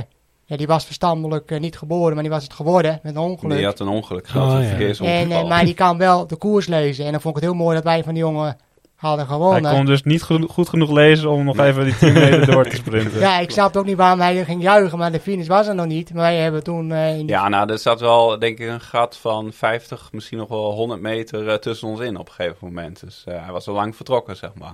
ja, 0.52 0.58
die 0.58 0.68
was 0.68 0.86
verstandelijk 0.86 1.52
eh, 1.52 1.60
niet 1.60 1.78
geboren, 1.78 2.14
maar 2.14 2.24
die 2.24 2.32
was 2.32 2.43
het 2.43 2.54
geworden 2.54 2.99
met 3.04 3.16
een 3.16 3.22
ongeluk. 3.22 3.58
Die 3.58 3.66
had 3.66 3.80
een 3.80 3.88
ongeluk 3.88 4.28
gehad, 4.28 4.47
Oh, 4.49 4.56
een 4.56 4.62
ja. 4.62 4.68
verkeersongeval. 4.68 5.22
en, 5.22 5.32
eh, 5.32 5.47
maar 5.47 5.66
die 5.66 5.74
kan 5.74 5.97
wel 5.97 6.28
de 6.28 6.36
koers 6.36 6.68
lezen. 6.68 7.06
En 7.06 7.12
dan 7.12 7.22
vond 7.22 7.36
ik 7.36 7.41
het 7.41 7.52
heel 7.52 7.60
mooi 7.62 7.76
dat 7.76 7.84
wij 7.84 8.04
van 8.04 8.14
die 8.14 8.24
jongen 8.24 8.58
hadden 8.95 9.26
Hij 9.26 9.36
gewonnen. 9.36 9.72
kon 9.72 9.86
dus 9.86 10.04
niet 10.04 10.24
geno- 10.24 10.47
goed 10.47 10.70
genoeg 10.70 10.91
lezen 10.91 11.30
om 11.30 11.43
nog 11.43 11.58
even 11.60 11.84
die 11.86 11.97
10 11.97 12.14
meter 12.14 12.45
door 12.52 12.66
te 12.68 12.76
sprinten. 12.76 13.20
Ja, 13.20 13.39
ik 13.39 13.52
snap 13.52 13.76
ook 13.76 13.86
niet 13.86 13.97
waarom 13.97 14.20
hij 14.20 14.45
ging 14.45 14.62
juichen, 14.62 14.97
maar 14.97 15.12
de 15.12 15.20
finish 15.20 15.47
was 15.47 15.68
er 15.68 15.76
nog 15.76 15.86
niet. 15.86 16.14
Maar 16.14 16.22
wij 16.24 16.36
hebben 16.38 16.64
toen 16.64 16.91
eh, 16.91 17.18
in 17.18 17.28
Ja, 17.28 17.49
nou, 17.49 17.72
er 17.72 17.80
zat 17.80 17.99
wel, 17.99 18.39
denk 18.39 18.60
ik, 18.60 18.68
een 18.70 18.82
gat 18.82 19.18
van 19.18 19.52
50, 19.54 20.10
misschien 20.12 20.38
nog 20.38 20.47
wel 20.49 20.72
100 20.72 21.02
meter 21.02 21.60
tussen 21.60 21.88
ons 21.88 21.99
in 21.99 22.18
op 22.18 22.28
een 22.28 22.34
gegeven 22.34 22.58
moment. 22.68 22.99
Dus 22.99 23.24
eh, 23.28 23.43
hij 23.43 23.52
was 23.52 23.68
al 23.68 23.74
lang 23.74 23.95
vertrokken, 23.95 24.36
zeg 24.38 24.52
maar. 24.60 24.74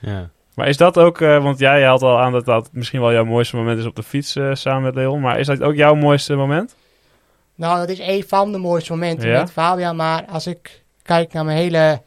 ja. 0.00 0.30
Maar 0.54 0.68
is 0.68 0.76
dat 0.76 0.98
ook, 0.98 1.20
eh, 1.20 1.42
want 1.42 1.58
jij 1.58 1.84
haalt 1.84 2.02
al 2.02 2.18
aan 2.20 2.32
dat 2.32 2.44
dat 2.44 2.68
misschien 2.72 3.00
wel 3.00 3.12
jouw 3.12 3.24
mooiste 3.24 3.56
moment 3.56 3.78
is 3.78 3.86
op 3.86 3.96
de 3.96 4.02
fiets 4.02 4.36
eh, 4.36 4.54
samen 4.54 4.82
met 4.82 4.94
Leon. 4.94 5.20
Maar 5.20 5.38
is 5.38 5.46
dat 5.46 5.62
ook 5.62 5.74
jouw 5.74 5.94
mooiste 5.94 6.34
moment? 6.34 6.74
Nou, 7.54 7.78
dat 7.78 7.88
is 7.88 7.98
een 7.98 8.24
van 8.26 8.52
de 8.52 8.58
mooiste 8.58 8.92
momenten 8.92 9.28
Ja? 9.28 9.40
met 9.40 9.52
Fabian. 9.52 9.96
Maar 9.96 10.24
als 10.26 10.46
ik 10.46 10.82
kijk 11.02 11.32
naar 11.32 11.44
mijn 11.44 11.56
hele 11.58 12.02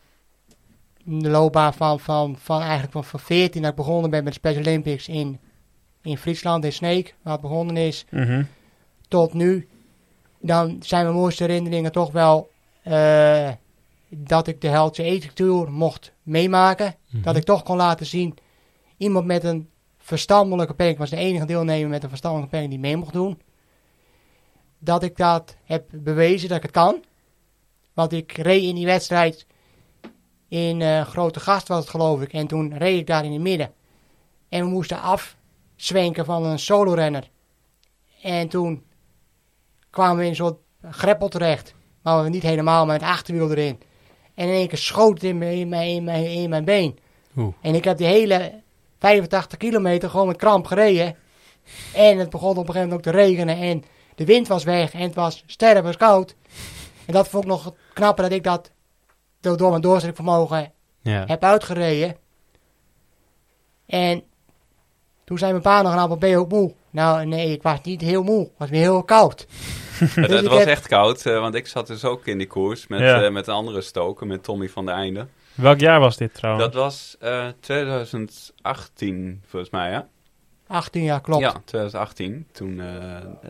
loopbaan 1.06 1.74
van, 1.74 2.00
van, 2.00 2.36
van 2.40 2.62
eigenlijk 2.62 2.92
van, 2.92 3.04
van 3.04 3.20
14 3.20 3.62
dat 3.62 3.72
ik 3.72 3.78
begonnen 3.78 4.10
ben 4.10 4.24
met 4.24 4.34
de 4.34 4.40
Special 4.40 4.64
Olympics 4.64 5.08
in, 5.08 5.40
in 6.02 6.18
Friesland, 6.18 6.66
in 6.66 6.74
Sneek, 6.74 7.16
waar 7.22 7.34
het 7.34 7.42
begonnen 7.42 7.78
is, 7.78 8.06
Mhm. 8.10 8.44
tot 9.08 9.34
nu. 9.34 9.68
Dan 10.40 10.76
zijn 10.80 11.04
mijn 11.04 11.16
mooiste 11.16 11.44
herinneringen 11.44 11.92
toch 11.92 12.12
wel 12.12 12.50
eh, 12.84 13.50
dat 14.18 14.48
ik 14.48 14.62
de 14.62 14.68
Heldse 14.68 15.04
Eetcultuur 15.04 15.72
mocht 15.72 16.14
meemaken. 16.24 16.96
Mhm. 17.10 17.22
Dat 17.22 17.36
ik 17.36 17.44
toch 17.44 17.64
kon 17.64 17.78
laten 17.78 18.06
zien, 18.06 18.38
iemand 18.98 19.26
met 19.26 19.44
een 19.44 19.70
verstandelijke 19.98 20.72
beperking, 20.72 21.00
was 21.00 21.10
de 21.10 21.16
enige 21.16 21.46
deelnemer 21.46 21.90
met 21.90 22.04
een 22.04 22.10
verstandelijke 22.10 22.52
beperking 22.52 22.82
die 22.82 22.90
mee 22.92 23.00
mocht 23.00 23.14
doen. 23.14 23.42
Dat 24.80 25.04
ik 25.04 25.18
dat 25.18 25.56
heb 25.64 25.88
bewezen 25.92 26.48
dat 26.48 26.58
ik 26.58 26.64
het 26.64 26.72
kan. 26.72 27.04
Want 27.94 28.14
ik 28.14 28.32
reed 28.32 28.64
in 28.64 28.76
die 28.76 28.86
wedstrijd 28.86 29.46
in 30.48 30.82
eh, 30.82 31.06
Grote 31.06 31.40
Gast 31.40 31.68
was 31.68 31.80
het 31.80 31.90
geloof 31.90 32.22
ik. 32.22 32.34
En 32.34 32.48
toen 32.48 32.78
reed 32.78 33.00
ik 33.00 33.08
daar 33.08 33.26
in 33.26 33.32
het 33.32 33.42
midden. 33.42 33.74
En 34.50 34.64
we 34.64 34.70
moesten 34.70 35.02
afzwenken 35.02 36.26
van 36.26 36.46
een 36.46 36.60
solorenner. 36.60 37.30
En 38.22 38.48
toen 38.48 38.84
kwamen 39.90 40.18
we 40.18 40.24
in 40.24 40.30
een 40.30 40.36
soort 40.36 40.60
greppel 40.82 41.28
terecht. 41.28 41.74
Maar 42.02 42.24
we 42.24 42.30
niet 42.30 42.44
helemaal 42.44 42.86
met 42.86 43.02
het 43.02 43.10
achterwiel 43.10 43.52
erin. 43.52 43.80
En 44.36 44.48
in 44.48 44.54
één 44.54 44.68
keer 44.68 44.78
schoot 44.78 45.14
het 45.14 45.24
in 45.24 45.38
mijn, 45.38 45.58
in 45.58 45.70
mijn, 45.70 45.90
in 45.90 46.04
mijn, 46.04 46.26
in 46.26 46.50
mijn 46.50 46.66
been. 46.66 46.98
Oeh. 47.38 47.54
En 47.62 47.76
ik 47.76 47.84
heb 47.84 47.98
die 47.98 48.08
hele 48.08 48.62
85 49.00 49.58
kilometer 49.58 50.10
gewoon 50.10 50.28
met 50.28 50.38
kramp 50.38 50.66
gereden. 50.66 51.16
En 51.94 52.18
het 52.18 52.30
begon 52.30 52.50
op 52.50 52.58
een 52.58 52.66
gegeven 52.66 52.90
moment 52.90 53.08
ook 53.08 53.14
te 53.14 53.20
regenen. 53.20 53.58
En 53.58 53.84
de 54.16 54.26
wind 54.26 54.48
was 54.48 54.64
weg. 54.64 54.94
En 54.94 55.02
het 55.02 55.16
was 55.16 55.44
stervens 55.46 55.98
koud. 55.98 56.36
En 57.06 57.14
dat 57.14 57.28
vond 57.28 57.44
ik 57.44 57.50
nog 57.50 57.74
knapper 57.94 58.24
dat 58.24 58.34
ik 58.34 58.44
dat 58.44 58.72
door 59.40 59.58
door 59.58 59.70
mijn 59.70 59.82
doorzettingsvermogen 59.82 60.72
ja. 61.02 61.24
heb 61.28 61.44
uitgereden. 61.44 62.18
En 63.86 64.24
toen 65.24 65.38
zei 65.38 65.52
mijn 65.52 65.64
pa 65.64 65.82
nog 65.82 65.94
aan, 65.94 66.20
ben 66.20 66.30
je 66.30 66.38
ook 66.38 66.52
moe? 66.52 66.74
Nou, 66.90 67.26
nee, 67.26 67.52
ik 67.52 67.62
was 67.62 67.82
niet 67.84 68.02
heel 68.02 68.24
moe. 68.24 68.40
Het 68.40 68.52
was 68.58 68.70
weer 68.70 68.82
heel 68.82 69.04
koud. 69.04 69.48
Het, 70.16 70.48
was 70.48 70.64
echt 70.64 70.88
koud, 70.88 71.26
eh, 71.26 71.40
want 71.40 71.56
ik 71.56 71.68
zat 71.68 71.88
dus 71.88 72.06
ook 72.06 72.26
in 72.26 72.38
die 72.38 72.48
koers 72.48 72.88
met, 72.88 73.00
Ja. 73.00 73.24
eh, 73.24 73.32
met 73.32 73.48
een 73.48 73.54
andere 73.54 73.82
stoker, 73.82 74.28
met 74.28 74.44
Tommy 74.44 74.70
van 74.70 74.86
der 74.86 74.96
Einde. 74.96 75.28
Welk 75.54 75.80
jaar 75.80 76.00
was 76.00 76.18
dit 76.18 76.34
trouwens? 76.34 76.66
Dat 76.66 76.74
was 76.74 77.16
eh 77.20 77.48
2018, 77.60 79.42
volgens 79.48 79.72
mij, 79.72 79.92
ja? 79.92 80.08
18 80.68 81.04
jaar, 81.04 81.22
klopt. 81.22 81.42
Ja, 81.42 81.62
2018. 81.66 82.48
Toen 82.52 82.82
eh, 82.82 82.86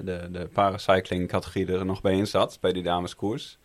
de, 0.01 0.27
de 0.31 0.47
paracycling 0.53 1.27
categorie 1.27 1.73
er 1.73 1.85
nog 1.85 2.01
bij 2.01 2.13
in 2.13 2.27
zat, 2.27 2.57
bij 2.61 2.71
die 2.73 2.83
dameskoers. 2.83 3.57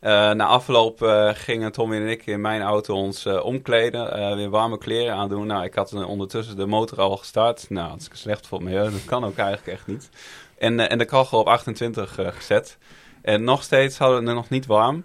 Eh, 0.00 0.10
na 0.30 0.44
afloop 0.46 1.02
eh, 1.02 1.30
gingen 1.32 1.72
Tommy 1.72 1.96
en 1.96 2.08
ik 2.08 2.26
in 2.26 2.40
mijn 2.40 2.62
auto 2.62 2.94
ons 2.94 3.24
eh, 3.26 3.44
omkleden, 3.44 4.12
eh, 4.12 4.34
weer 4.34 4.50
warme 4.50 4.78
kleren 4.78 5.14
aandoen. 5.14 5.46
Nou, 5.46 5.64
ik 5.64 5.74
had 5.74 5.92
eh, 5.92 6.08
ondertussen 6.08 6.56
de 6.56 6.66
motor 6.66 7.00
al 7.00 7.16
gestart. 7.16 7.66
Nou, 7.70 7.90
dat 7.90 8.08
is 8.12 8.20
slecht 8.20 8.46
voor 8.46 8.62
me, 8.62 8.72
dat 8.74 9.04
kan 9.04 9.24
ook 9.24 9.36
eigenlijk 9.36 9.78
echt 9.78 9.86
niet. 9.86 10.08
En, 10.62 10.80
eh, 10.80 10.90
en 10.90 10.98
de 10.98 11.04
kachel 11.04 11.38
op 11.38 11.46
28 11.46 12.18
eh, 12.18 12.26
gezet. 12.32 12.78
En 13.22 13.44
nog 13.44 13.62
steeds 13.62 13.98
hadden 13.98 14.20
we 14.20 14.26
het 14.26 14.34
nog 14.34 14.48
niet 14.48 14.66
warm. 14.66 15.04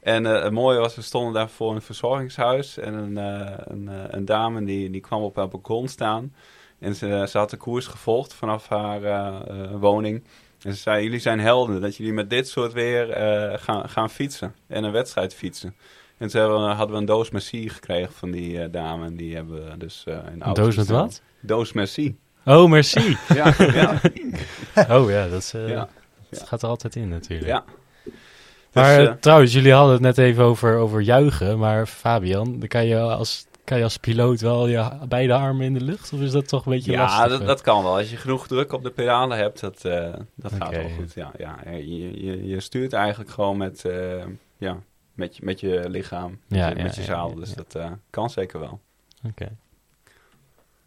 En 0.00 0.26
eh, 0.26 0.42
het 0.42 0.52
mooie 0.52 0.78
was, 0.78 0.94
we 0.94 1.02
stonden 1.02 1.32
daar 1.32 1.48
voor 1.48 1.74
een 1.74 1.82
verzorgingshuis. 1.82 2.78
En 2.78 2.94
een, 2.94 3.16
een, 3.16 3.90
een 4.16 4.24
dame 4.24 4.64
die, 4.64 4.90
die 4.90 5.00
kwam 5.00 5.22
op 5.22 5.36
haar 5.36 5.48
balkon 5.48 5.88
staan. 5.88 6.34
En 6.78 6.94
ze, 6.94 7.26
ze 7.30 7.38
had 7.38 7.50
de 7.50 7.56
koers 7.56 7.86
gevolgd 7.86 8.34
vanaf 8.34 8.68
haar 8.68 9.00
woning. 9.78 10.24
En 10.62 10.72
ze 10.74 10.80
zei, 10.80 11.02
jullie 11.02 11.18
zijn 11.18 11.40
helden 11.40 11.80
dat 11.80 11.96
jullie 11.96 12.12
met 12.12 12.30
dit 12.30 12.48
soort 12.48 12.72
weer 12.72 13.06
gaan, 13.58 13.88
gaan 13.88 14.10
fietsen. 14.10 14.54
En 14.66 14.84
een 14.84 14.92
wedstrijd 14.92 15.34
fietsen. 15.34 15.74
En 16.18 16.28
toen 16.28 16.42
we- 16.42 16.58
hadden 16.58 16.90
we 16.90 17.00
een 17.00 17.04
doos 17.04 17.30
Merci 17.30 17.68
gekregen 17.68 18.12
van 18.12 18.30
die 18.30 18.70
dame. 18.70 19.04
En 19.04 19.16
die 19.16 19.34
hebben 19.34 19.70
we 19.70 19.76
dus 19.76 20.02
in 20.06 20.12
Een 20.12 20.42
auto 20.42 20.62
doos 20.62 20.76
met 20.76 20.88
wat? 20.88 21.22
Doos 21.40 21.72
Merci. 21.72 22.16
Oh, 22.44 22.68
merci. 22.68 23.16
Ja, 23.34 23.54
ja, 23.80 24.00
oh 24.90 25.10
ja, 25.10 25.28
dat, 25.28 25.42
is, 25.42 25.54
eh, 25.54 25.68
ja. 25.68 25.88
dat 26.30 26.42
gaat 26.42 26.62
er 26.62 26.68
altijd 26.68 26.96
in 26.96 27.08
natuurlijk. 27.08 27.50
ja. 27.50 27.64
Maar 28.72 28.96
Dus, 28.96 29.06
eh, 29.06 29.12
eh, 29.12 29.18
trouwens, 29.20 29.52
jullie 29.52 29.72
hadden 29.72 29.92
het 29.92 30.02
net 30.02 30.18
even 30.18 30.44
over, 30.44 30.76
over 30.76 31.00
juichen. 31.00 31.58
Maar 31.58 31.86
Fabian, 31.86 32.58
dan 32.58 32.68
kan 32.68 32.86
je 32.86 33.00
als, 33.00 33.46
kan 33.64 33.78
je 33.78 33.84
als 33.84 33.96
piloot 33.96 34.40
wel 34.40 34.66
je 34.66 34.88
beide 35.08 35.34
armen 35.34 35.66
in 35.66 35.74
de 35.74 35.80
lucht? 35.80 36.12
Of 36.12 36.20
is 36.20 36.30
dat 36.30 36.48
toch 36.48 36.66
een 36.66 36.72
beetje 36.72 36.92
ja, 36.92 37.00
lastig? 37.00 37.28
dat, 37.28 37.40
eh? 37.40 37.46
dat 37.46 37.60
kan 37.60 37.82
wel. 37.82 37.96
Als 37.96 38.10
je 38.10 38.16
genoeg 38.16 38.46
druk 38.46 38.72
op 38.72 38.82
de 38.82 38.90
pedalen 38.90 39.38
hebt, 39.38 39.60
dat, 39.60 39.82
dat 40.34 40.52
gaat 40.52 40.70
wel 40.70 40.90
goed. 40.96 41.14
Ja, 41.14 41.32
ja, 41.38 41.58
je, 41.70 42.24
je, 42.24 42.46
je 42.46 42.60
stuurt 42.60 42.92
eigenlijk 42.92 43.30
gewoon 43.30 43.56
met, 43.56 43.84
ja, 44.58 44.76
met, 45.14 45.36
je, 45.36 45.44
met 45.44 45.60
je 45.60 45.84
lichaam, 45.88 46.40
Ja, 46.48 46.68
met 46.68 46.72
je, 46.72 46.78
ja, 46.78 46.82
met 46.82 46.94
je 46.94 47.00
ja, 47.00 47.06
zaal. 47.06 47.28
ja, 47.28 47.34
dus 47.34 47.48
ja. 47.48 47.54
dat 47.66 47.90
kan 48.10 48.30
zeker 48.30 48.60
wel. 48.60 48.80
Oké. 49.28 49.48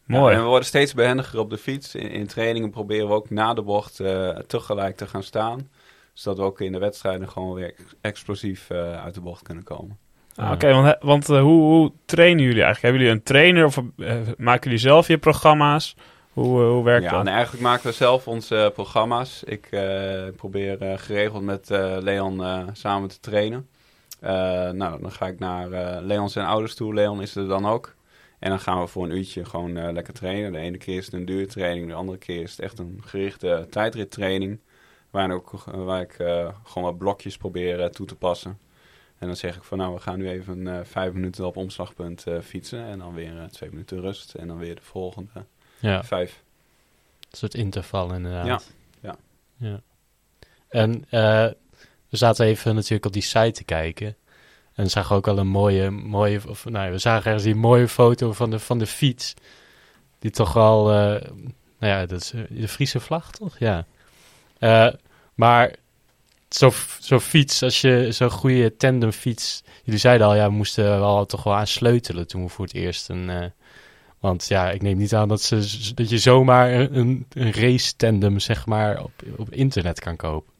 Mooi. 0.07 0.33
en 0.35 0.41
we 0.41 0.47
worden 0.47 0.67
steeds 0.67 0.93
behendiger 0.93 1.39
op 1.39 1.49
de 1.49 1.57
fiets. 1.57 1.95
In, 1.95 2.09
in 2.09 2.27
trainingen 2.27 2.69
proberen 2.69 3.07
we 3.07 3.13
ook 3.13 3.29
na 3.29 3.53
de 3.53 3.61
bocht 3.61 3.99
eh, 3.99 4.29
tegelijk 4.29 4.97
te 4.97 5.07
gaan 5.07 5.23
staan. 5.23 5.69
Zodat 6.13 6.37
we 6.39 6.43
ook 6.43 6.61
in 6.61 6.71
de 6.71 6.77
wedstrijden 6.79 7.29
gewoon 7.29 7.53
weer 7.53 7.73
ex- 7.77 7.95
explosief 8.01 8.69
eh, 8.69 9.03
uit 9.03 9.13
de 9.13 9.21
bocht 9.21 9.43
kunnen 9.43 9.63
komen. 9.63 9.97
Ah, 10.35 10.51
Oké, 10.51 10.73
want, 10.73 10.95
want 10.99 11.29
eh, 11.29 11.41
hoe, 11.41 11.61
hoe 11.61 11.91
trainen 12.05 12.43
jullie 12.43 12.63
eigenlijk? 12.63 12.81
Hebben 12.81 13.01
jullie 13.01 13.15
een 13.17 13.23
trainer 13.23 13.65
of 13.65 13.81
maken 14.37 14.63
jullie 14.63 14.77
zelf 14.77 15.07
je 15.07 15.17
programma's? 15.17 15.95
Hoe, 16.33 16.61
hoe 16.61 16.83
werkt 16.83 17.03
Ja, 17.03 17.11
dat? 17.11 17.19
en 17.19 17.27
eigenlijk 17.27 17.63
maken 17.63 17.85
we 17.87 17.91
zelf 17.93 18.27
onze 18.27 18.71
programma's. 18.73 19.43
Ik 19.43 19.69
probeer 20.35 20.99
geregeld 20.99 21.43
met 21.43 21.67
Leon 21.99 22.43
samen 22.73 23.09
te 23.09 23.19
trainen. 23.19 23.67
Nou, 24.77 25.01
dan 25.01 25.11
ga 25.11 25.27
ik 25.27 25.39
naar 25.39 25.69
Leon 26.01 26.29
zijn 26.29 26.45
ouders 26.45 26.75
toe. 26.75 26.93
Leon 26.93 27.21
is 27.21 27.35
er 27.35 27.47
dan 27.47 27.65
ook. 27.65 27.95
En 28.39 28.49
dan 28.49 28.59
gaan 28.59 28.81
we 28.81 28.87
voor 28.87 29.03
een 29.03 29.17
uurtje 29.17 29.45
gewoon 29.45 29.77
eh, 29.77 29.91
lekker 29.91 30.13
trainen. 30.13 30.51
De 30.51 30.57
ene 30.57 30.77
keer 30.77 30.97
is 30.97 31.05
het 31.05 31.13
een 31.13 31.25
duurtraining, 31.25 31.87
de 31.87 31.93
andere 31.93 32.17
keer 32.17 32.41
is 32.41 32.51
het 32.51 32.59
echt 32.59 32.79
een 32.79 33.01
gerichte 33.05 33.67
tijdrittraining. 33.69 34.59
Waar, 35.09 35.31
ook, 35.31 35.63
eh, 35.67 35.83
waar 35.83 36.01
ik 36.01 36.13
eh, 36.13 36.49
gewoon 36.63 36.83
wat 36.83 36.97
blokjes 36.97 37.37
probeer 37.37 37.91
toe 37.91 38.05
te 38.05 38.15
passen. 38.15 38.59
En 39.17 39.27
dan 39.27 39.35
zeg 39.35 39.55
ik 39.55 39.63
van 39.63 39.77
nou, 39.77 39.93
we 39.93 39.99
gaan 39.99 40.17
nu 40.17 40.29
even 40.29 40.85
vijf 40.85 41.13
minuten 41.13 41.45
op 41.45 41.57
omslagpunt 41.57 42.25
fietsen. 42.43 42.85
En 42.85 42.99
dan 42.99 43.13
weer 43.13 43.47
twee 43.51 43.69
minuten 43.69 44.01
rust. 44.01 44.33
En 44.33 44.47
dan 44.47 44.57
weer 44.57 44.75
de 44.75 44.81
volgende 44.81 45.45
Ja, 45.79 46.03
vijf. 46.03 46.43
een 47.29 47.37
soort 47.37 47.53
interval 47.53 48.13
inderdaad. 48.13 48.45
Ja, 48.45 48.59
ja. 48.99 49.15
ja. 49.69 49.81
En 50.67 51.05
we 52.09 52.17
zaten 52.17 52.45
even 52.45 52.75
natuurlijk 52.75 53.05
op 53.05 53.13
die 53.13 53.21
site 53.21 53.51
te 53.51 53.63
kijken. 53.63 54.15
En 54.77 54.89
zagen 54.89 55.15
ook 55.15 55.27
al 55.27 55.37
een 55.37 55.47
mooie, 55.47 55.89
mooie 55.89 56.41
of, 56.47 56.65
nou, 56.65 56.91
we 56.91 56.97
zagen 56.97 57.25
ergens 57.25 57.43
die 57.43 57.55
mooie 57.55 57.87
foto 57.87 58.33
van 58.33 58.49
de, 58.49 58.59
van 58.59 58.79
de 58.79 58.87
fiets. 58.87 59.33
Die 60.19 60.31
toch 60.31 60.53
wel, 60.53 60.91
eh, 60.91 61.29
nou 61.79 61.93
ja, 61.93 62.05
dat 62.05 62.21
is 62.21 62.33
eh, 62.33 62.41
de 62.49 62.67
Friese 62.67 62.99
vlag, 62.99 63.31
toch? 63.31 63.59
Ja. 63.59 63.85
Eh, 64.59 64.87
maar 65.33 65.75
zo'n 66.49 66.71
zo 66.99 67.19
fiets, 67.19 67.63
als 67.63 67.81
je 67.81 68.07
zo'n 68.11 68.29
goede 68.29 68.75
tandemfiets... 68.75 69.63
Jullie 69.83 69.99
zeiden 69.99 70.27
al, 70.27 70.35
ja, 70.35 70.47
we 70.47 70.55
moesten 70.55 70.83
wel 70.83 71.25
toch 71.25 71.43
wel 71.43 71.55
aan 71.55 71.67
sleutelen 71.67 72.27
toen 72.27 72.43
we 72.43 72.49
voor 72.49 72.65
het 72.65 72.73
eerst 72.73 73.09
een... 73.09 73.53
want 74.19 74.47
ja, 74.47 74.71
ik 74.71 74.81
neem 74.81 74.97
niet 74.97 75.15
aan 75.15 75.27
dat, 75.27 75.41
ze, 75.41 75.93
dat 75.93 76.09
je 76.09 76.17
zomaar 76.17 76.71
een, 76.73 77.25
een 77.33 77.53
race 77.53 77.95
tandem, 77.95 78.39
zeg 78.39 78.65
maar, 78.65 79.03
op, 79.03 79.11
op 79.37 79.51
internet 79.53 79.99
kan 79.99 80.15
kopen. 80.15 80.53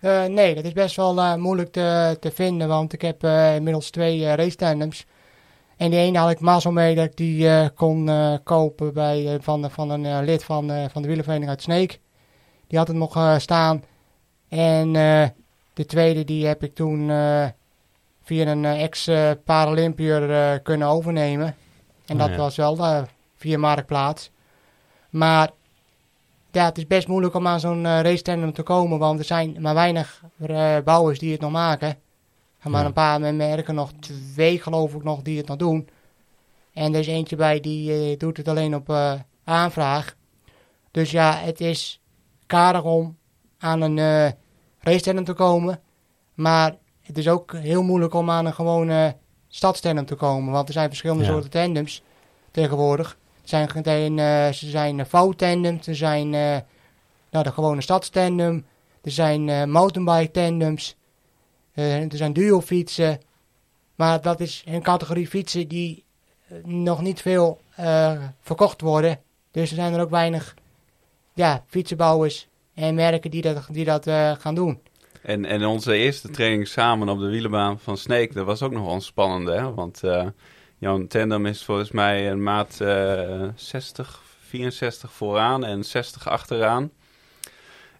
Eh, 0.00 0.24
nee, 0.24 0.54
dat 0.54 0.64
is 0.64 0.72
best 0.72 0.96
wel 0.96 1.18
eh, 1.18 1.34
moeilijk 1.34 1.72
te, 1.72 2.16
te 2.20 2.30
vinden, 2.30 2.68
want 2.68 2.92
ik 2.92 3.02
heb 3.02 3.24
eh, 3.24 3.54
inmiddels 3.54 3.90
twee 3.90 4.34
race 4.34 4.56
tandems. 4.56 5.06
En 5.76 5.90
die 5.90 5.98
ene 5.98 6.18
had 6.18 6.30
ik 6.30 6.40
mazzel 6.40 6.72
mee 6.72 6.94
dat 6.94 7.04
ik 7.04 7.16
die 7.16 7.70
kon 7.70 8.10
kopen 8.44 8.92
bij, 8.92 9.38
van, 9.40 9.70
van 9.70 9.90
een 9.90 10.24
lid 10.24 10.44
van, 10.44 10.88
van 10.90 11.02
de 11.02 11.08
wielervereniging 11.08 11.50
uit 11.50 11.62
Sneek. 11.62 12.00
Die 12.66 12.78
had 12.78 12.88
het 12.88 12.96
nog 12.96 13.40
staan. 13.40 13.84
En 14.48 14.92
de 15.72 15.86
tweede 15.86 16.24
die 16.24 16.46
heb 16.46 16.62
ik 16.62 16.74
toen 16.74 17.06
via 18.22 18.46
een 18.46 18.64
ex-Paralympier 18.64 20.60
kunnen 20.62 20.88
overnemen. 20.88 21.54
En 22.06 22.14
Oh, 22.14 22.18
dat 22.20 22.30
ja. 22.30 22.36
was 22.36 22.56
wel 22.56 23.06
via 23.36 23.58
Marktplaats. 23.58 24.30
Maar 25.10 25.50
ja, 26.52 26.64
het 26.64 26.78
is 26.78 26.86
best 26.86 27.08
moeilijk 27.08 27.34
om 27.34 27.46
aan 27.46 27.60
zo'n 27.60 27.86
eh 27.86 28.00
race 28.00 28.22
tandem 28.22 28.52
te 28.52 28.62
komen, 28.62 28.98
want 28.98 29.18
er 29.18 29.24
zijn 29.24 29.56
maar 29.60 29.74
weinig 29.74 30.22
eh, 30.46 30.76
bouwers 30.84 31.18
die 31.18 31.32
het 31.32 31.40
nog 31.40 31.50
maken. 31.50 31.88
En 32.60 32.70
maar 32.70 32.80
Ja. 32.80 32.86
een 32.86 32.92
paar 32.92 33.20
met 33.20 33.34
merken, 33.34 33.74
nog 33.74 33.90
twee 34.28 34.60
geloof 34.60 34.94
ik 34.94 35.02
nog, 35.04 35.22
die 35.22 35.38
het 35.38 35.46
nog 35.46 35.56
doen. 35.56 35.88
En 36.72 36.92
er 36.94 37.00
is 37.00 37.06
eentje 37.06 37.36
bij 37.36 37.60
die 37.60 37.92
eh, 37.92 38.18
doet 38.18 38.36
het 38.36 38.48
alleen 38.48 38.74
op 38.74 38.94
aanvraag. 39.44 40.14
Dus 40.90 41.10
ja, 41.10 41.34
het 41.34 41.60
is 41.60 42.00
karig 42.46 42.82
om 42.84 43.16
aan 43.58 43.80
een 43.80 43.96
race 44.80 45.00
tandem 45.00 45.24
te 45.24 45.32
komen. 45.32 45.80
Maar 46.34 46.76
het 47.02 47.18
is 47.18 47.28
ook 47.28 47.52
heel 47.56 47.82
moeilijk 47.82 48.14
om 48.14 48.30
aan 48.30 48.46
een 48.46 48.52
gewone 48.54 49.16
stadstandem 49.48 50.06
te 50.06 50.14
komen. 50.14 50.52
Want 50.52 50.66
er 50.68 50.72
zijn 50.74 50.88
verschillende 50.88 51.24
Ja. 51.24 51.30
soorten 51.30 51.50
tandems 51.50 52.02
tegenwoordig. 52.50 53.18
Zijn, 53.50 53.68
geen, 53.68 54.18
eh, 54.18 54.52
ze 54.52 54.70
zijn 54.70 55.06
vouwtandems, 55.06 55.86
er 55.86 55.96
zijn 55.96 56.34
eh, 56.34 56.56
nou, 57.30 57.44
de 57.44 57.52
gewone 57.52 57.80
stadstandem, 57.80 58.66
er 59.02 59.10
zijn 59.10 59.48
eh 59.48 59.64
mountainbike 59.64 60.30
tandems, 60.30 60.96
eh, 61.74 62.02
er 62.02 62.16
zijn 62.16 62.32
duofietsen. 62.32 63.20
Maar 63.94 64.20
dat 64.20 64.40
is 64.40 64.62
een 64.66 64.82
categorie 64.82 65.26
fietsen 65.26 65.68
die 65.68 66.04
eh, 66.48 66.56
nog 66.64 67.00
niet 67.00 67.20
veel 67.20 67.60
eh, 67.74 68.22
verkocht 68.40 68.80
worden. 68.80 69.20
Dus 69.50 69.70
er 69.70 69.76
zijn 69.76 69.94
er 69.94 70.00
ook 70.00 70.10
weinig 70.10 70.54
ja, 71.34 71.64
fietsenbouwers 71.66 72.48
en 72.74 72.94
merken 72.94 73.30
die 73.30 73.42
dat, 73.42 73.66
die 73.70 73.84
dat 73.84 74.06
eh, 74.06 74.32
gaan 74.38 74.54
doen. 74.54 74.80
En, 75.22 75.44
en 75.44 75.64
onze 75.64 75.94
eerste 75.94 76.30
training 76.30 76.68
samen 76.68 77.08
op 77.08 77.18
de 77.18 77.28
wielenbaan 77.28 77.78
van 77.78 77.96
Sneek, 77.96 78.34
dat 78.34 78.46
was 78.46 78.62
ook 78.62 78.72
nog 78.72 78.86
wel 78.86 79.00
spannend, 79.00 79.48
hè? 79.48 79.74
Want 79.74 80.02
eh, 80.80 80.88
jouw 80.88 81.06
tandem 81.06 81.46
is 81.46 81.64
volgens 81.64 81.90
mij 81.90 82.30
een 82.30 82.42
maat 82.42 82.80
eh 82.80 83.42
60, 83.54 84.20
64 84.48 85.12
vooraan 85.12 85.64
en 85.64 85.84
60 85.84 86.28
achteraan. 86.28 86.90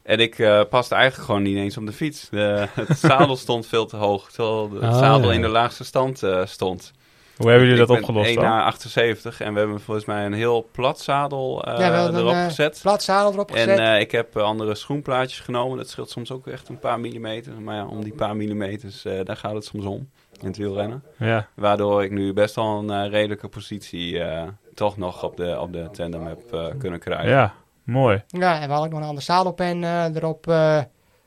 En 0.02 0.18
ik 0.20 0.38
eh, 0.38 0.60
paste 0.70 0.94
eigenlijk 0.94 1.24
gewoon 1.26 1.42
niet 1.42 1.56
eens 1.56 1.76
op 1.76 1.86
de 1.86 1.92
fiets. 1.92 2.28
De, 2.30 2.66
het 2.72 2.98
zadel 3.08 3.36
stond 3.36 3.66
veel 3.66 3.86
te 3.86 3.96
hoog, 3.96 4.30
terwijl 4.32 4.70
het 4.72 4.82
Oh, 4.82 4.98
zadel 4.98 5.28
ja. 5.28 5.34
in 5.34 5.40
de 5.42 5.48
laagste 5.48 5.84
stand 5.84 6.22
eh, 6.22 6.46
stond. 6.46 6.92
Hoe 7.36 7.48
hebben 7.50 7.68
jullie 7.68 7.82
Ik 7.82 7.88
dat 7.88 7.96
ben 7.98 8.06
opgelost 8.08 8.28
1 8.28 8.36
dan? 8.36 8.44
na 8.44 8.64
78 8.64 9.40
en 9.40 9.52
we 9.52 9.58
hebben 9.58 9.80
volgens 9.80 10.06
mij 10.06 10.26
een 10.26 10.32
heel 10.32 10.68
plat 10.72 11.00
zadel 11.00 11.64
eh, 11.64 11.78
ja, 11.78 12.06
erop 12.06 12.16
een 12.32 12.34
eh, 12.34 12.44
gezet. 12.44 12.78
plat 12.82 13.02
zadel 13.02 13.32
erop 13.32 13.50
En 13.50 13.56
gezet. 13.56 13.78
eh, 13.78 14.00
ik 14.00 14.10
heb 14.10 14.36
eh, 14.36 14.42
andere 14.42 14.74
schoenplaatjes 14.74 15.40
genomen. 15.40 15.76
Dat 15.76 15.88
scheelt 15.88 16.10
soms 16.10 16.30
ook 16.32 16.46
echt 16.46 16.68
een 16.68 16.78
paar 16.78 17.00
millimeter. 17.00 17.60
Maar 17.60 17.74
ja, 17.76 17.86
om 17.86 18.04
die 18.04 18.12
paar 18.14 18.36
millimeters, 18.36 19.04
eh, 19.04 19.24
daar 19.24 19.36
gaat 19.36 19.54
het 19.54 19.64
soms 19.64 19.84
om 19.84 20.10
in 20.40 20.46
het 20.46 20.56
wielrennen. 20.56 21.04
Ja. 21.18 21.48
Waardoor 21.54 22.04
ik 22.04 22.10
nu 22.10 22.32
best 22.32 22.54
wel 22.54 22.78
een 22.78 22.90
eh, 22.90 23.10
redelijke 23.10 23.48
positie 23.48 24.20
eh, 24.22 24.48
toch 24.74 24.96
nog 24.96 25.22
op 25.24 25.36
de, 25.36 25.60
op 25.60 25.72
de 25.72 25.88
tandem 25.92 26.26
heb 26.26 26.52
eh, 26.52 26.66
kunnen 26.78 27.00
krijgen. 27.00 27.28
ja, 27.28 27.54
mooi. 27.82 28.22
Ja, 28.26 28.60
en 28.60 28.66
we 28.66 28.72
hadden 28.72 28.84
ook 28.84 28.90
nog 28.90 29.00
een 29.00 29.06
andere 29.08 29.24
zadelpen 29.24 29.84
eh, 29.84 30.14
erop 30.14 30.46
eh, 30.46 30.82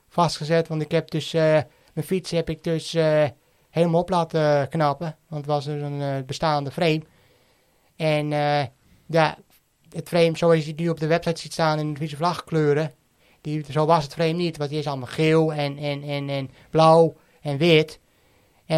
vastgezet. 0.10 0.68
Want 0.68 0.82
ik 0.82 0.92
heb 0.92 1.12
dus, 1.12 1.34
eh, 1.34 1.60
mijn 1.94 2.06
fiets 2.06 2.32
heb 2.32 2.50
ik 2.50 2.64
dus 2.64 2.94
eh, 2.94 3.26
helemaal 3.70 4.02
op 4.02 4.10
laten 4.10 4.70
knappen. 4.70 5.16
Want 5.28 5.42
het 5.42 5.54
was 5.54 5.66
dus 5.66 5.82
een 5.82 6.02
eh, 6.02 6.24
bestaande 6.26 6.72
frame. 6.72 7.02
En 7.96 8.34
eh, 8.34 8.66
ja, 9.08 9.38
het 9.90 10.08
frame 10.08 10.38
zoals 10.38 10.64
je 10.64 10.70
het 10.72 10.80
nu 10.80 10.90
op 10.90 11.00
de 11.00 11.08
website 11.08 11.42
ziet 11.42 11.54
staan 11.54 11.80
in 11.80 11.90
de 11.90 11.96
Friese 11.96 12.16
vlagkleuren. 12.16 12.92
Die, 13.42 13.66
zo 13.72 13.86
was 13.86 14.04
het 14.04 14.14
frame 14.14 14.32
niet, 14.32 14.58
want 14.58 14.70
die 14.70 14.80
is 14.80 14.88
allemaal 14.88 15.08
geel 15.08 15.54
en, 15.54 15.78
en, 15.78 16.04
en, 16.04 16.30
en 16.30 16.50
blauw 16.70 17.16
en 17.42 17.58
wit. 17.58 18.00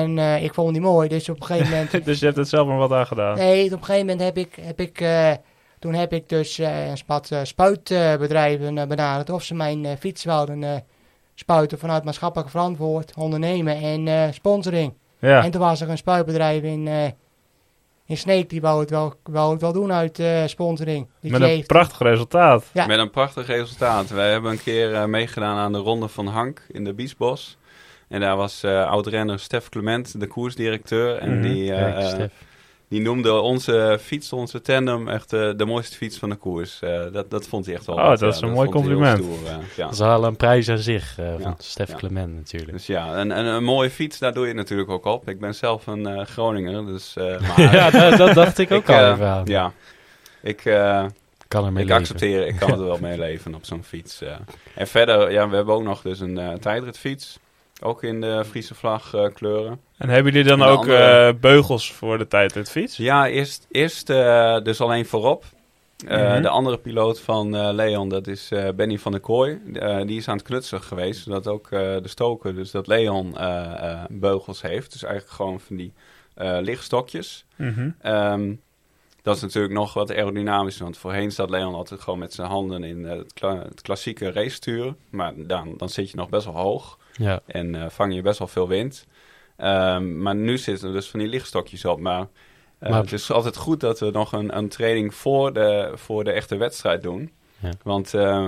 En 0.02 0.20
eh, 0.20 0.44
ik 0.44 0.54
vond 0.54 0.74
die 0.74 0.82
mooi, 0.82 1.08
dus 1.08 1.30
op 1.30 1.40
een 1.40 1.46
gegeven 1.46 1.70
moment 1.70 1.92
dus 2.06 2.20
je 2.20 2.26
hebt 2.26 2.38
het 2.38 2.50
zelf 2.50 2.68
maar 2.68 2.78
wat 2.78 2.92
aan 2.92 3.08
gedaan. 3.08 3.38
Nee, 3.38 3.66
op 3.66 3.72
een 3.72 3.86
gegeven 3.86 4.06
moment 4.06 4.22
heb 4.22 4.38
ik, 4.38 4.56
heb 4.62 4.80
ik 4.80 5.02
eh, 5.02 5.32
toen 5.80 5.94
heb 5.94 6.14
ik 6.14 6.30
dus 6.30 6.60
eh, 6.60 6.88
een 6.88 6.98
spat 6.98 7.32
spuitbedrijven 7.44 8.88
benaderd 8.88 9.30
of 9.30 9.44
ze 9.44 9.54
mijn 9.56 9.86
eh, 9.86 9.92
fiets 10.00 10.24
wilden 10.24 10.84
spuiten 11.36 11.80
vanuit 11.80 12.04
maatschappelijk 12.04 12.50
verantwoord 12.50 13.14
ondernemen 13.16 13.76
en 13.76 14.08
eh, 14.08 14.32
sponsoring. 14.32 14.94
Ja. 15.20 15.44
En 15.44 15.52
toen 15.52 15.62
was 15.62 15.82
er 15.82 15.90
een 15.90 15.98
spuitbedrijf 15.98 16.64
in, 16.64 16.88
eh 16.88 17.08
in 18.08 18.18
Sneek, 18.18 18.50
die 18.50 18.62
wou 18.62 18.80
het 18.80 18.90
wel, 18.90 19.14
wou 19.24 19.52
het 19.52 19.62
wel 19.62 19.74
doen 19.74 19.92
uit 19.92 20.20
eh, 20.20 20.46
sponsoring. 20.46 21.08
Met 21.20 21.42
een 21.42 21.66
prachtig 21.66 22.00
resultaat. 22.00 22.66
Ja. 22.74 22.86
Met 22.86 23.00
een 23.00 23.10
prachtig 23.10 23.48
resultaat. 23.48 24.10
Wij 24.10 24.32
hebben 24.32 24.52
een 24.52 24.64
keer 24.64 24.94
eh, 24.94 25.06
meegedaan 25.06 25.58
aan 25.58 25.72
de 25.72 25.78
Ronde 25.78 26.08
van 26.08 26.28
Hank 26.28 26.66
in 26.68 26.84
de 26.84 26.94
Biesbos. 26.94 27.58
En 28.08 28.20
daar 28.20 28.36
was 28.38 28.64
eh 28.64 28.86
oud-renner 28.90 29.40
Stef 29.40 29.70
Clement, 29.70 30.20
de 30.20 30.28
koersdirecteur. 30.28 31.18
En 31.18 31.32
Mhm. 31.34 31.42
die, 31.42 31.74
eh, 31.74 32.16
Kijk, 32.18 32.32
die 32.88 33.02
noemde 33.02 33.34
onze 33.34 33.98
fiets, 34.02 34.34
onze 34.34 34.62
tandem, 34.62 35.08
echt 35.08 35.34
eh, 35.34 35.50
de 35.56 35.66
mooiste 35.66 35.96
fiets 35.98 36.18
van 36.18 36.30
de 36.30 36.36
koers. 36.36 36.80
Eh, 36.82 37.02
dat, 37.12 37.30
dat 37.32 37.48
vond 37.48 37.66
hij 37.66 37.76
echt 37.76 37.86
wel 37.86 37.96
Oh, 37.96 38.08
wat, 38.08 38.20
dat 38.20 38.36
is 38.36 38.42
een 38.42 38.52
mooi 38.52 38.70
compliment. 38.70 39.24
stoer, 39.24 39.38
ja. 39.76 39.84
Dat 39.84 39.92
is 39.94 40.00
wel 40.00 40.24
een 40.24 40.36
prijs 40.36 40.70
aan 40.70 40.78
zich, 40.78 41.18
eh, 41.20 41.26
van 41.32 41.42
Ja, 41.42 41.56
Stef 41.58 41.90
ja. 41.90 41.96
Clement 41.96 42.36
natuurlijk. 42.36 42.72
Dus 42.72 42.86
ja, 42.88 43.16
en, 43.16 43.32
en 43.32 43.46
een 43.46 43.64
mooie 43.64 43.90
fiets, 43.90 44.20
daar 44.20 44.34
doe 44.34 44.48
je 44.48 44.54
natuurlijk 44.54 44.90
ook 44.90 45.06
op. 45.06 45.30
Ik 45.30 45.40
ben 45.40 45.56
zelf 45.56 45.88
een 45.88 46.06
eh, 46.08 46.26
Groninger, 46.26 46.86
dus... 46.86 47.14
eh, 47.16 47.40
maar, 47.58 47.76
ja, 47.76 47.90
dat, 47.90 48.18
dat 48.18 48.34
dacht 48.36 48.58
ik 48.58 48.72
ook 48.78 48.82
ik, 48.82 48.90
al 48.90 49.12
even 49.14 49.28
aan. 49.28 49.46
Ja, 49.46 49.72
ik... 50.42 50.66
eh, 50.66 51.06
Kan 51.48 51.66
er 51.66 51.72
mee 51.74 51.84
ik 51.84 51.90
leven. 51.90 52.02
accepteer, 52.02 52.48
ik 52.48 52.56
kan 52.56 52.72
er 52.72 52.86
wel 52.86 52.98
mee 53.10 53.18
leven 53.18 53.56
op 53.56 53.66
zo'n 53.66 53.84
fiets. 53.84 54.22
En 54.76 54.88
verder, 54.88 55.32
ja, 55.32 55.50
we 55.50 55.56
hebben 55.56 55.74
ook 55.76 55.84
nog 55.84 56.02
dus 56.02 56.20
een 56.20 56.58
tijdritfiets. 56.60 57.40
Ook 57.82 58.04
in 58.04 58.22
de 58.22 58.44
Friese 58.46 58.76
vlag 58.76 59.14
eh, 59.14 59.26
kleuren. 59.34 59.80
En 59.98 60.10
hebben 60.10 60.34
jullie 60.34 60.48
dan 60.48 60.62
ook 60.64 60.78
andere- 60.80 61.28
eh, 61.28 61.34
beugels 61.40 61.92
voor 61.94 62.18
de 62.18 62.28
tijdritfiets? 62.28 62.98
Ja, 62.98 63.28
eerst, 63.28 63.68
eerst 63.72 64.10
eh, 64.10 64.60
dus 64.62 64.82
alleen 64.82 65.06
voorop. 65.06 65.44
Mhm. 66.08 66.42
De 66.42 66.50
andere 66.50 66.78
piloot 66.78 67.20
van 67.20 67.74
Leon, 67.76 68.10
dat 68.10 68.28
is 68.28 68.52
Benny 68.76 68.98
van 69.00 69.12
der 69.12 69.22
Kooi. 69.22 69.60
Die 70.06 70.18
is 70.18 70.28
aan 70.28 70.38
het 70.38 70.46
knutselen 70.46 70.84
geweest, 70.84 71.24
zodat 71.24 71.48
ook 71.48 71.70
de 71.70 72.02
stoker, 72.04 72.56
dus 72.56 72.72
dat 72.72 72.88
Leon 72.88 73.36
beugels 74.10 74.62
heeft. 74.62 74.92
Dus 74.92 75.04
eigenlijk 75.04 75.34
gewoon 75.36 75.60
van 75.60 75.76
die 75.76 75.94
lichtstokjes. 76.62 77.46
Mhm. 77.56 77.90
Ehm, 78.02 78.54
Dat 79.22 79.36
is 79.36 79.42
natuurlijk 79.42 79.74
nog 79.74 79.94
wat 79.94 80.12
aerodynamisch, 80.12 80.78
want 80.78 80.98
voorheen 80.98 81.32
zat 81.32 81.50
Leon 81.50 81.74
altijd 81.74 82.02
gewoon 82.02 82.20
met 82.20 82.34
zijn 82.34 82.48
handen 82.48 82.84
in 82.84 83.04
het, 83.04 83.34
kla- 83.34 83.64
het 83.70 83.82
klassieke 83.82 84.32
racesturen. 84.32 84.98
Maar 85.10 85.34
dan, 85.38 85.74
dan 85.78 85.90
zit 85.90 86.10
je 86.10 86.18
nog 86.18 86.30
best 86.30 86.46
wel 86.46 86.56
hoog 86.56 86.98
Ja. 87.18 87.40
en 87.46 87.76
eh, 87.76 87.90
vang 87.90 88.14
je 88.16 88.22
best 88.22 88.40
wel 88.40 88.48
veel 88.48 88.68
wind. 88.68 89.08
Ehm, 89.58 90.22
maar 90.22 90.36
nu 90.36 90.58
zitten 90.58 90.88
er 90.88 90.94
dus 90.94 91.10
van 91.10 91.20
die 91.20 91.30
lichtstokjes 91.30 91.86
op. 91.86 92.00
Maar, 92.00 92.28
eh, 92.80 92.90
Maar- 92.90 93.02
het 93.02 93.12
is 93.12 93.32
altijd 93.32 93.56
goed 93.58 93.80
dat 93.80 94.00
we 94.00 94.12
nog 94.12 94.32
een, 94.32 94.58
een 94.58 94.70
training 94.70 95.14
voor 95.16 95.54
de, 95.54 95.92
voor 95.96 96.24
de 96.24 96.32
echte 96.32 96.56
wedstrijd 96.58 97.02
doen. 97.02 97.32
Ja. 97.60 97.70
Want 97.84 98.14
eh, 98.14 98.48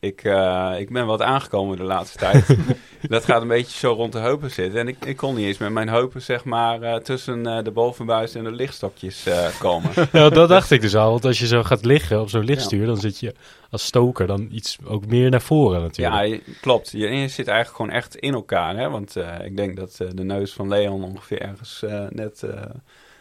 ik, 0.00 0.24
eh, 0.24 0.74
ik 0.78 0.90
ben 0.90 1.06
wat 1.06 1.22
aangekomen 1.22 1.76
de 1.76 1.82
laatste 1.82 2.18
tijd. 2.18 2.56
dat 3.08 3.24
gaat 3.24 3.42
een 3.42 3.48
beetje 3.48 3.78
zo 3.78 3.92
rond 3.92 4.12
de 4.12 4.18
heupen 4.18 4.50
zitten. 4.50 4.80
En 4.80 4.88
ik, 4.88 5.04
ik 5.04 5.16
kon 5.16 5.34
niet 5.34 5.46
eens 5.46 5.58
met 5.58 5.70
mijn 5.70 5.88
heupen 5.88 6.22
zeg 6.22 6.44
maar 6.44 6.82
eh, 6.82 7.00
tussen 7.00 7.46
eh, 7.46 7.64
de 7.64 7.70
bovenbuis 7.70 8.34
en 8.34 8.44
de 8.44 8.50
lichtstokjes 8.50 9.26
komen. 9.58 9.90
Nou, 10.12 10.34
dat 10.34 10.48
dacht 10.48 10.70
ik 10.70 10.80
dus 10.80 10.96
al. 10.96 11.10
Want 11.10 11.24
als 11.24 11.38
je 11.38 11.46
zo 11.46 11.62
gaat 11.62 11.84
liggen 11.84 12.20
op 12.20 12.28
zo'n 12.28 12.44
lichtstuur, 12.44 12.86
dan 12.86 12.96
zit 12.96 13.18
je 13.20 13.34
als 13.70 13.84
stoker 13.84 14.26
dan 14.26 14.48
iets 14.52 14.78
ook 14.84 15.06
meer 15.06 15.30
naar 15.30 15.42
voren 15.42 15.80
natuurlijk. 15.80 16.42
Ja, 16.44 16.52
klopt. 16.60 16.90
Je, 16.90 17.08
je 17.08 17.28
zit 17.28 17.48
eigenlijk 17.48 17.76
gewoon 17.76 17.90
echt 17.92 18.16
in 18.16 18.34
elkaar. 18.34 18.76
Hè? 18.76 18.90
Want 18.90 19.16
ik 19.44 19.56
denk 19.56 19.76
dat 19.76 19.96
de 20.14 20.24
neus 20.24 20.52
van 20.52 20.68
Leon 20.68 21.04
ongeveer 21.04 21.40
ergens 21.40 21.84
net 22.08 22.44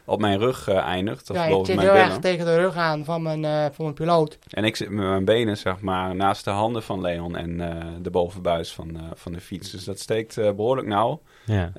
op 0.07 0.19
mijn 0.19 0.39
rug 0.39 0.67
eh, 0.67 0.77
eindigt. 0.77 1.29
Of 1.29 1.35
ja, 1.35 1.43
ik 1.43 1.49
boven 1.51 1.65
zit 1.65 1.75
mijn 1.75 1.87
heel 1.87 1.97
erg 1.97 2.17
tegen 2.19 2.45
de 2.45 2.55
rug 2.55 2.75
aan 2.75 3.05
van 3.05 3.21
mijn, 3.21 3.45
eh, 3.45 3.65
van 3.65 3.83
mijn 3.85 3.93
piloot. 3.93 4.39
En 4.49 4.63
ik 4.63 4.75
zit 4.75 4.89
met 4.89 5.05
mijn 5.05 5.25
benen 5.25 5.57
zeg 5.57 5.79
maar 5.81 6.15
naast 6.15 6.43
de 6.43 6.49
handen 6.49 6.83
van 6.83 7.01
Leon 7.01 7.35
en 7.35 7.61
eh, 7.61 7.85
de 8.01 8.09
bovenbuis 8.09 8.73
van, 8.73 8.95
eh, 8.95 9.03
van 9.13 9.31
de 9.31 9.41
fiets. 9.41 9.71
Dus 9.71 9.83
dat 9.83 9.99
steekt 9.99 10.37
eh, 10.37 10.51
behoorlijk 10.51 10.87
nauw. 10.87 11.21
Ja. 11.45 11.71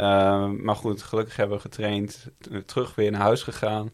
Maar 0.46 0.76
goed, 0.76 1.02
gelukkig 1.02 1.36
hebben 1.36 1.56
we 1.56 1.62
getraind. 1.62 2.26
terug 2.66 2.94
weer 2.94 3.10
naar 3.10 3.20
huis 3.20 3.42
gegaan. 3.42 3.90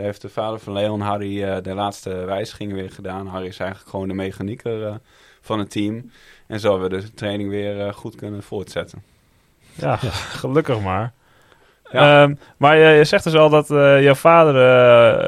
Daar 0.00 0.08
heeft 0.08 0.22
de 0.22 0.28
vader 0.28 0.60
van 0.60 0.72
Leon, 0.72 1.00
Harry, 1.00 1.42
eh, 1.42 1.62
de 1.62 1.74
laatste 1.74 2.10
wijzigingen 2.10 2.76
weer 2.76 2.90
gedaan. 2.90 3.26
Harry 3.26 3.46
is 3.46 3.58
eigenlijk 3.58 3.90
gewoon 3.90 4.08
de 4.08 4.14
mechanieker 4.14 4.86
eh, 4.86 4.94
van 5.40 5.58
het 5.58 5.70
team. 5.70 6.10
En 6.46 6.60
zo 6.60 6.80
hebben 6.80 6.90
we 6.98 7.04
de 7.06 7.14
training 7.14 7.50
weer 7.50 7.94
goed 7.94 8.14
kunnen 8.14 8.42
voortzetten. 8.42 9.02
Ja, 9.74 9.96
gelukkig 10.42 10.80
maar. 10.80 11.12
Ja. 11.90 12.22
Ehm, 12.22 12.34
maar 12.56 12.76
je, 12.76 12.88
je 12.96 13.04
zegt 13.04 13.24
dus 13.24 13.34
al 13.34 13.48
dat 13.50 13.70
eh, 13.70 14.02
jouw 14.02 14.14
vader 14.14 14.54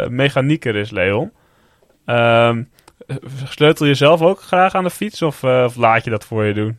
eh, 0.02 0.08
mechanieker 0.08 0.76
is, 0.76 0.90
Leon. 0.90 1.32
Ehm, 2.04 2.62
sleutel 3.44 3.86
je 3.86 3.94
zelf 3.94 4.22
ook 4.22 4.40
graag 4.40 4.74
aan 4.74 4.84
de 4.84 4.90
fiets 4.90 5.22
of, 5.22 5.42
eh, 5.42 5.62
of 5.66 5.76
laat 5.76 6.04
je 6.04 6.10
dat 6.10 6.24
voor 6.24 6.44
je 6.44 6.54
doen? 6.54 6.78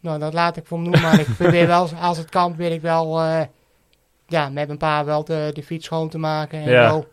Nou, 0.00 0.18
dat 0.18 0.32
laat 0.34 0.56
ik 0.56 0.66
voor 0.66 0.84
doen, 0.84 1.00
maar 1.02 1.20
ik 1.20 1.26
probeer 1.38 1.66
wel, 1.66 1.88
als 2.00 2.18
het 2.18 2.28
kan, 2.30 2.56
wil 2.56 2.70
ik 2.70 2.80
wel, 2.80 3.20
ja, 4.26 4.48
met 4.48 4.68
een 4.68 4.76
paar 4.78 5.04
wel 5.04 5.24
de, 5.24 5.50
de 5.54 5.62
fiets 5.62 5.84
schoon 5.86 6.08
te 6.08 6.18
maken 6.18 6.58
en 6.60 6.70
Ja. 6.70 6.88
zo. 6.90 7.06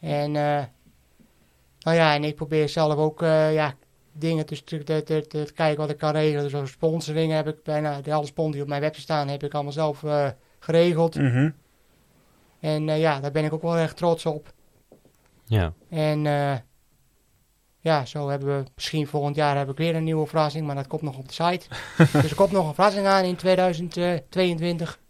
En, 0.00 0.32
nou 0.32 1.96
ja, 1.96 2.14
en 2.14 2.24
ik 2.24 2.34
probeer 2.36 2.68
zelf 2.68 2.96
ook, 2.96 3.20
ja, 3.52 3.74
dingen 4.12 4.46
te, 4.46 4.64
te, 4.64 4.82
te, 4.84 5.02
te- 5.02 5.26
te 5.26 5.52
kijken 5.54 5.80
wat 5.80 5.90
ik 5.90 5.98
kan 5.98 6.12
regelen. 6.12 6.50
Dus 6.50 6.70
sponsoring 6.70 7.32
heb 7.32 7.48
ik 7.48 7.62
bijna, 7.62 8.00
de 8.00 8.12
alle 8.12 8.26
sponsors 8.26 8.54
die 8.54 8.62
op 8.62 8.68
mijn 8.68 8.80
website 8.80 9.02
staan, 9.02 9.28
heb 9.28 9.42
ik 9.42 9.54
allemaal 9.54 9.72
zelf 9.72 10.02
eh, 10.62 10.74
geregeld. 10.74 11.14
Mhm. 11.14 11.50
En 12.60 12.88
eh, 12.88 13.00
ja, 13.00 13.20
daar 13.20 13.32
ben 13.32 13.44
ik 13.44 13.52
ook 13.52 13.62
wel 13.62 13.76
erg 13.76 13.92
trots 13.94 14.26
op. 14.26 14.52
Ja. 15.44 15.72
En 15.90 16.26
eh, 16.26 16.54
ja, 17.80 18.04
zo 18.04 18.28
hebben 18.28 18.58
we 18.58 18.64
misschien 18.74 19.06
volgend 19.06 19.36
jaar 19.36 19.56
heb 19.58 19.70
ik 19.70 19.76
weer 19.76 19.94
een 19.94 20.04
nieuwe 20.04 20.26
verrassing, 20.26 20.66
maar 20.66 20.74
dat 20.74 20.86
komt 20.86 21.02
nog 21.02 21.16
op 21.18 21.28
de 21.28 21.34
site. 21.34 21.66
dus 22.22 22.30
er 22.30 22.34
komt 22.36 22.52
nog 22.52 22.68
een 22.68 22.74
verrassing 22.74 23.06
aan 23.06 23.24
in 23.24 23.36
2022. 23.36 25.00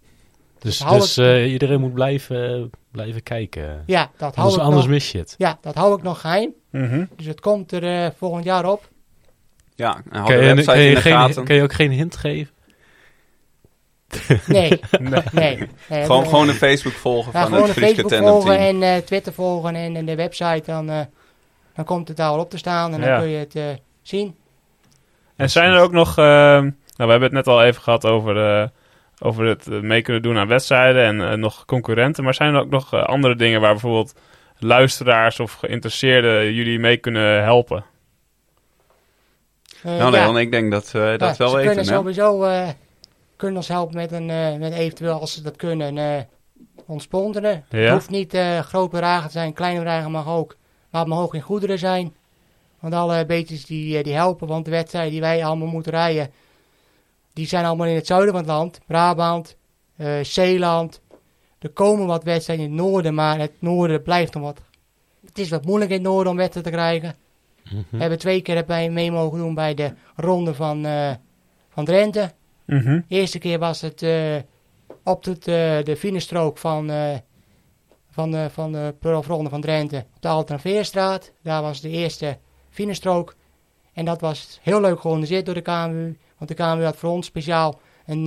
Dus, 0.58 0.80
hou 0.82 1.00
dus 1.00 1.16
het- 1.16 1.26
eh, 1.26 1.52
iedereen 1.52 1.80
moet 1.80 1.92
blijven, 1.94 2.70
blijven 2.90 3.22
kijken. 3.22 3.82
Ja, 3.86 4.10
dat 4.16 4.34
hou 4.34 4.36
Anders, 4.36 4.54
ik 4.56 4.60
anders 4.62 4.82
nog, 4.84 4.92
mis 4.94 5.12
je 5.12 5.18
het. 5.18 5.34
ja, 5.38 5.58
dat 5.60 5.74
hou 5.74 5.96
ik 5.96 6.02
nog 6.02 6.20
geheim. 6.20 6.54
Mhm. 6.70 7.04
Dus 7.16 7.26
het 7.26 7.40
komt 7.40 7.72
er 7.72 7.84
eh, 8.04 8.10
volgend 8.16 8.44
jaar 8.44 8.70
op. 8.70 8.88
Ja, 9.74 9.96
en 10.10 10.18
hou 10.20 10.32
Kan 10.32 10.40
de 10.40 10.46
website 10.46 10.64
kan, 10.70 10.78
in 10.80 10.94
de 10.94 11.00
geen, 11.00 11.12
gaten. 11.12 11.44
kan 11.44 11.56
je 11.56 11.62
ook 11.62 11.72
geen 11.72 11.90
hint 11.90 12.16
geven? 12.16 12.54
Nee, 14.46 14.80
Nee. 14.98 15.12
nee. 15.32 15.58
nee 15.88 16.02
Gewoon, 16.02 16.22
eh, 16.22 16.28
gewoon 16.28 16.46
de 16.46 16.52
Facebook 16.54 16.92
volgen 16.92 17.32
ja, 17.32 17.40
van 17.40 17.48
gewoon 17.48 17.62
het 17.68 17.72
Frieske 17.72 17.94
Facebook 17.94 18.10
Tandem 18.12 18.30
volgen 18.30 18.56
Team. 18.58 18.82
en 18.82 18.96
eh, 18.96 19.02
Twitter 19.02 19.32
volgen 19.32 19.74
en, 19.74 19.96
en 19.96 20.04
de 20.06 20.14
website. 20.14 20.62
Dan, 20.66 20.90
eh, 20.90 21.00
dan 21.74 21.84
komt 21.84 22.08
het 22.08 22.16
daar 22.16 22.28
al 22.28 22.38
op 22.38 22.50
te 22.50 22.58
staan 22.58 22.92
en 22.94 23.00
dan 23.00 23.18
kun 23.18 23.28
je 23.28 23.36
het 23.38 23.54
eh, 23.56 23.64
zien. 24.02 24.36
En 25.36 25.50
zijn 25.50 25.72
er 25.72 25.80
ook 25.80 25.92
nog... 25.92 26.18
ehm, 26.18 26.24
nou, 26.24 26.72
we 26.96 27.10
hebben 27.10 27.22
het 27.22 27.32
net 27.32 27.46
al 27.46 27.62
even 27.62 27.82
gehad 27.82 28.06
over, 28.06 28.60
eh, 28.60 28.68
over 29.20 29.44
het 29.46 29.66
eh, 29.68 29.80
mee 29.80 30.02
kunnen 30.02 30.22
doen 30.22 30.36
aan 30.38 30.48
wedstrijden 30.48 31.04
en 31.04 31.30
eh, 31.30 31.36
nog 31.38 31.64
concurrenten. 31.64 32.24
Maar 32.24 32.34
zijn 32.34 32.54
er 32.54 32.60
ook 32.60 32.70
nog 32.70 32.92
eh, 32.92 33.02
andere 33.04 33.36
dingen 33.36 33.60
waar 33.60 33.72
bijvoorbeeld 33.72 34.14
luisteraars 34.58 35.40
of 35.40 35.52
geïnteresseerden 35.52 36.52
jullie 36.52 36.78
mee 36.78 36.96
kunnen 36.96 37.42
helpen? 37.42 37.84
Eh, 39.82 39.96
Nou 39.98 40.14
ja. 40.16 40.22
Leon, 40.22 40.38
ik 40.38 40.50
denk 40.50 40.70
dat 40.72 40.90
we 40.90 41.14
dat 41.18 41.30
Ja, 41.30 41.36
wel 41.36 41.48
ze 41.48 41.56
weten. 41.56 41.74
kunnen 41.74 41.94
sowieso 41.94 42.42
eh, 42.44 42.68
kunnen 43.42 43.60
ons 43.60 43.68
helpen 43.68 43.96
met 43.96 44.12
een 44.12 44.30
eh, 44.30 44.56
met 44.56 44.72
eventueel 44.72 45.20
als 45.20 45.32
ze 45.32 45.42
dat 45.42 45.56
kunnen 45.56 45.98
eh 45.98 46.22
ons 46.86 47.02
sponsoren. 47.02 47.64
Het 47.68 47.90
hoeft 47.90 48.10
niet 48.10 48.34
eh 48.34 48.58
groot 48.58 48.90
bedragen 48.90 49.26
te 49.26 49.32
zijn, 49.32 49.52
kleine 49.52 49.78
bedragen 49.78 50.10
mag 50.10 50.28
ook. 50.28 50.56
Maar 50.90 51.00
het 51.00 51.10
mag 51.10 51.20
ook 51.20 51.34
in 51.34 51.40
goederen 51.40 51.78
zijn. 51.78 52.14
Want 52.80 52.94
alle 52.94 53.26
beetjes 53.26 53.64
die, 53.64 54.02
die 54.02 54.14
helpen, 54.14 54.48
want 54.48 54.64
de 54.64 54.70
wedstrijden 54.70 55.10
die 55.10 55.20
wij 55.20 55.44
allemaal 55.44 55.68
moeten 55.68 55.92
rijden, 55.92 56.30
die 57.32 57.46
zijn 57.46 57.64
allemaal 57.64 57.86
in 57.86 57.94
het 57.94 58.06
zuiden 58.06 58.30
van 58.30 58.40
het 58.40 58.50
land. 58.50 58.80
Brabant, 58.86 59.56
Zeeland. 60.22 61.00
Er 61.58 61.70
komen 61.70 62.06
wat 62.06 62.24
wedstrijden 62.24 62.64
in 62.64 62.72
het 62.72 62.80
noorden, 62.80 63.14
maar 63.14 63.38
het 63.38 63.52
noorden 63.58 64.02
blijft 64.02 64.34
nog 64.34 64.42
wat. 64.42 64.60
Het 65.26 65.38
is 65.38 65.50
wat 65.50 65.64
moeilijk 65.64 65.90
in 65.90 65.96
het 65.96 66.06
noorden 66.06 66.32
om 66.32 66.38
wedstrijden 66.38 66.72
te 66.72 66.78
krijgen. 66.78 67.14
Mhm. 67.64 67.82
We 67.90 67.98
hebben 67.98 68.18
twee 68.18 68.42
keer 68.42 68.64
mee 68.92 69.12
mogen 69.12 69.38
doen 69.38 69.54
bij 69.54 69.74
de 69.74 69.94
ronde 70.16 70.54
van, 70.54 70.86
van 71.68 71.84
Drenthe. 71.84 72.30
Mhm. 72.72 73.00
De 73.08 73.14
eerste 73.14 73.38
keer 73.38 73.58
was 73.58 73.80
het 73.80 74.02
eh, 74.02 74.36
op 75.04 75.24
het, 75.24 75.48
eh, 75.48 75.82
de 75.82 75.96
finistrook 75.98 76.58
van, 76.58 76.90
eh, 76.90 77.16
van, 78.10 78.50
van 78.50 78.72
de 78.72 78.94
profronde 78.98 79.50
van 79.50 79.60
Drenthe 79.60 80.06
op 80.14 80.22
de 80.22 80.28
Altenveerstraat. 80.28 81.32
Daar 81.42 81.62
was 81.62 81.80
de 81.80 81.88
eerste 81.88 82.38
finistrook. 82.70 83.34
En 83.92 84.04
dat 84.04 84.20
was 84.20 84.58
heel 84.62 84.80
leuk 84.80 85.00
georganiseerd 85.00 85.46
door 85.46 85.54
de 85.54 85.60
KMU. 85.60 86.18
Want 86.38 86.50
de 86.50 86.54
KMU 86.54 86.84
had 86.84 86.96
voor 86.96 87.10
ons 87.10 87.26
speciaal 87.26 87.80
een, 88.06 88.26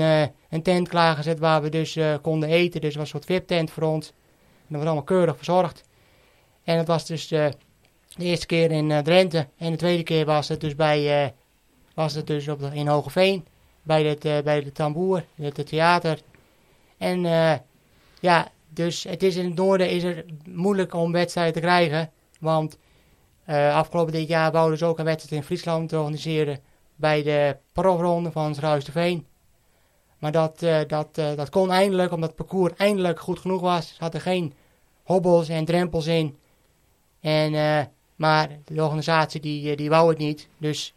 een 0.50 0.62
tent 0.64 0.88
klaargezet 0.88 1.40
waar 1.40 1.62
we 1.62 1.70
dus 1.70 2.00
konden 2.22 2.50
eten. 2.50 2.82
Dus 2.82 2.96
was 2.96 3.04
een 3.04 3.10
soort 3.10 3.26
VIP-tent 3.26 3.72
voor 3.72 3.84
ons. 3.84 4.08
En 4.08 4.14
dat 4.68 4.78
was 4.78 4.86
allemaal 4.86 5.04
keurig 5.04 5.36
verzorgd. 5.36 5.84
En 6.64 6.78
het 6.78 6.88
was 6.88 7.06
dus 7.06 7.28
de 7.28 7.54
eerste 8.18 8.46
keer 8.46 8.72
in 8.72 9.04
Drenthe. 9.04 9.48
En 9.58 9.72
de 9.72 9.78
tweede 9.78 10.04
keer 10.04 10.26
was 10.26 10.48
het 10.48 10.62
dus, 10.62 10.76
bij, 10.76 11.34
was 11.94 12.14
het 12.14 12.28
dus 12.28 12.48
op 12.48 12.60
de, 12.60 12.70
in 12.74 12.88
Hogeveen 12.88 13.46
bij 13.86 14.04
het, 14.04 14.26
eh, 14.26 14.40
bij 14.44 14.64
de 14.64 14.72
tamboer, 14.72 15.26
het, 15.36 15.68
theater. 15.68 16.22
En 16.98 17.26
eh, 17.26 17.54
ja, 18.20 18.48
dus 18.70 19.04
het 19.04 19.24
is 19.24 19.36
in 19.36 19.46
het 19.46 19.56
noorden 19.56 19.90
is 19.90 20.04
het 20.04 20.26
moeilijk 20.48 20.94
om 20.94 21.12
wedstrijden 21.12 21.54
te 21.54 21.60
krijgen. 21.60 22.12
Want 22.40 22.78
eh, 23.44 23.76
afgelopen 23.76 24.14
dit 24.14 24.28
jaar 24.28 24.52
wouden 24.52 24.78
ze 24.78 24.86
ook 24.86 25.00
een 25.00 25.06
wedstrijd 25.06 25.42
in 25.42 25.48
Friesland 25.48 25.94
organiseren 25.94 26.60
bij 26.96 27.24
de 27.24 27.58
profronde 27.74 28.32
van 28.32 28.56
Ruisterveen. 28.60 29.26
Maar 30.18 30.32
dat, 30.32 30.60
dat, 30.88 31.16
dat 31.16 31.50
kon 31.50 31.72
eindelijk, 31.72 32.12
omdat 32.12 32.30
het 32.30 32.38
parcours 32.38 32.74
eindelijk 32.78 33.20
goed 33.20 33.40
genoeg 33.40 33.62
was. 33.62 33.88
Ze 33.88 33.96
hadden 33.98 34.22
geen 34.22 34.54
hobbels 35.04 35.50
en 35.50 35.66
drempels 35.66 36.08
in. 36.08 36.38
En, 37.22 37.52
maar 38.16 38.50
de 38.66 38.84
organisatie 38.84 39.42
die, 39.42 39.76
die 39.76 39.90
wou 39.90 40.10
het 40.10 40.18
niet. 40.18 40.48
Dus 40.58 40.94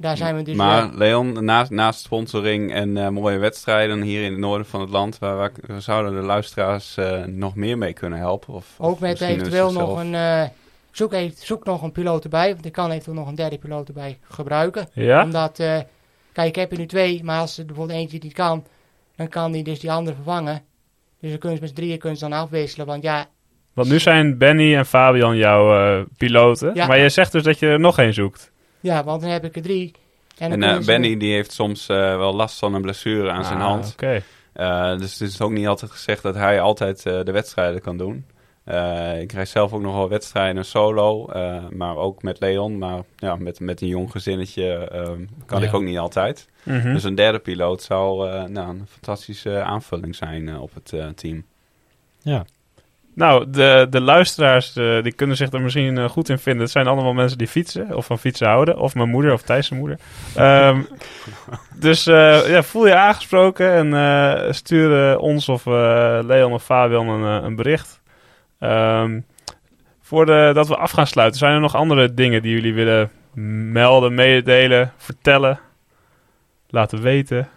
daar 0.00 0.16
zijn 0.16 0.36
we 0.36 0.42
dus... 0.42 0.56
maar 0.56 0.90
Leon, 0.94 1.44
naast, 1.44 1.70
naast 1.70 2.00
sponsoring 2.00 2.72
en 2.72 2.96
eh, 2.96 3.08
mooie 3.08 3.38
wedstrijden 3.38 4.02
hier 4.02 4.22
in 4.24 4.30
het 4.30 4.40
noorden 4.40 4.66
van 4.66 4.80
het 4.80 4.90
land, 4.90 5.18
waar, 5.18 5.50
zouden 5.78 6.12
de 6.14 6.26
luisteraars 6.26 6.96
eh, 6.96 7.24
nog 7.24 7.54
meer 7.54 7.78
mee 7.78 7.92
kunnen 7.92 8.18
helpen? 8.18 8.54
Of, 8.54 8.66
Ook 8.78 8.92
of 8.92 9.00
met 9.00 9.20
eventueel 9.20 9.72
nog 9.72 9.98
een. 10.00 10.14
eh, 10.14 10.42
zoek, 10.90 11.12
even, 11.12 11.36
zoek 11.46 11.64
nog 11.64 11.82
een 11.82 11.92
piloot 11.92 12.24
erbij. 12.24 12.52
Want 12.52 12.66
ik 12.66 12.72
kan 12.72 12.90
eventueel 12.90 13.16
nog 13.16 13.28
een 13.28 13.34
derde 13.34 13.58
piloot 13.58 13.88
erbij 13.88 14.18
gebruiken. 14.28 14.88
Ja? 14.92 15.22
Omdat. 15.22 15.58
eh, 15.58 15.78
kijk, 16.32 16.48
ik 16.48 16.56
heb 16.56 16.72
er 16.72 16.78
nu 16.78 16.86
twee. 16.86 17.24
Maar 17.24 17.40
als 17.40 17.58
er 17.58 17.64
bijvoorbeeld 17.66 17.98
eentje 17.98 18.18
niet 18.22 18.32
kan. 18.32 18.64
Dan 19.16 19.28
kan 19.28 19.52
die 19.52 19.64
dus 19.64 19.80
die 19.80 19.92
andere 19.92 20.16
vervangen. 20.16 20.62
Dus 21.20 21.30
dan 21.30 21.38
kunnen 21.38 21.58
ze 21.58 21.62
met 21.64 21.72
z'n 21.72 21.80
drieën 21.80 21.98
kunnen 21.98 22.18
ze 22.18 22.28
dan 22.28 22.38
afwisselen. 22.38 22.86
Want 22.86 23.02
ja, 23.02 23.26
Want 23.74 23.88
nu 23.88 23.98
zijn 23.98 24.38
Benny 24.38 24.76
en 24.76 24.86
Fabian 24.86 25.36
jouw 25.36 25.98
eh, 25.98 26.04
piloten. 26.16 26.74
Ja. 26.74 26.86
Maar 26.86 26.98
je 26.98 27.08
zegt 27.08 27.32
dus 27.32 27.42
dat 27.42 27.58
je 27.58 27.66
er 27.66 27.80
nog 27.80 27.98
één 27.98 28.14
zoekt. 28.14 28.52
Ja, 28.80 29.04
want 29.04 29.20
dan 29.20 29.30
heb 29.30 29.44
ik 29.44 29.56
er 29.56 29.62
drie. 29.62 29.92
En, 30.38 30.62
eh, 30.62 30.78
Benny 30.84 31.16
die 31.16 31.32
heeft 31.32 31.52
soms 31.52 31.88
eh, 31.88 31.96
wel 31.96 32.34
last 32.34 32.58
van 32.58 32.74
een 32.74 32.82
blessure 32.82 33.30
aan 33.30 33.44
zijn 33.44 33.58
Ah, 33.60 33.64
hand. 33.66 33.94
Eh, 34.52 34.98
dus 34.98 35.18
het 35.18 35.28
is 35.28 35.40
ook 35.40 35.50
niet 35.50 35.66
altijd 35.66 35.90
gezegd 35.90 36.22
dat 36.22 36.34
hij 36.34 36.60
altijd 36.60 37.06
eh, 37.06 37.24
de 37.24 37.32
wedstrijden 37.32 37.80
kan 37.80 37.96
doen. 37.96 38.26
Eh, 38.64 39.20
ik 39.20 39.32
rijd 39.32 39.48
zelf 39.48 39.72
ook 39.72 39.80
nog 39.80 39.94
wel 39.94 40.08
wedstrijden 40.08 40.64
solo, 40.64 41.26
eh, 41.28 41.68
maar 41.68 41.96
ook 41.96 42.22
met 42.22 42.40
Leon. 42.40 42.78
Maar 42.78 43.02
ja, 43.16 43.36
met, 43.36 43.60
met 43.60 43.80
een 43.80 43.88
jong 43.88 44.10
gezinnetje 44.10 44.74
eh, 44.88 45.10
kan 45.46 45.60
Ja. 45.60 45.66
ik 45.66 45.74
ook 45.74 45.82
niet 45.82 45.98
altijd. 45.98 46.48
Mhm. 46.62 46.92
Dus 46.92 47.04
een 47.04 47.14
derde 47.14 47.38
piloot 47.38 47.82
zou 47.82 48.28
eh, 48.30 48.44
nou, 48.44 48.68
een 48.68 48.86
fantastische 48.90 49.62
aanvulling 49.62 50.14
zijn 50.16 50.48
eh, 50.48 50.62
op 50.62 50.74
het 50.74 50.92
eh, 50.92 51.06
team. 51.08 51.44
Ja. 52.22 52.44
Nou, 53.18 53.50
de, 53.50 53.86
de 53.90 54.00
luisteraars 54.00 54.76
eh, 54.76 55.02
die 55.02 55.12
kunnen 55.12 55.36
zich 55.36 55.52
er 55.52 55.60
misschien 55.60 55.98
eh, 55.98 56.08
goed 56.08 56.28
in 56.28 56.38
vinden. 56.38 56.62
Het 56.62 56.70
zijn 56.70 56.86
allemaal 56.86 57.12
mensen 57.12 57.38
die 57.38 57.48
fietsen 57.48 57.96
of 57.96 58.06
van 58.06 58.18
fietsen 58.18 58.46
houden. 58.46 58.78
Of 58.78 58.94
mijn 58.94 59.08
moeder 59.08 59.32
of 59.32 59.42
Thijs' 59.42 59.70
moeder. 59.70 59.98
Ehm, 60.34 60.82
dus 61.86 62.06
eh, 62.06 62.48
ja, 62.48 62.62
voel 62.62 62.86
je 62.86 62.94
aangesproken 62.94 63.72
en 63.72 63.94
eh, 63.94 64.52
stuur 64.52 65.18
ons 65.18 65.48
of 65.48 65.66
eh, 65.66 66.18
Leon 66.22 66.52
of 66.52 66.64
Fabian 66.64 67.08
een, 67.08 67.44
een 67.44 67.56
bericht. 67.56 68.00
Ehm, 68.58 69.20
voor 70.00 70.26
de, 70.26 70.50
dat 70.54 70.68
we 70.68 70.76
af 70.76 70.90
gaan 70.90 71.06
sluiten, 71.06 71.38
zijn 71.38 71.54
er 71.54 71.60
nog 71.60 71.74
andere 71.74 72.14
dingen 72.14 72.42
die 72.42 72.54
jullie 72.54 72.74
willen 72.74 73.10
melden, 73.72 74.14
mededelen, 74.14 74.92
vertellen, 74.96 75.60
laten 76.68 77.02
weten? 77.02 77.48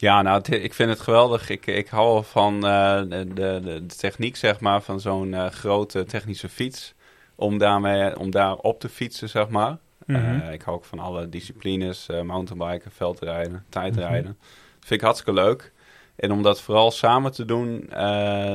Ja, 0.00 0.22
nou, 0.22 0.36
het- 0.36 0.50
ik 0.50 0.74
vind 0.74 0.90
het 0.90 1.00
geweldig. 1.00 1.48
Ik, 1.48 1.66
ik 1.66 1.88
hou 1.88 2.24
van 2.24 2.54
eh, 2.66 3.00
de, 3.08 3.26
de, 3.34 3.60
de 3.62 3.86
techniek, 3.86 4.36
zeg 4.36 4.60
maar, 4.60 4.82
van 4.82 5.00
zo'n 5.00 5.34
eh, 5.34 5.46
grote 5.46 6.04
technische 6.04 6.48
fiets. 6.48 6.94
Om, 7.34 7.58
daarmee, 7.58 8.18
om 8.18 8.30
daar 8.30 8.54
op 8.54 8.80
te 8.80 8.88
fietsen, 8.88 9.28
zeg 9.28 9.48
maar. 9.48 9.78
Mhm. 10.06 10.40
Eh, 10.40 10.52
ik 10.52 10.62
hou 10.62 10.76
ook 10.76 10.84
van 10.84 10.98
alle 10.98 11.28
disciplines, 11.28 12.06
mountainbiken, 12.24 12.90
veldrijden, 12.90 13.64
tijdrijden. 13.68 14.36
Dat 14.78 14.88
vind 14.88 15.00
ik 15.00 15.06
hartstikke 15.06 15.40
leuk. 15.40 15.72
En 16.16 16.32
om 16.32 16.42
dat 16.42 16.60
vooral 16.60 16.90
samen 16.90 17.32
te 17.32 17.44
doen, 17.44 17.86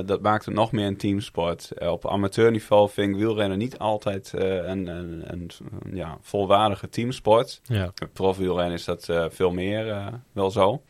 dat 0.06 0.22
maakt 0.22 0.46
het 0.46 0.54
nog 0.54 0.72
meer 0.72 0.88
een 0.88 0.98
teamsport. 0.98 1.72
Op 1.80 2.08
amateurniveau 2.08 2.90
vind 2.90 3.10
ik 3.10 3.16
wielrennen 3.16 3.58
niet 3.58 3.78
altijd 3.78 4.32
een, 4.36 4.88
een, 4.88 5.24
een, 5.26 5.50
ja, 5.94 6.18
volwaardige 6.22 6.90
teamsport. 6.90 7.62
Ja. 7.64 7.92
Met 8.00 8.14
profwielrennen 8.14 8.74
is 8.74 8.86
dat 8.86 9.10
veel 9.30 9.52
meer 9.52 10.10
wel 10.32 10.52
zo. 10.52 10.82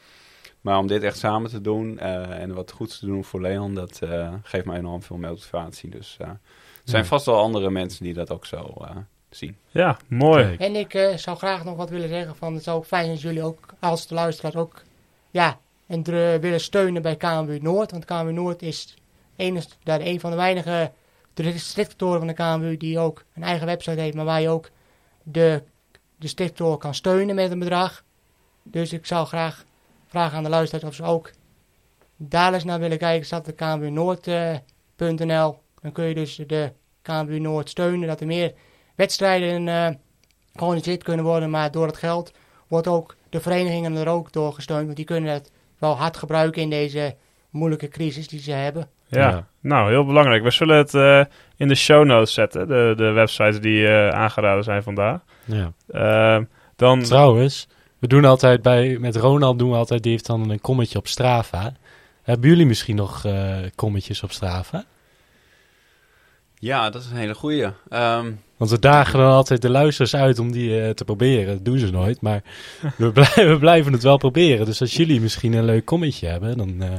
Maar 0.66 0.78
om 0.78 0.88
dit 0.88 1.04
echt 1.04 1.18
samen 1.18 1.50
te 1.50 1.62
doen 1.62 2.00
eh, 2.00 2.42
en 2.42 2.54
wat 2.54 2.72
goeds 2.72 3.00
te 3.00 3.06
doen 3.06 3.24
voor 3.24 3.42
Leon, 3.42 3.74
dat 3.74 4.00
eh, 4.02 4.34
geeft 4.44 4.66
mij 4.66 4.78
enorm 4.78 5.02
veel 5.02 5.18
motivatie. 5.18 5.90
Dus 5.90 6.18
eh, 6.20 6.28
er 6.28 6.40
zijn 6.84 7.02
Ja. 7.02 7.08
vast 7.08 7.26
wel 7.26 7.40
andere 7.40 7.70
mensen 7.70 8.04
die 8.04 8.14
dat 8.14 8.32
ook 8.32 8.46
zo 8.46 8.74
eh, 8.82 8.96
zien. 9.30 9.58
Ja, 9.70 9.98
mooi. 10.08 10.44
Kijk. 10.44 10.60
En 10.60 10.76
ik 10.76 10.94
eh, 10.94 11.16
zou 11.18 11.38
graag 11.38 11.64
nog 11.64 11.76
wat 11.78 11.90
willen 11.90 12.10
zeggen 12.10 12.36
van 12.36 12.54
het 12.54 12.64
zou 12.64 12.78
ook 12.78 12.86
fijn 12.86 13.02
zijn 13.04 13.14
als 13.16 13.24
jullie 13.24 13.44
ook 13.44 13.60
als 13.80 14.08
de 14.08 14.16
luisteraars 14.16 14.56
ook 14.56 14.82
ja, 15.32 15.60
en 15.88 16.04
willen 16.42 16.60
steunen 16.60 17.02
bij 17.02 17.16
KMW 17.16 17.62
Noord. 17.62 17.92
Want 17.92 18.06
KMW 18.06 18.30
Noord 18.30 18.62
is 18.62 18.96
enig, 19.36 19.66
daar 19.84 20.00
een 20.02 20.20
van 20.20 20.30
de 20.30 20.38
weinige 20.38 20.92
districttoren 21.34 22.18
van 22.20 22.28
de 22.28 22.34
KMW 22.34 22.80
die 22.80 23.00
ook 23.00 23.24
een 23.36 23.44
eigen 23.44 23.66
website 23.66 24.00
heeft, 24.00 24.16
maar 24.16 24.26
waar 24.26 24.42
je 24.42 24.50
ook 24.50 24.70
de 25.24 25.64
districttoren 26.18 26.78
kan 26.78 26.96
steunen 26.96 27.36
met 27.36 27.52
een 27.52 27.60
bedrag. 27.60 28.04
Dus 28.64 28.94
ik 28.94 29.06
zou 29.06 29.28
graag 29.28 29.64
vragen 30.16 30.38
aan 30.38 30.44
de 30.44 30.50
luisteraars 30.50 30.86
of 30.86 30.94
ze 30.96 31.04
ook 31.04 31.32
daar 32.18 32.54
eens 32.54 32.64
naar 32.64 32.80
willen 32.80 32.98
kijken. 32.98 33.26
Staat 33.26 33.48
op 33.48 33.56
kmwnoord.nl. 33.56 35.60
Dan 35.82 35.92
kun 35.92 36.06
je 36.06 36.14
dus 36.14 36.36
de 36.48 36.72
KMW 37.02 37.40
Noord 37.40 37.70
steunen, 37.70 38.08
dat 38.08 38.20
er 38.20 38.28
meer 38.28 38.54
wedstrijden 38.96 39.68
eh 39.68 39.88
georganiseerd 40.54 41.04
kunnen 41.04 41.26
worden. 41.26 41.50
Maar 41.50 41.72
door 41.72 41.88
het 41.88 41.98
geld 41.98 42.32
wordt 42.68 42.88
ook 42.88 43.16
de 43.30 43.40
verenigingen 43.40 43.96
er 43.96 44.08
ook 44.08 44.32
door 44.32 44.54
gesteund. 44.54 44.84
Want 44.86 44.96
die 44.96 45.06
kunnen 45.06 45.34
het 45.34 45.52
wel 45.80 45.98
hard 45.98 46.18
gebruiken 46.18 46.62
in 46.62 46.70
deze 46.70 47.16
moeilijke 47.50 47.88
crisis 47.88 48.28
die 48.28 48.40
ze 48.40 48.52
hebben. 48.52 48.90
Ja, 49.08 49.30
Ja. 49.30 49.48
nou 49.62 49.90
heel 49.90 50.06
belangrijk. 50.06 50.44
We 50.44 50.52
zullen 50.52 50.78
het 50.78 50.94
eh, 50.94 51.24
in 51.58 51.68
de 51.68 51.76
show 51.76 52.06
notes 52.06 52.34
zetten, 52.34 52.68
de, 52.68 52.94
de 52.98 53.12
websites 53.12 53.60
die 53.60 53.88
eh, 53.88 54.10
aangeraden 54.10 54.64
zijn 54.64 54.84
vandaag. 54.84 55.20
Ja. 55.46 55.72
Ehm, 55.88 56.44
dan, 56.76 57.04
Trouwens, 57.04 57.68
we 58.00 58.08
doen 58.08 58.26
altijd 58.26 58.62
bij, 58.62 58.98
met 59.00 59.16
Ronald 59.16 59.60
doen 59.60 59.70
we 59.70 59.76
altijd, 59.76 60.04
die 60.04 60.12
heeft 60.12 60.26
dan 60.26 60.50
een 60.50 60.62
kommetje 60.62 60.98
op 60.98 61.08
Strava. 61.08 61.74
Hebben 62.24 62.50
jullie 62.50 62.66
misschien 62.66 62.96
nog 62.96 63.26
eh 63.26 63.58
kommetjes 63.76 64.24
op 64.24 64.32
Strava? 64.32 64.86
Ja, 66.60 66.90
dat 66.90 67.02
is 67.02 67.10
een 67.10 67.18
hele 67.18 67.34
goeie. 67.36 67.68
Ehm, 67.90 68.32
Want 68.58 68.72
we 68.72 68.80
dagen 68.80 69.20
dan 69.20 69.32
altijd 69.32 69.62
de 69.62 69.70
luisteraars 69.70 70.16
uit 70.16 70.40
om 70.40 70.52
die 70.52 70.82
eh, 70.82 70.90
te 70.90 71.06
proberen. 71.06 71.54
Dat 71.56 71.66
doen 71.66 71.78
ze 71.78 71.92
nooit, 71.92 72.22
maar 72.22 72.44
we, 72.98 73.12
blij- 73.12 73.48
we 73.50 73.58
blijven 73.60 73.94
het 73.94 74.04
wel 74.04 74.18
proberen. 74.18 74.66
Dus 74.66 74.82
als 74.82 74.96
jullie 74.96 75.22
misschien 75.22 75.54
een 75.54 75.66
leuk 75.66 75.86
kommetje 75.86 76.28
hebben, 76.28 76.58
dan... 76.58 76.82
eh, 76.82 76.90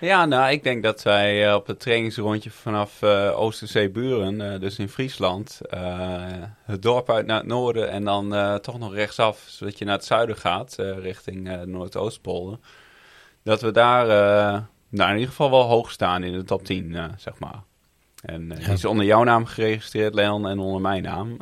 ja, 0.00 0.26
nou, 0.26 0.50
ik 0.50 0.62
denk 0.62 0.82
dat 0.82 1.02
wij 1.02 1.48
eh, 1.48 1.54
op 1.54 1.66
het 1.66 1.80
trainingsrondje 1.80 2.50
vanaf 2.50 3.02
eh 3.02 3.40
Oosterzee-Buren, 3.40 4.52
eh, 4.52 4.60
dus 4.60 4.78
in 4.78 4.88
Friesland, 4.88 5.60
het 6.64 6.82
dorp 6.82 7.10
uit 7.10 7.26
naar 7.26 7.38
het 7.38 7.46
noorden 7.46 7.90
en 7.90 8.04
dan 8.04 8.60
toch 8.60 8.78
nog 8.78 8.94
rechtsaf, 8.94 9.44
zodat 9.46 9.78
je 9.78 9.84
naar 9.84 9.94
het 9.94 10.04
zuiden 10.04 10.36
gaat, 10.36 10.74
richting 10.78 11.64
Noordoostpolder. 11.64 12.58
Dat 13.42 13.60
we 13.60 13.70
daar 13.70 14.06
uh, 14.06 14.60
nou, 14.88 15.08
in 15.08 15.14
ieder 15.14 15.28
geval 15.30 15.50
wel 15.50 15.62
hoog 15.62 15.90
staan 15.90 16.22
in 16.22 16.32
de 16.32 16.44
top 16.44 16.64
10, 16.64 16.90
uh, 16.90 17.04
zeg 17.16 17.38
maar. 17.38 17.62
En 18.22 18.42
uh, 18.42 18.48
Ja. 18.58 18.64
die 18.64 18.72
is 18.72 18.84
onder 18.84 19.04
jouw 19.04 19.22
naam 19.22 19.46
geregistreerd, 19.46 20.14
Leon, 20.14 20.48
en 20.48 20.58
onder 20.58 20.80
mijn 20.80 21.02
naam. 21.02 21.36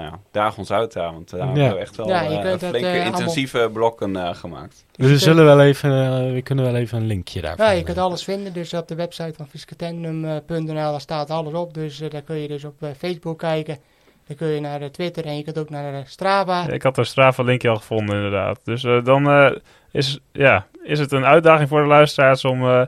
Uh, 0.00 0.06
nou 0.06 0.16
ja, 0.16 0.20
daag 0.30 0.58
ons 0.58 0.70
uit 0.72 0.92
daar, 0.92 1.12
want 1.12 1.30
daar 1.30 1.40
ja. 1.40 1.46
hebben 1.46 1.74
we 1.74 1.80
echt 1.80 1.96
wel 1.96 2.08
Ja, 2.08 2.20
kunt 2.20 2.58
flinke 2.58 2.80
dat, 2.80 2.96
uh, 2.96 3.06
intensieve 3.06 3.56
allemaal... 3.56 3.74
blokken 3.74 4.16
uh, 4.16 4.34
gemaakt. 4.34 4.84
Dus 4.96 5.10
we, 5.10 5.18
zullen 5.18 5.44
wel 5.44 5.60
even, 5.60 5.90
uh, 5.90 6.32
we 6.32 6.42
kunnen 6.42 6.64
wel 6.64 6.76
even 6.76 6.98
een 6.98 7.06
linkje 7.06 7.40
daarvan. 7.40 7.66
Ja, 7.66 7.72
je 7.72 7.82
kunt 7.82 7.98
alles 7.98 8.24
vinden. 8.24 8.52
Dus 8.52 8.74
op 8.74 8.88
de 8.88 8.94
website 8.94 9.32
van 9.36 9.48
fiscatendum.nl 9.48 10.74
daar 10.74 11.00
staat 11.00 11.30
alles 11.30 11.52
op. 11.52 11.74
Dus 11.74 12.00
uh, 12.00 12.10
daar 12.10 12.22
kun 12.22 12.36
je 12.36 12.48
dus 12.48 12.64
op 12.64 12.74
Facebook 12.98 13.38
kijken. 13.38 13.78
Dan 14.26 14.36
kun 14.36 14.48
je 14.48 14.60
naar 14.60 14.90
Twitter 14.90 15.24
en 15.24 15.36
je 15.36 15.42
kunt 15.42 15.58
ook 15.58 15.70
naar 15.70 16.02
Strava. 16.06 16.62
Ja, 16.62 16.72
ik 16.72 16.82
had 16.82 16.98
een 16.98 17.06
Strava 17.06 17.42
linkje 17.42 17.68
al 17.68 17.76
gevonden 17.76 18.16
inderdaad. 18.16 18.60
Dus 18.64 18.82
uh, 18.82 19.04
dan 19.04 19.28
uh, 19.28 19.50
is, 19.90 20.18
ja, 20.32 20.66
is 20.82 20.98
het 20.98 21.12
een 21.12 21.24
uitdaging 21.24 21.68
voor 21.68 21.80
de 21.80 21.88
luisteraars 21.88 22.44
om 22.44 22.62
uh, 22.62 22.82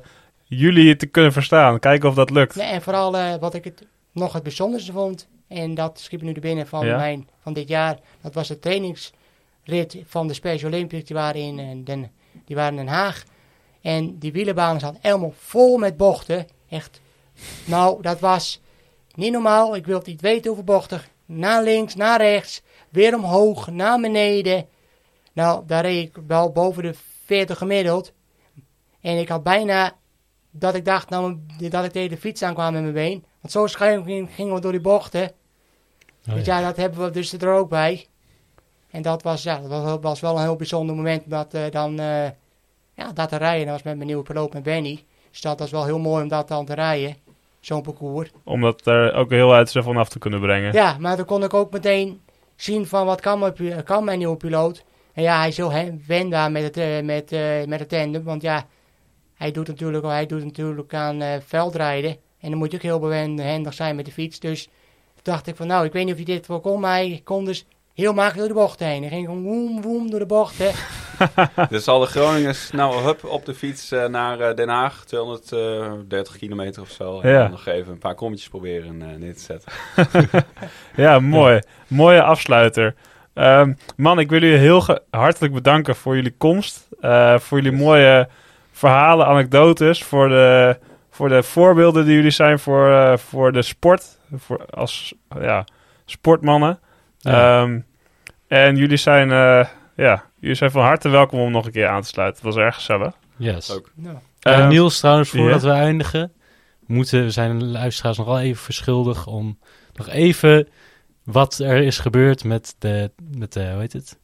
jullie 0.44 0.96
te 0.96 1.06
kunnen 1.06 1.32
verstaan. 1.32 1.78
Kijken 1.78 2.08
of 2.08 2.14
dat 2.14 2.30
lukt. 2.30 2.54
Ja, 2.54 2.70
en 2.70 2.82
vooral 2.82 3.16
uh, 3.16 3.34
wat 3.40 3.54
ik 3.54 3.64
het, 3.64 3.86
nog 4.12 4.32
het 4.32 4.42
bijzonderste 4.42 4.92
vond. 4.92 5.28
En 5.52 5.74
dat 5.74 6.00
schiep 6.00 6.22
nu 6.22 6.32
er 6.32 6.40
binnen 6.40 6.66
van, 6.66 6.86
ja? 6.86 6.96
mijn, 6.96 7.28
van 7.42 7.52
dit 7.52 7.68
jaar. 7.68 7.98
Dat 8.20 8.34
was 8.34 8.48
de 8.48 8.58
trainingsrit 8.58 9.96
van 10.04 10.26
de 10.26 10.34
Special 10.34 10.70
Olympics. 10.70 11.06
Die 11.06 11.16
waren 11.16 11.40
in, 11.40 11.58
uh, 11.58 11.84
Den, 11.84 12.10
die 12.44 12.56
waren 12.56 12.78
in 12.78 12.84
Den 12.84 12.94
Haag. 12.94 13.24
En 13.80 14.18
die 14.18 14.32
wielenbanen 14.32 14.80
zaten 14.80 14.98
helemaal 15.02 15.34
vol 15.36 15.78
met 15.78 15.96
bochten. 15.96 16.46
Echt. 16.68 17.00
Nou, 17.64 18.02
dat 18.02 18.20
was 18.20 18.60
niet 19.14 19.32
normaal. 19.32 19.76
Ik 19.76 19.86
wil 19.86 20.02
niet 20.04 20.20
weten 20.20 20.46
hoeveel 20.46 20.64
bochten. 20.64 21.00
Naar 21.26 21.62
links, 21.62 21.94
naar 21.94 22.20
rechts. 22.20 22.62
Weer 22.88 23.14
omhoog, 23.14 23.70
naar 23.70 24.00
beneden. 24.00 24.66
Nou, 25.32 25.66
daar 25.66 25.82
reed 25.82 26.08
ik 26.08 26.22
wel 26.26 26.50
boven 26.50 26.82
de 26.82 26.94
40 27.24 27.58
gemiddeld. 27.58 28.12
En 29.00 29.18
ik 29.18 29.28
had 29.28 29.42
bijna 29.42 29.96
dat 30.50 30.74
ik 30.74 30.84
dacht 30.84 31.08
nou, 31.08 31.38
dat 31.58 31.84
ik 31.84 31.92
tegen 31.92 32.10
de 32.10 32.16
fiets 32.16 32.42
aankwam 32.42 32.72
met 32.72 32.82
mijn 32.82 32.94
been. 32.94 33.24
Want 33.40 33.52
zo 33.52 33.66
schuin 33.66 34.28
gingen 34.28 34.54
we 34.54 34.60
door 34.60 34.72
die 34.72 34.80
bochten. 34.80 35.32
Oh, 36.28 36.34
dus 36.34 36.46
ja. 36.46 36.58
ja, 36.58 36.66
dat 36.66 36.76
hebben 36.76 37.04
we 37.04 37.10
dus 37.10 37.32
er 37.32 37.52
ook 37.52 37.68
bij. 37.68 38.06
En 38.90 39.02
dat 39.02 39.22
was, 39.22 39.42
ja, 39.42 39.60
dat 39.60 40.00
was 40.00 40.20
wel 40.20 40.36
een 40.36 40.42
heel 40.42 40.56
bijzonder 40.56 40.96
moment 40.96 41.22
dat 41.30 41.54
uh, 41.54 41.62
dan 41.70 42.00
uh, 42.00 42.24
ja, 42.94 43.12
dat 43.14 43.28
te 43.28 43.36
rijden. 43.36 43.66
Dat 43.66 43.74
was 43.74 43.82
met 43.82 43.94
mijn 43.94 44.06
nieuwe 44.06 44.22
piloot, 44.22 44.52
met 44.52 44.62
Benny. 44.62 45.04
Dus 45.30 45.40
dat 45.40 45.58
was 45.58 45.70
wel 45.70 45.84
heel 45.84 45.98
mooi 45.98 46.22
om 46.22 46.28
dat 46.28 46.48
dan 46.48 46.64
te 46.64 46.74
rijden. 46.74 47.16
Zo'n 47.60 47.82
parcours. 47.82 48.30
Om 48.44 48.60
dat 48.60 48.86
er 48.86 49.14
ook 49.14 49.30
heel 49.30 49.54
uit 49.54 49.70
van 49.72 49.96
af 49.96 50.08
te 50.08 50.18
kunnen 50.18 50.40
brengen. 50.40 50.72
Ja, 50.72 50.96
maar 50.98 51.16
dan 51.16 51.24
kon 51.24 51.44
ik 51.44 51.54
ook 51.54 51.72
meteen 51.72 52.20
zien 52.56 52.86
van 52.86 53.06
wat 53.06 53.20
kan 53.20 53.38
mijn, 53.38 53.84
kan 53.84 54.04
mijn 54.04 54.18
nieuwe 54.18 54.36
piloot. 54.36 54.84
En 55.12 55.22
ja, 55.22 55.38
hij 55.38 55.48
is 55.48 55.56
heel 55.56 55.72
wen 56.06 56.30
daar 56.30 56.50
met 56.50 56.62
het, 56.62 56.76
uh, 56.76 57.00
met, 57.00 57.30
met 57.68 57.80
het 57.80 57.88
tandem. 57.88 58.24
Want 58.24 58.42
ja, 58.42 58.66
hij 59.34 59.50
doet 59.50 59.68
natuurlijk, 59.68 60.04
hij 60.04 60.26
doet 60.26 60.44
natuurlijk 60.44 60.94
aan 60.94 61.40
veldrijden. 61.46 62.16
En 62.40 62.50
dan 62.50 62.58
moet 62.58 62.70
je 62.70 62.76
ook 62.76 62.82
heel 62.82 62.98
behendig 62.98 63.74
zijn 63.74 63.96
met 63.96 64.04
de 64.04 64.12
fiets. 64.12 64.40
Dus 64.40 64.68
dacht 65.22 65.46
ik 65.46 65.56
van 65.56 65.66
nou, 65.66 65.84
ik 65.84 65.92
weet 65.92 66.04
niet 66.04 66.12
of 66.12 66.24
hij 66.24 66.34
dit 66.34 66.46
wel 66.46 66.60
kon. 66.60 66.80
Maar 66.80 66.94
hij 66.94 67.20
kon 67.24 67.44
dus 67.44 67.66
heel 67.94 68.12
makkelijk 68.12 68.38
door 68.38 68.48
de 68.48 68.64
bocht 68.64 68.78
heen. 68.78 69.00
Hij 69.00 69.10
ging 69.10 69.26
gewoon 69.26 69.42
woem, 69.42 69.82
woem 69.82 70.10
door 70.10 70.18
de 70.18 70.26
bocht. 70.26 70.56
dus 71.68 71.88
al 71.88 72.00
de 72.00 72.06
Groningers 72.06 72.70
nou 72.70 73.02
hup 73.02 73.24
op 73.24 73.44
de 73.44 73.54
fiets 73.54 73.92
uh, 73.92 74.06
naar 74.06 74.40
uh, 74.40 74.54
Den 74.54 74.68
Haag. 74.68 75.04
230 75.04 76.36
kilometer 76.36 76.82
of 76.82 76.90
zo. 76.90 77.20
En 77.20 77.30
ja. 77.30 77.38
dan 77.38 77.50
nog 77.50 77.66
even 77.66 77.92
een 77.92 77.98
paar 77.98 78.14
kommetjes 78.14 78.48
proberen 78.48 79.00
uh, 79.00 79.06
neer 79.18 79.34
te 79.34 79.40
zetten. 79.40 79.72
ja, 81.04 81.18
mooi. 81.18 81.60
Mooie 81.86 82.22
afsluiter. 82.22 82.94
Um, 83.34 83.76
man, 83.96 84.18
ik 84.18 84.30
wil 84.30 84.40
jullie 84.40 84.56
heel 84.56 84.84
hartelijk 85.10 85.52
bedanken 85.52 85.96
voor 85.96 86.14
jullie 86.14 86.34
komst. 86.38 86.88
Uh, 87.00 87.38
voor 87.38 87.62
jullie 87.62 87.78
mooie 87.78 88.28
verhalen, 88.72 89.26
anekdotes. 89.26 90.04
Voor 90.04 90.28
de, 90.28 90.78
voor 91.12 91.28
de 91.28 91.42
voorbeelden 91.42 92.04
die 92.04 92.14
jullie 92.14 92.30
zijn 92.30 92.58
voor, 92.58 92.88
uh, 92.88 93.16
voor 93.16 93.52
de 93.52 93.62
sport. 93.62 94.18
Voor, 94.36 94.66
als 94.66 95.14
ja, 95.40 95.64
sportmannen. 96.04 96.78
Ja. 97.18 97.62
Um, 97.62 97.86
en 98.46 98.76
jullie 98.76 98.96
zijn, 98.96 99.28
uh, 99.28 99.66
ja, 99.96 100.24
jullie 100.38 100.56
zijn 100.56 100.70
van 100.70 100.82
harte 100.82 101.08
welkom 101.08 101.40
om 101.40 101.50
nog 101.50 101.66
een 101.66 101.72
keer 101.72 101.88
aan 101.88 102.02
te 102.02 102.08
sluiten. 102.08 102.44
Het 102.44 102.54
was 102.54 102.64
erg 102.64 102.74
gezellig. 102.74 103.14
Yes. 103.36 103.70
Ook. 103.70 103.90
Ja. 104.40 104.66
Niels, 104.68 104.98
trouwens, 104.98 105.30
voordat 105.30 105.62
yeah. 105.62 105.74
we 105.74 105.80
eindigen, 105.80 106.32
moeten, 106.86 107.22
we 107.22 107.30
zijn 107.30 107.58
de 107.58 107.64
luisteraars 107.64 108.16
nog 108.16 108.26
wel 108.26 108.40
even 108.40 108.62
verschuldigd 108.62 109.26
om 109.26 109.58
nog 109.92 110.08
even 110.08 110.68
wat 111.24 111.58
er 111.58 111.82
is 111.82 111.98
gebeurd 111.98 112.44
met 112.44 112.74
de, 112.78 113.10
met 113.36 113.52
de 113.52 113.70
hoe 113.70 113.80
heet 113.80 113.92
het? 113.92 114.18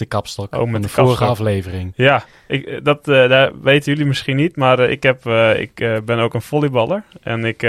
De 0.00 0.06
kapstok. 0.06 0.54
Oh, 0.54 0.64
met 0.64 0.82
de, 0.82 0.88
de 0.88 0.88
vorige 0.88 1.24
kapstok. 1.24 1.28
aflevering. 1.46 1.92
Ja, 1.96 2.24
ik, 2.46 2.84
dat 2.84 3.08
uh, 3.08 3.28
daar 3.28 3.60
weten 3.62 3.92
jullie 3.92 4.06
misschien 4.06 4.36
niet, 4.36 4.56
maar 4.56 4.80
uh, 4.80 4.90
ik, 4.90 5.02
heb, 5.02 5.24
uh, 5.26 5.60
ik 5.60 5.74
ben 6.04 6.18
ook 6.18 6.34
een 6.34 6.42
volleyballer. 6.42 7.02
En 7.22 7.44
ik, 7.44 7.62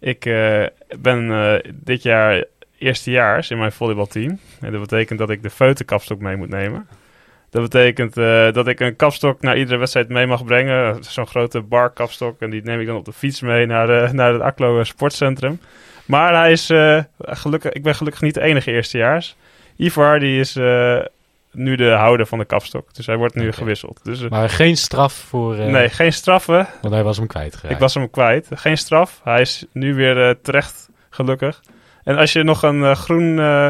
Ik 0.00 0.26
eh, 0.26 0.64
ben 0.98 1.30
eh, 1.30 1.70
dit 1.74 2.02
jaar 2.02 2.44
eerstejaars 2.78 3.50
in 3.50 3.58
mijn 3.58 3.72
volleybalteam. 3.72 4.38
En 4.60 4.72
dat 4.72 4.80
betekent 4.80 5.18
dat 5.18 5.30
ik 5.30 5.42
de 5.42 5.50
feutenkapstok 5.50 6.20
mee 6.20 6.36
moet 6.36 6.48
nemen. 6.48 6.88
Dat 7.50 7.62
betekent 7.62 8.16
eh, 8.16 8.52
dat 8.52 8.68
ik 8.68 8.80
een 8.80 8.96
kapstok 8.96 9.40
naar 9.40 9.56
iedere 9.58 9.76
wedstrijd 9.78 10.08
mee 10.08 10.26
mag 10.26 10.44
brengen. 10.44 11.04
Zo'n 11.04 11.26
grote 11.26 11.60
barkapstok. 11.60 12.40
En 12.40 12.50
die 12.50 12.62
neem 12.62 12.80
ik 12.80 12.86
dan 12.86 12.96
op 12.96 13.04
de 13.04 13.12
fiets 13.12 13.40
mee 13.40 13.66
naar, 13.66 13.86
de, 13.86 14.08
naar 14.12 14.32
het 14.32 14.42
Aklo 14.42 14.84
Sportcentrum. 14.84 15.60
Maar 16.06 16.34
hij 16.34 16.52
is, 16.52 16.70
eh, 16.70 17.02
gelukkig, 17.18 17.72
ik 17.72 17.82
ben 17.82 17.94
gelukkig 17.94 18.22
niet 18.22 18.34
de 18.34 18.40
enige 18.40 18.72
eerstejaars. 18.72 19.36
Ivar 19.76 20.20
die 20.20 20.40
is 20.40 20.56
eh, 20.56 20.98
nu 21.52 21.76
de 21.76 21.90
houder 21.90 22.26
van 22.26 22.38
de 22.38 22.44
kapstok. 22.44 22.94
Dus 22.94 23.06
hij 23.06 23.16
wordt 23.16 23.34
nu 23.34 23.52
gewisseld. 23.52 24.00
Dus, 24.02 24.22
eh, 24.22 24.30
Maar 24.30 24.48
geen 24.50 24.76
straf 24.76 25.12
voor... 25.12 25.56
eh, 25.56 25.66
nee, 25.66 25.88
geen 25.88 26.12
straffen. 26.12 26.66
Want 26.82 26.94
hij 26.94 27.02
was 27.02 27.16
hem 27.16 27.26
kwijtgeraakt. 27.26 27.74
Ik 27.74 27.80
was 27.80 27.94
hem 27.94 28.10
kwijt. 28.10 28.48
Geen 28.54 28.78
straf. 28.78 29.20
Hij 29.24 29.40
is 29.40 29.64
nu 29.72 29.94
weer 29.94 30.28
eh, 30.28 30.34
terecht, 30.42 30.88
gelukkig. 31.10 31.62
En 32.04 32.16
als 32.16 32.32
je 32.32 32.42
nog 32.42 32.62
een 32.62 32.96
groen, 32.96 33.38
eh, 33.38 33.68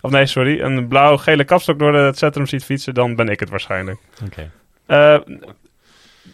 of 0.00 0.10
nee, 0.10 0.26
sorry, 0.26 0.60
een 0.60 0.88
blauw-gele 0.88 1.44
kapstok 1.44 1.78
door 1.78 1.94
het 1.94 2.18
centrum 2.18 2.46
ziet 2.46 2.64
fietsen, 2.64 2.94
dan 2.94 3.14
ben 3.16 3.28
ik 3.28 3.40
het 3.40 3.48
waarschijnlijk. 3.50 3.98
Oké. 4.26 4.50
Eh, 4.86 5.18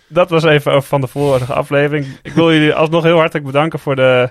dat 0.09 0.31
was 0.31 0.45
even 0.45 0.73
over 0.73 0.89
van 0.89 1.01
de 1.01 1.07
vorige 1.07 1.53
aflevering. 1.53 2.07
Ik 2.23 2.33
wil 2.33 2.53
jullie 2.53 2.75
alsnog 2.75 3.03
heel 3.03 3.19
hartelijk 3.19 3.47
bedanken 3.47 3.79
voor 3.79 3.97
de, 3.97 4.29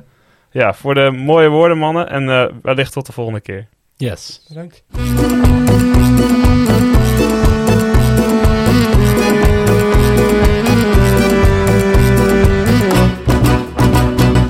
ja, 0.51 0.73
voor 0.73 0.93
de 0.93 1.11
mooie 1.11 1.49
woorden, 1.49 1.77
mannen. 1.77 2.09
En 2.09 2.29
eh, 2.29 2.45
wellicht 2.61 2.93
tot 2.93 3.05
de 3.05 3.11
volgende 3.11 3.41
keer. 3.41 3.67
Yes. 3.97 4.45
Bedankt. 4.47 4.83